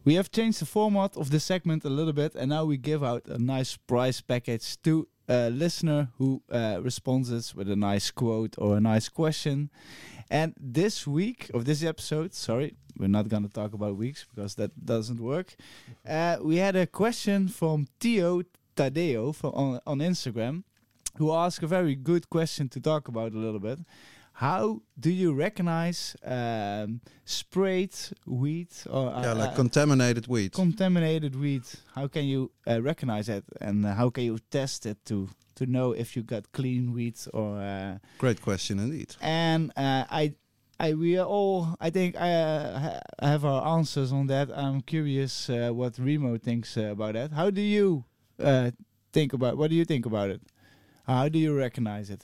We 0.05 0.15
have 0.15 0.29
changed 0.29 0.61
the 0.61 0.65
format 0.65 1.17
of 1.17 1.31
this 1.31 1.43
segment 1.43 1.83
a 1.83 1.89
little 1.89 2.13
bit, 2.13 2.35
and 2.35 2.49
now 2.49 2.65
we 2.65 2.77
give 2.77 3.03
out 3.03 3.25
a 3.27 3.39
nice 3.39 3.75
prize 3.75 4.21
package 4.21 4.77
to 4.83 5.07
a 5.27 5.49
listener 5.49 6.09
who 6.17 6.41
uh, 6.51 6.79
responds 6.81 7.53
with 7.55 7.69
a 7.69 7.75
nice 7.75 8.11
quote 8.11 8.55
or 8.57 8.77
a 8.77 8.81
nice 8.81 9.09
question. 9.09 9.69
And 10.29 10.53
this 10.59 11.07
week 11.07 11.49
of 11.53 11.65
this 11.65 11.83
episode, 11.83 12.33
sorry, 12.33 12.75
we're 12.97 13.07
not 13.07 13.29
going 13.29 13.43
to 13.43 13.53
talk 13.53 13.73
about 13.73 13.95
weeks 13.95 14.25
because 14.33 14.55
that 14.55 14.85
doesn't 14.85 15.19
work. 15.19 15.55
Uh, 16.07 16.37
we 16.41 16.55
had 16.55 16.73
a 16.77 16.87
question 16.87 17.49
from 17.49 17.85
Theo 17.99 18.41
Tadeo 18.77 19.35
from 19.35 19.51
on, 19.51 19.81
on 19.85 19.99
Instagram, 19.99 20.63
who 21.17 21.33
asked 21.33 21.61
a 21.61 21.67
very 21.67 21.95
good 21.95 22.29
question 22.29 22.69
to 22.69 22.79
talk 22.79 23.09
about 23.09 23.33
a 23.33 23.37
little 23.37 23.59
bit. 23.59 23.79
How 24.39 24.83
do 24.99 25.09
you 25.09 25.33
recognize 25.33 26.15
um, 26.23 27.01
sprayed 27.25 27.95
weed 28.27 28.69
or 28.87 29.05
yeah, 29.09 29.31
uh, 29.31 29.35
like 29.35 29.53
uh, 29.53 29.55
contaminated 29.55 30.27
weed. 30.27 30.51
contaminated 30.53 31.35
weed? 31.35 31.63
How 31.95 32.07
can 32.07 32.25
you 32.25 32.51
uh, 32.67 32.79
recognize 32.83 33.25
that, 33.27 33.43
and 33.59 33.83
uh, 33.83 33.95
how 33.95 34.11
can 34.11 34.25
you 34.25 34.37
test 34.51 34.85
it 34.85 34.97
to 35.05 35.27
to 35.55 35.65
know 35.65 35.91
if 35.91 36.15
you 36.15 36.21
got 36.21 36.51
clean 36.51 36.93
weed 36.93 37.17
or? 37.33 37.57
Uh, 37.57 37.97
Great 38.19 38.39
question 38.41 38.77
indeed. 38.79 39.15
and 39.21 39.71
uh, 39.75 40.03
I, 40.21 40.33
I 40.79 40.93
we 40.93 41.17
are 41.17 41.25
all 41.25 41.75
I 41.81 41.89
think 41.89 42.15
I 42.15 42.31
uh, 42.31 42.79
ha- 42.79 43.01
have 43.27 43.43
our 43.43 43.65
answers 43.77 44.11
on 44.11 44.27
that. 44.27 44.49
I'm 44.55 44.81
curious 44.81 45.49
uh, 45.49 45.71
what 45.73 45.97
Remo 45.97 46.37
thinks 46.37 46.77
about 46.77 47.13
that. 47.13 47.31
How 47.31 47.49
do 47.49 47.61
you 47.61 48.05
uh, 48.39 48.69
think 49.11 49.33
about? 49.33 49.57
What 49.57 49.71
do 49.71 49.75
you 49.75 49.85
think 49.85 50.05
about 50.05 50.29
it? 50.29 50.41
How 51.07 51.27
do 51.27 51.39
you 51.39 51.57
recognize 51.57 52.11
it? 52.11 52.23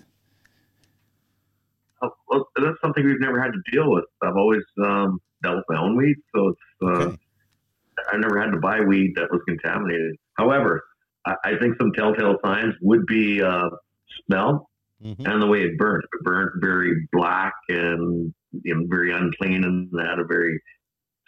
Well, 2.27 2.47
that's 2.55 2.77
something 2.81 3.05
we've 3.05 3.19
never 3.19 3.41
had 3.41 3.51
to 3.51 3.71
deal 3.71 3.91
with. 3.91 4.05
I've 4.21 4.35
always 4.35 4.63
um, 4.83 5.19
dealt 5.41 5.57
with 5.57 5.65
my 5.69 5.79
own 5.81 5.95
weed, 5.97 6.15
so 6.35 6.47
it's 6.49 6.59
uh, 6.83 6.87
Okay. 7.07 7.17
I 8.11 8.17
never 8.17 8.39
had 8.39 8.51
to 8.51 8.57
buy 8.59 8.79
weed 8.81 9.13
that 9.15 9.29
was 9.31 9.41
contaminated. 9.47 10.15
However, 10.37 10.83
I, 11.25 11.35
I 11.45 11.51
think 11.59 11.75
some 11.79 11.91
telltale 11.93 12.37
signs 12.43 12.73
would 12.81 13.05
be 13.05 13.41
uh, 13.41 13.69
smell 14.25 14.69
Mhm. 15.03 15.27
and 15.31 15.41
the 15.41 15.47
way 15.47 15.63
it 15.63 15.77
burnt. 15.77 16.05
It 16.05 16.23
burnt 16.23 16.53
very 16.61 17.07
black 17.11 17.53
and 17.67 18.33
you 18.63 18.75
know, 18.75 18.85
very 18.87 19.11
unclean 19.11 19.65
and 19.65 19.89
had 19.99 20.17
a 20.19 20.23
very 20.23 20.61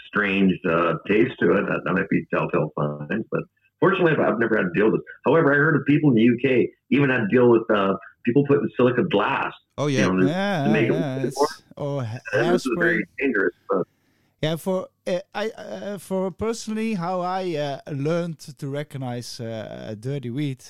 strange 0.08 0.54
uh, 0.70 0.94
taste 1.08 1.34
to 1.42 1.52
it. 1.54 1.66
That, 1.68 1.82
that 1.84 1.94
might 1.94 2.08
be 2.10 2.26
telltale 2.34 2.72
signs, 2.80 3.26
but 3.32 3.42
fortunately, 3.82 4.14
I've, 4.14 4.20
I've 4.34 4.40
never 4.40 4.56
had 4.56 4.68
to 4.74 4.74
deal 4.74 4.86
with 4.92 5.02
it. 5.02 5.06
However, 5.26 5.52
I 5.54 5.58
heard 5.58 5.76
of 5.76 5.86
people 5.88 6.10
in 6.12 6.16
the 6.16 6.30
UK 6.62 6.68
even 6.92 7.10
had 7.10 7.22
to 7.22 7.28
deal 7.28 7.50
with 7.50 7.64
uh, 7.70 7.96
people 8.26 8.46
putting 8.48 8.70
silica 8.76 9.04
glass. 9.04 9.54
Oh 9.78 9.88
You 9.88 10.00
yeah. 10.00 10.08
know, 10.12 10.28
Yeah, 10.28 10.78
yeah, 10.92 11.24
it's, 11.28 11.64
or 11.78 12.08
this 12.34 12.66
is 12.66 12.72
very 12.78 13.06
dangerous. 13.20 13.54
But 13.70 13.88
Yeah, 14.42 14.56
for 14.58 14.88
uh, 15.08 15.20
I 15.34 15.50
uh, 15.50 15.98
for 15.98 16.32
personally, 16.32 16.94
how 16.96 17.22
I 17.22 17.56
uh, 17.56 17.92
learned 17.92 18.40
to 18.58 18.68
recognize 18.68 19.40
uh, 19.40 19.96
dirty 20.00 20.30
weed 20.30 20.64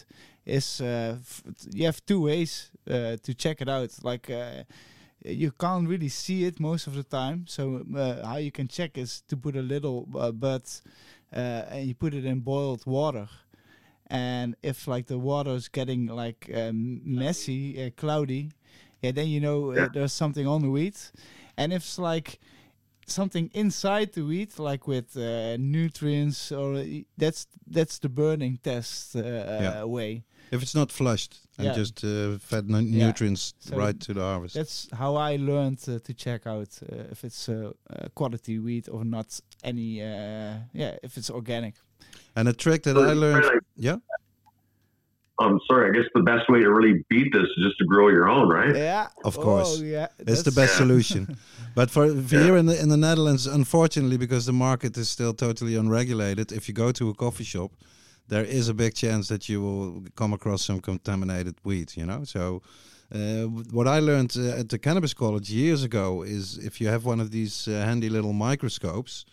is 0.46 0.82
uh, 0.82 1.18
f- 1.20 1.44
you 1.74 1.86
have 1.86 2.06
two 2.06 2.22
ways 2.22 2.72
uh, 2.90 3.18
to 3.24 3.34
check 3.34 3.62
it 3.62 3.70
out. 3.70 3.92
Like 4.04 4.30
uh, 4.30 4.64
you 5.24 5.52
can't 5.52 5.88
really 5.88 6.10
see 6.10 6.46
it 6.46 6.60
most 6.60 6.88
of 6.88 6.94
the 6.96 7.04
time, 7.04 7.46
so 7.48 7.84
uh, 7.96 8.26
how 8.26 8.38
you 8.38 8.52
can 8.52 8.68
check 8.68 8.98
is 8.98 9.22
to 9.28 9.38
put 9.38 9.56
a 9.56 9.62
little 9.62 10.08
uh, 10.16 10.32
bud 10.32 10.64
uh, 11.34 11.64
and 11.72 11.88
you 11.88 11.96
put 11.96 12.14
it 12.14 12.26
in 12.26 12.40
boiled 12.40 12.86
water. 12.86 13.28
And 14.08 14.56
if 14.62 14.88
like 14.88 15.08
the 15.08 15.18
water 15.18 15.52
is 15.56 15.68
getting 15.70 16.08
like 16.08 16.50
um, 16.54 17.02
messy, 17.04 17.84
uh, 17.86 17.90
cloudy, 17.98 18.52
yeah, 19.02 19.12
then 19.14 19.28
you 19.28 19.40
know 19.40 19.72
uh, 19.72 19.88
there's 19.94 20.14
something 20.14 20.48
on 20.48 20.62
the 20.62 20.70
wheat. 20.70 21.12
And 21.58 21.72
if 21.74 21.82
it's 21.84 21.98
like 22.00 22.40
something 23.08 23.50
inside 23.54 24.14
the 24.14 24.22
wheat, 24.22 24.60
like 24.60 24.88
with 24.88 25.16
uh, 25.18 25.58
nutrients, 25.58 26.52
or 26.52 26.84
that's 27.18 27.48
that's 27.68 28.00
the 28.00 28.10
burning 28.10 28.60
test 28.64 29.16
uh, 29.16 29.20
Yeah. 29.20 29.84
uh, 29.84 29.88
way. 29.88 30.24
If 30.52 30.62
it's 30.62 30.76
not 30.76 30.92
flushed 30.92 31.40
and 31.58 31.66
Yeah. 31.68 31.74
just 31.78 32.04
uh, 32.04 32.38
fed 32.40 32.70
nu- 32.70 32.80
Yeah. 32.82 33.08
nutrients 33.08 33.54
So 33.60 33.76
right 33.78 34.00
to 34.02 34.14
the 34.14 34.22
harvest. 34.22 34.54
That's 34.56 34.88
how 34.94 35.16
I 35.16 35.38
learned 35.38 35.80
uh, 35.88 35.98
to 36.00 36.14
check 36.14 36.46
out 36.46 36.70
uh, 36.84 37.12
if 37.12 37.24
it's 37.24 37.50
uh, 37.50 37.72
uh, 37.90 38.08
quality 38.14 38.60
wheat 38.60 38.88
or 38.90 39.04
not. 39.04 39.42
Any, 39.64 40.02
uh, 40.02 40.60
yeah, 40.74 40.98
if 41.04 41.18
it's 41.18 41.30
organic. 41.32 41.74
And 42.36 42.48
a 42.48 42.54
trick 42.54 42.84
that 42.84 42.96
Well, 42.96 43.10
I 43.10 43.14
learned. 43.14 43.46
Fred, 43.46 43.60
Yeah. 43.78 43.98
I'm 45.40 45.60
sorry. 45.68 45.90
I 45.90 45.94
guess 45.94 46.10
the 46.14 46.22
best 46.24 46.50
way 46.50 46.62
to 46.62 46.72
really 46.72 47.04
beat 47.10 47.34
this 47.34 47.44
is 47.44 47.64
just 47.68 47.78
to 47.80 47.86
grow 47.86 48.08
your 48.08 48.30
own, 48.30 48.48
right? 48.48 48.74
Yeah, 48.74 49.08
Of 49.26 49.36
course. 49.38 49.80
Oh, 49.80 49.84
yeah, 49.84 50.08
It's 50.20 50.44
the 50.44 50.52
best 50.52 50.74
Yeah. 50.74 50.78
solution. 50.86 51.38
But 51.76 51.92
for, 51.92 52.08
for 52.08 52.36
Yeah. 52.36 52.44
here 52.46 52.56
in 52.58 52.68
the 52.68 52.78
in 52.84 52.88
the 52.90 52.96
Netherlands, 53.08 53.46
unfortunately, 53.48 54.18
because 54.18 54.46
the 54.46 54.54
market 54.54 54.98
is 54.98 55.10
still 55.10 55.34
totally 55.34 55.76
unregulated, 55.76 56.52
if 56.52 56.68
you 56.70 56.74
go 56.74 56.92
to 56.94 57.10
a 57.10 57.14
coffee 57.14 57.44
shop, 57.44 57.72
there 58.30 58.46
is 58.46 58.70
a 58.70 58.74
big 58.74 58.94
chance 58.94 59.28
that 59.28 59.44
you 59.50 59.60
will 59.66 60.04
come 60.16 60.34
across 60.34 60.62
some 60.66 60.80
contaminated 60.80 61.56
weed. 61.66 61.88
You 61.98 62.06
know, 62.06 62.24
so. 62.26 62.62
Uh, 63.14 63.46
what 63.78 63.88
I 63.88 64.00
learned 64.00 64.34
uh, 64.36 64.60
at 64.62 64.68
the 64.70 64.80
cannabis 64.80 65.14
college 65.14 65.48
years 65.52 65.84
ago 65.84 66.24
is 66.24 66.58
if 66.58 66.82
you 66.82 66.88
have 66.90 67.06
one 67.06 67.22
of 67.24 67.30
these 67.30 67.68
uh, 67.68 67.72
handy 67.90 68.10
little 68.10 68.34
microscopes, 68.34 69.26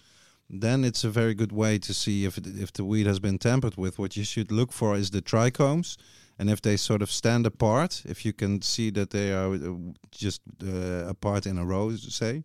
then 0.48 0.84
it's 0.84 1.04
a 1.04 1.10
very 1.10 1.34
good 1.34 1.52
way 1.52 1.78
to 1.78 1.94
see 1.94 2.24
if 2.24 2.38
it, 2.38 2.46
if 2.46 2.72
the 2.72 2.84
weed 2.84 3.06
has 3.06 3.18
been 3.18 3.38
tampered 3.38 3.76
with. 3.76 3.98
What 3.98 4.16
you 4.16 4.24
should 4.24 4.52
look 4.52 4.72
for 4.72 4.94
is 4.94 5.10
the 5.10 5.22
trichomes, 5.22 5.96
and 6.38 6.50
if 6.50 6.60
they 6.60 6.76
sort 6.76 7.02
of 7.02 7.10
stand 7.10 7.46
apart, 7.46 8.02
if 8.04 8.24
you 8.24 8.32
can 8.32 8.62
see 8.62 8.90
that 8.90 9.10
they 9.10 9.32
are 9.32 9.54
uh, 9.54 9.74
just 10.10 10.42
uh, 10.62 11.06
apart 11.08 11.46
in 11.46 11.58
a 11.58 11.64
row, 11.64 11.94
say, 11.96 12.42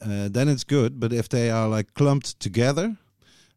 uh, 0.00 0.28
then 0.28 0.48
it's 0.48 0.64
good. 0.64 1.00
But 1.00 1.12
if 1.12 1.28
they 1.28 1.50
are 1.50 1.68
like 1.68 1.94
clumped 1.94 2.38
together, 2.40 2.96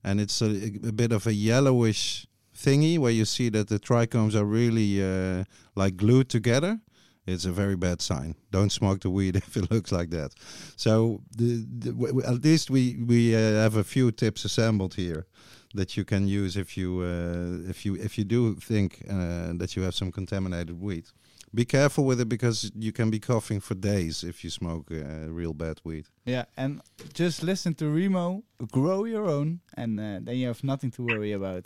and 0.04 0.22
it's 0.22 0.42
a, 0.42 0.72
a 0.88 0.92
bit 0.92 1.12
of 1.12 1.28
a 1.28 1.34
yellowish 1.34 2.28
thingy 2.56 2.98
where 2.98 3.12
you 3.12 3.26
see 3.26 3.50
that 3.50 3.68
the 3.68 3.80
trichomes 3.80 4.36
are 4.36 4.46
really 4.46 5.04
uh, 5.04 5.44
like 5.76 5.98
glued 5.98 6.30
together, 6.30 6.80
it's 7.26 7.46
a 7.46 7.52
very 7.52 7.76
bad 7.76 8.02
sign. 8.02 8.36
Don't 8.52 8.72
smoke 8.72 9.00
the 9.02 9.10
weed 9.10 9.36
if 9.48 9.56
it 9.58 9.72
looks 9.72 9.92
like 9.92 10.10
that. 10.12 10.32
So 10.76 11.22
the, 11.38 11.66
the, 11.80 11.92
w- 11.92 12.22
at 12.26 12.44
least 12.44 12.70
we 12.70 12.98
we 13.08 13.36
uh, 13.36 13.40
have 13.64 13.76
a 13.76 13.84
few 13.84 14.12
tips 14.12 14.46
assembled 14.46 14.96
here 14.96 15.26
that 15.74 15.96
you 15.98 16.06
can 16.06 16.28
use 16.28 16.56
if 16.56 16.78
you 16.78 17.02
uh, 17.02 17.70
if 17.70 17.86
you 17.86 17.96
if 17.96 18.18
you 18.18 18.24
do 18.26 18.56
think 18.56 19.04
uh, 19.10 19.54
that 19.58 19.76
you 19.76 19.84
have 19.84 19.94
some 19.96 20.12
contaminated 20.12 20.80
weed. 20.82 21.06
Be 21.54 21.64
careful 21.66 22.04
with 22.04 22.20
it 22.20 22.28
because 22.28 22.70
you 22.76 22.92
can 22.92 23.10
be 23.10 23.20
coughing 23.20 23.62
for 23.62 23.76
days 23.76 24.24
if 24.24 24.44
you 24.44 24.50
smoke 24.50 24.92
uh, 24.92 25.30
real 25.32 25.54
bad 25.54 25.80
weed. 25.86 26.06
Yeah, 26.26 26.46
and 26.58 26.82
just 27.14 27.44
listen 27.44 27.74
to 27.76 27.86
Remo, 27.90 28.44
grow 28.72 29.06
your 29.06 29.26
own, 29.26 29.62
and 29.78 29.98
uh, 30.00 30.20
then 30.22 30.36
you 30.36 30.48
have 30.48 30.64
nothing 30.66 30.92
to 30.92 31.04
worry 31.04 31.32
about. 31.32 31.64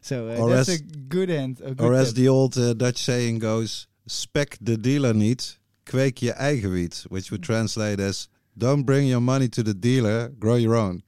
So 0.00 0.28
uh, 0.28 0.46
that's 0.48 0.68
as- 0.70 0.80
a 0.80 0.82
good 1.08 1.28
end. 1.30 1.60
A 1.62 1.74
good 1.74 1.84
Or 1.86 1.94
as 1.94 2.08
tip. 2.08 2.16
the 2.16 2.28
old 2.28 2.56
uh, 2.56 2.72
Dutch 2.72 2.96
saying 3.02 3.40
goes, 3.40 3.86
spec 4.08 4.56
the 4.60 4.80
dealer 4.80 5.14
niet, 5.14 5.60
kweek 5.82 6.18
je 6.18 6.32
eigen 6.32 6.70
wiet, 6.70 7.04
which 7.08 7.30
would 7.30 7.42
translate 7.42 8.02
as 8.02 8.28
don't 8.56 8.84
bring 8.84 9.08
your 9.08 9.22
money 9.22 9.48
to 9.48 9.62
the 9.62 9.78
dealer, 9.78 10.32
grow 10.38 10.56
your 10.56 10.76
own. 10.76 11.02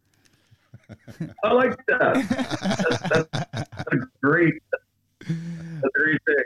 I 1.45 1.53
like 1.53 1.77
that. 1.87 2.15
that's, 3.09 3.29
that's 3.31 3.93
a 3.93 3.97
great, 4.23 4.63
that's 4.71 5.85
a 5.85 5.91
great 5.93 6.21
thing. 6.25 6.45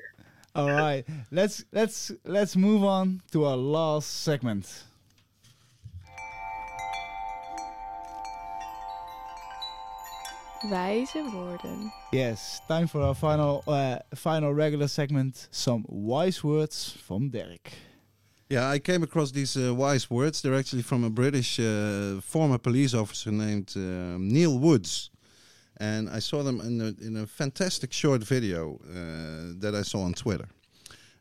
All 0.55 0.71
right, 0.71 1.05
let's 1.31 1.65
let's 1.73 2.13
let's 2.25 2.55
move 2.55 2.85
on 2.85 3.23
to 3.33 3.45
our 3.45 3.57
last 3.57 4.23
segment. 4.23 4.85
Wijze 10.71 11.23
woorden. 11.33 11.93
Yes, 12.12 12.61
time 12.69 12.87
for 12.87 13.03
our 13.03 13.15
final 13.15 13.62
uh, 13.67 13.99
final 14.15 14.55
regular 14.55 14.89
segment. 14.89 15.49
Some 15.51 15.85
wise 15.89 16.43
words 16.43 16.97
from 17.07 17.31
Derrick. 17.31 17.73
Yeah, 18.49 18.69
I 18.69 18.79
came 18.79 19.03
across 19.03 19.31
these 19.33 19.57
uh, 19.57 19.75
wise 19.75 20.11
words. 20.11 20.41
They're 20.41 20.59
actually 20.59 20.83
from 20.83 21.05
a 21.05 21.11
British 21.11 21.59
uh, 21.59 22.21
former 22.21 22.59
police 22.59 22.95
officer 22.95 23.33
named 23.33 23.73
uh, 23.77 24.19
Neil 24.19 24.59
Woods. 24.59 25.11
And 25.79 26.09
I 26.09 26.21
saw 26.21 26.43
them 26.43 26.61
in 26.61 26.81
a, 26.81 27.07
in 27.07 27.17
a 27.17 27.27
fantastic 27.27 27.93
short 27.93 28.23
video 28.23 28.79
uh, 28.85 29.59
that 29.61 29.75
I 29.75 29.83
saw 29.83 30.03
on 30.03 30.15
Twitter. 30.15 30.49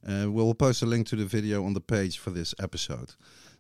Uh, 0.08 0.30
we'll 0.30 0.54
post 0.54 0.84
a 0.84 0.86
link 0.86 1.08
to 1.08 1.16
the 1.16 1.26
video 1.26 1.66
on 1.66 1.74
the 1.74 1.82
page 1.82 2.20
for 2.20 2.30
this 2.30 2.54
episode. 2.60 3.16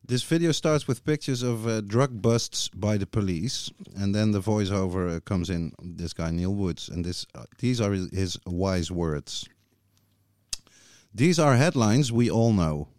This 0.05 0.23
video 0.23 0.51
starts 0.51 0.85
with 0.85 1.05
pictures 1.05 1.43
of 1.43 1.65
uh, 1.65 1.79
drug 1.79 2.21
busts 2.21 2.67
by 2.67 2.97
the 2.97 3.05
police, 3.05 3.71
and 3.95 4.13
then 4.13 4.31
the 4.31 4.41
voiceover 4.41 5.15
uh, 5.15 5.19
comes 5.21 5.49
in. 5.49 5.71
This 5.81 6.11
guy 6.11 6.29
Neil 6.29 6.53
Woods, 6.53 6.89
and 6.89 7.05
this 7.05 7.25
uh, 7.33 7.45
these 7.59 7.79
are 7.79 7.93
his, 7.93 8.09
his 8.11 8.37
wise 8.45 8.91
words. 8.91 9.47
These 11.15 11.39
are 11.39 11.55
headlines 11.55 12.11
we 12.11 12.29
all 12.29 12.51
know. 12.51 12.89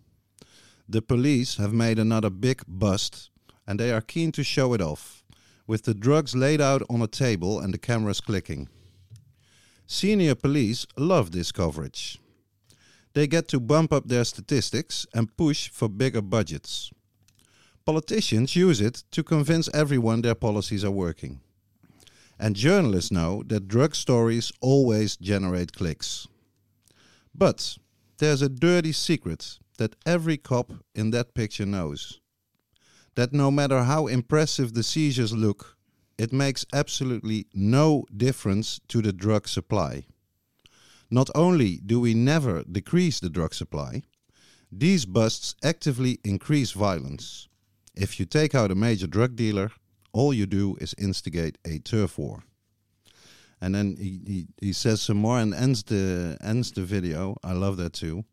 The 0.88 1.02
police 1.02 1.58
have 1.58 1.74
made 1.74 1.98
another 1.98 2.30
big 2.30 2.62
bust, 2.66 3.28
and 3.66 3.78
they 3.78 3.92
are 3.92 4.00
keen 4.00 4.32
to 4.32 4.42
show 4.42 4.72
it 4.72 4.80
off, 4.80 5.22
with 5.66 5.82
the 5.82 5.94
drugs 5.94 6.34
laid 6.34 6.62
out 6.62 6.82
on 6.88 7.02
a 7.02 7.06
table 7.06 7.60
and 7.60 7.74
the 7.74 7.78
cameras 7.78 8.22
clicking. 8.22 8.66
Senior 9.86 10.36
police 10.36 10.86
love 10.96 11.32
this 11.32 11.52
coverage. 11.52 12.18
They 13.14 13.28
get 13.28 13.48
to 13.48 13.60
bump 13.60 13.92
up 13.92 14.08
their 14.08 14.24
statistics 14.24 15.06
and 15.14 15.36
push 15.36 15.70
for 15.70 15.88
bigger 15.88 16.20
budgets. 16.20 16.90
Politicians 17.86 18.56
use 18.56 18.80
it 18.80 19.04
to 19.12 19.22
convince 19.22 19.68
everyone 19.72 20.22
their 20.22 20.34
policies 20.34 20.84
are 20.84 20.90
working. 20.90 21.40
And 22.38 22.56
journalists 22.56 23.12
know 23.12 23.44
that 23.46 23.68
drug 23.68 23.94
stories 23.94 24.52
always 24.60 25.16
generate 25.16 25.72
clicks. 25.72 26.26
But 27.34 27.78
there's 28.18 28.42
a 28.42 28.48
dirty 28.48 28.92
secret 28.92 29.58
that 29.78 29.96
every 30.04 30.36
cop 30.36 30.72
in 30.94 31.10
that 31.10 31.34
picture 31.34 31.66
knows. 31.66 32.20
That 33.14 33.32
no 33.32 33.50
matter 33.50 33.84
how 33.84 34.08
impressive 34.08 34.74
the 34.74 34.82
seizures 34.82 35.32
look, 35.32 35.76
it 36.18 36.32
makes 36.32 36.66
absolutely 36.72 37.46
no 37.54 38.06
difference 38.16 38.80
to 38.88 39.02
the 39.02 39.12
drug 39.12 39.46
supply. 39.46 40.06
Not 41.14 41.30
only 41.36 41.76
do 41.76 42.00
we 42.00 42.12
never 42.12 42.64
decrease 42.64 43.20
the 43.20 43.30
drug 43.30 43.54
supply, 43.54 44.02
these 44.72 45.06
busts 45.06 45.54
actively 45.62 46.18
increase 46.24 46.72
violence. 46.72 47.48
If 47.94 48.18
you 48.18 48.26
take 48.26 48.52
out 48.52 48.72
a 48.72 48.74
major 48.74 49.06
drug 49.06 49.36
dealer, 49.36 49.70
all 50.12 50.34
you 50.34 50.46
do 50.46 50.76
is 50.80 50.92
instigate 50.98 51.56
a 51.64 51.78
turf 51.78 52.18
war. 52.18 52.42
And 53.60 53.76
then 53.76 53.96
he, 53.96 54.20
he, 54.26 54.46
he 54.60 54.72
says 54.72 55.02
some 55.02 55.18
more 55.18 55.38
and 55.38 55.54
ends 55.54 55.84
the 55.84 56.36
ends 56.42 56.72
the 56.72 56.82
video. 56.82 57.36
I 57.44 57.52
love 57.52 57.76
that 57.76 57.92
too. 57.92 58.24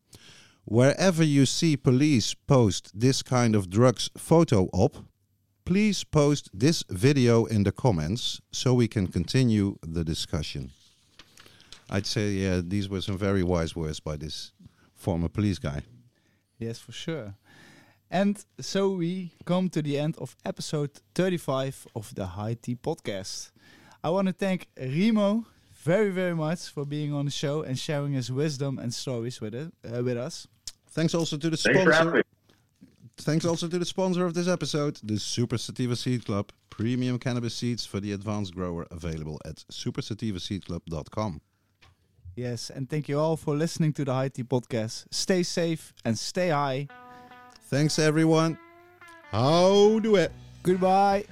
Wherever 0.65 1.23
you 1.23 1.45
see 1.45 1.77
police 1.77 2.33
post 2.33 2.99
this 2.99 3.21
kind 3.21 3.55
of 3.55 3.69
drugs 3.69 4.09
photo 4.17 4.69
op, 4.73 4.95
please 5.65 6.03
post 6.03 6.49
this 6.51 6.83
video 6.89 7.45
in 7.45 7.61
the 7.61 7.71
comments 7.71 8.41
so 8.51 8.73
we 8.73 8.87
can 8.87 9.05
continue 9.05 9.77
the 9.83 10.03
discussion. 10.03 10.71
I'd 11.91 12.05
say, 12.05 12.29
yeah, 12.31 12.61
these 12.63 12.87
were 12.87 13.01
some 13.01 13.17
very 13.17 13.43
wise 13.43 13.75
words 13.75 13.99
by 13.99 14.15
this 14.15 14.53
former 14.95 15.27
police 15.27 15.59
guy. 15.59 15.81
Yes, 16.57 16.79
for 16.79 16.93
sure. 16.93 17.35
And 18.09 18.43
so 18.59 18.91
we 18.91 19.33
come 19.45 19.69
to 19.69 19.81
the 19.81 19.99
end 19.99 20.15
of 20.17 20.35
episode 20.45 20.91
35 21.15 21.87
of 21.95 22.15
the 22.15 22.25
High 22.25 22.55
Tea 22.55 22.75
podcast. 22.75 23.51
I 24.03 24.09
want 24.09 24.27
to 24.27 24.33
thank 24.33 24.67
Remo 24.77 25.45
very, 25.73 26.11
very 26.11 26.35
much 26.35 26.69
for 26.69 26.85
being 26.85 27.13
on 27.13 27.25
the 27.25 27.31
show 27.31 27.61
and 27.61 27.77
sharing 27.77 28.13
his 28.13 28.31
wisdom 28.31 28.79
and 28.79 28.93
stories 28.93 29.41
with 29.41 29.53
it 29.53 29.71
uh, 29.85 30.03
with 30.03 30.17
us. 30.17 30.47
Thanks 30.91 31.13
also 31.13 31.37
to 31.37 31.49
the 31.49 31.57
Thanks 31.57 31.83
for 31.83 31.91
having 31.91 32.09
sponsor. 32.09 32.23
Thanks 33.17 33.45
also 33.45 33.67
to 33.67 33.79
the 33.79 33.85
sponsor 33.85 34.25
of 34.25 34.33
this 34.33 34.47
episode, 34.47 34.99
the 35.03 35.19
Super 35.19 35.57
Sativa 35.57 35.95
Seed 35.95 36.25
Club, 36.25 36.51
premium 36.69 37.19
cannabis 37.19 37.55
seeds 37.55 37.85
for 37.85 37.99
the 37.99 38.13
advanced 38.13 38.55
grower, 38.55 38.87
available 38.91 39.39
at 39.45 39.57
supersativaseedclub.com. 39.71 41.41
Yes, 42.35 42.69
and 42.69 42.89
thank 42.89 43.09
you 43.09 43.19
all 43.19 43.35
for 43.35 43.55
listening 43.55 43.93
to 43.93 44.05
the 44.05 44.13
High 44.13 44.29
Tea 44.29 44.43
podcast. 44.43 45.05
Stay 45.11 45.43
safe 45.43 45.93
and 46.05 46.17
stay 46.17 46.49
high. 46.49 46.87
Thanks, 47.69 47.99
everyone. 47.99 48.57
How 49.31 49.99
do 49.99 50.15
it? 50.15 50.31
Goodbye. 50.63 51.25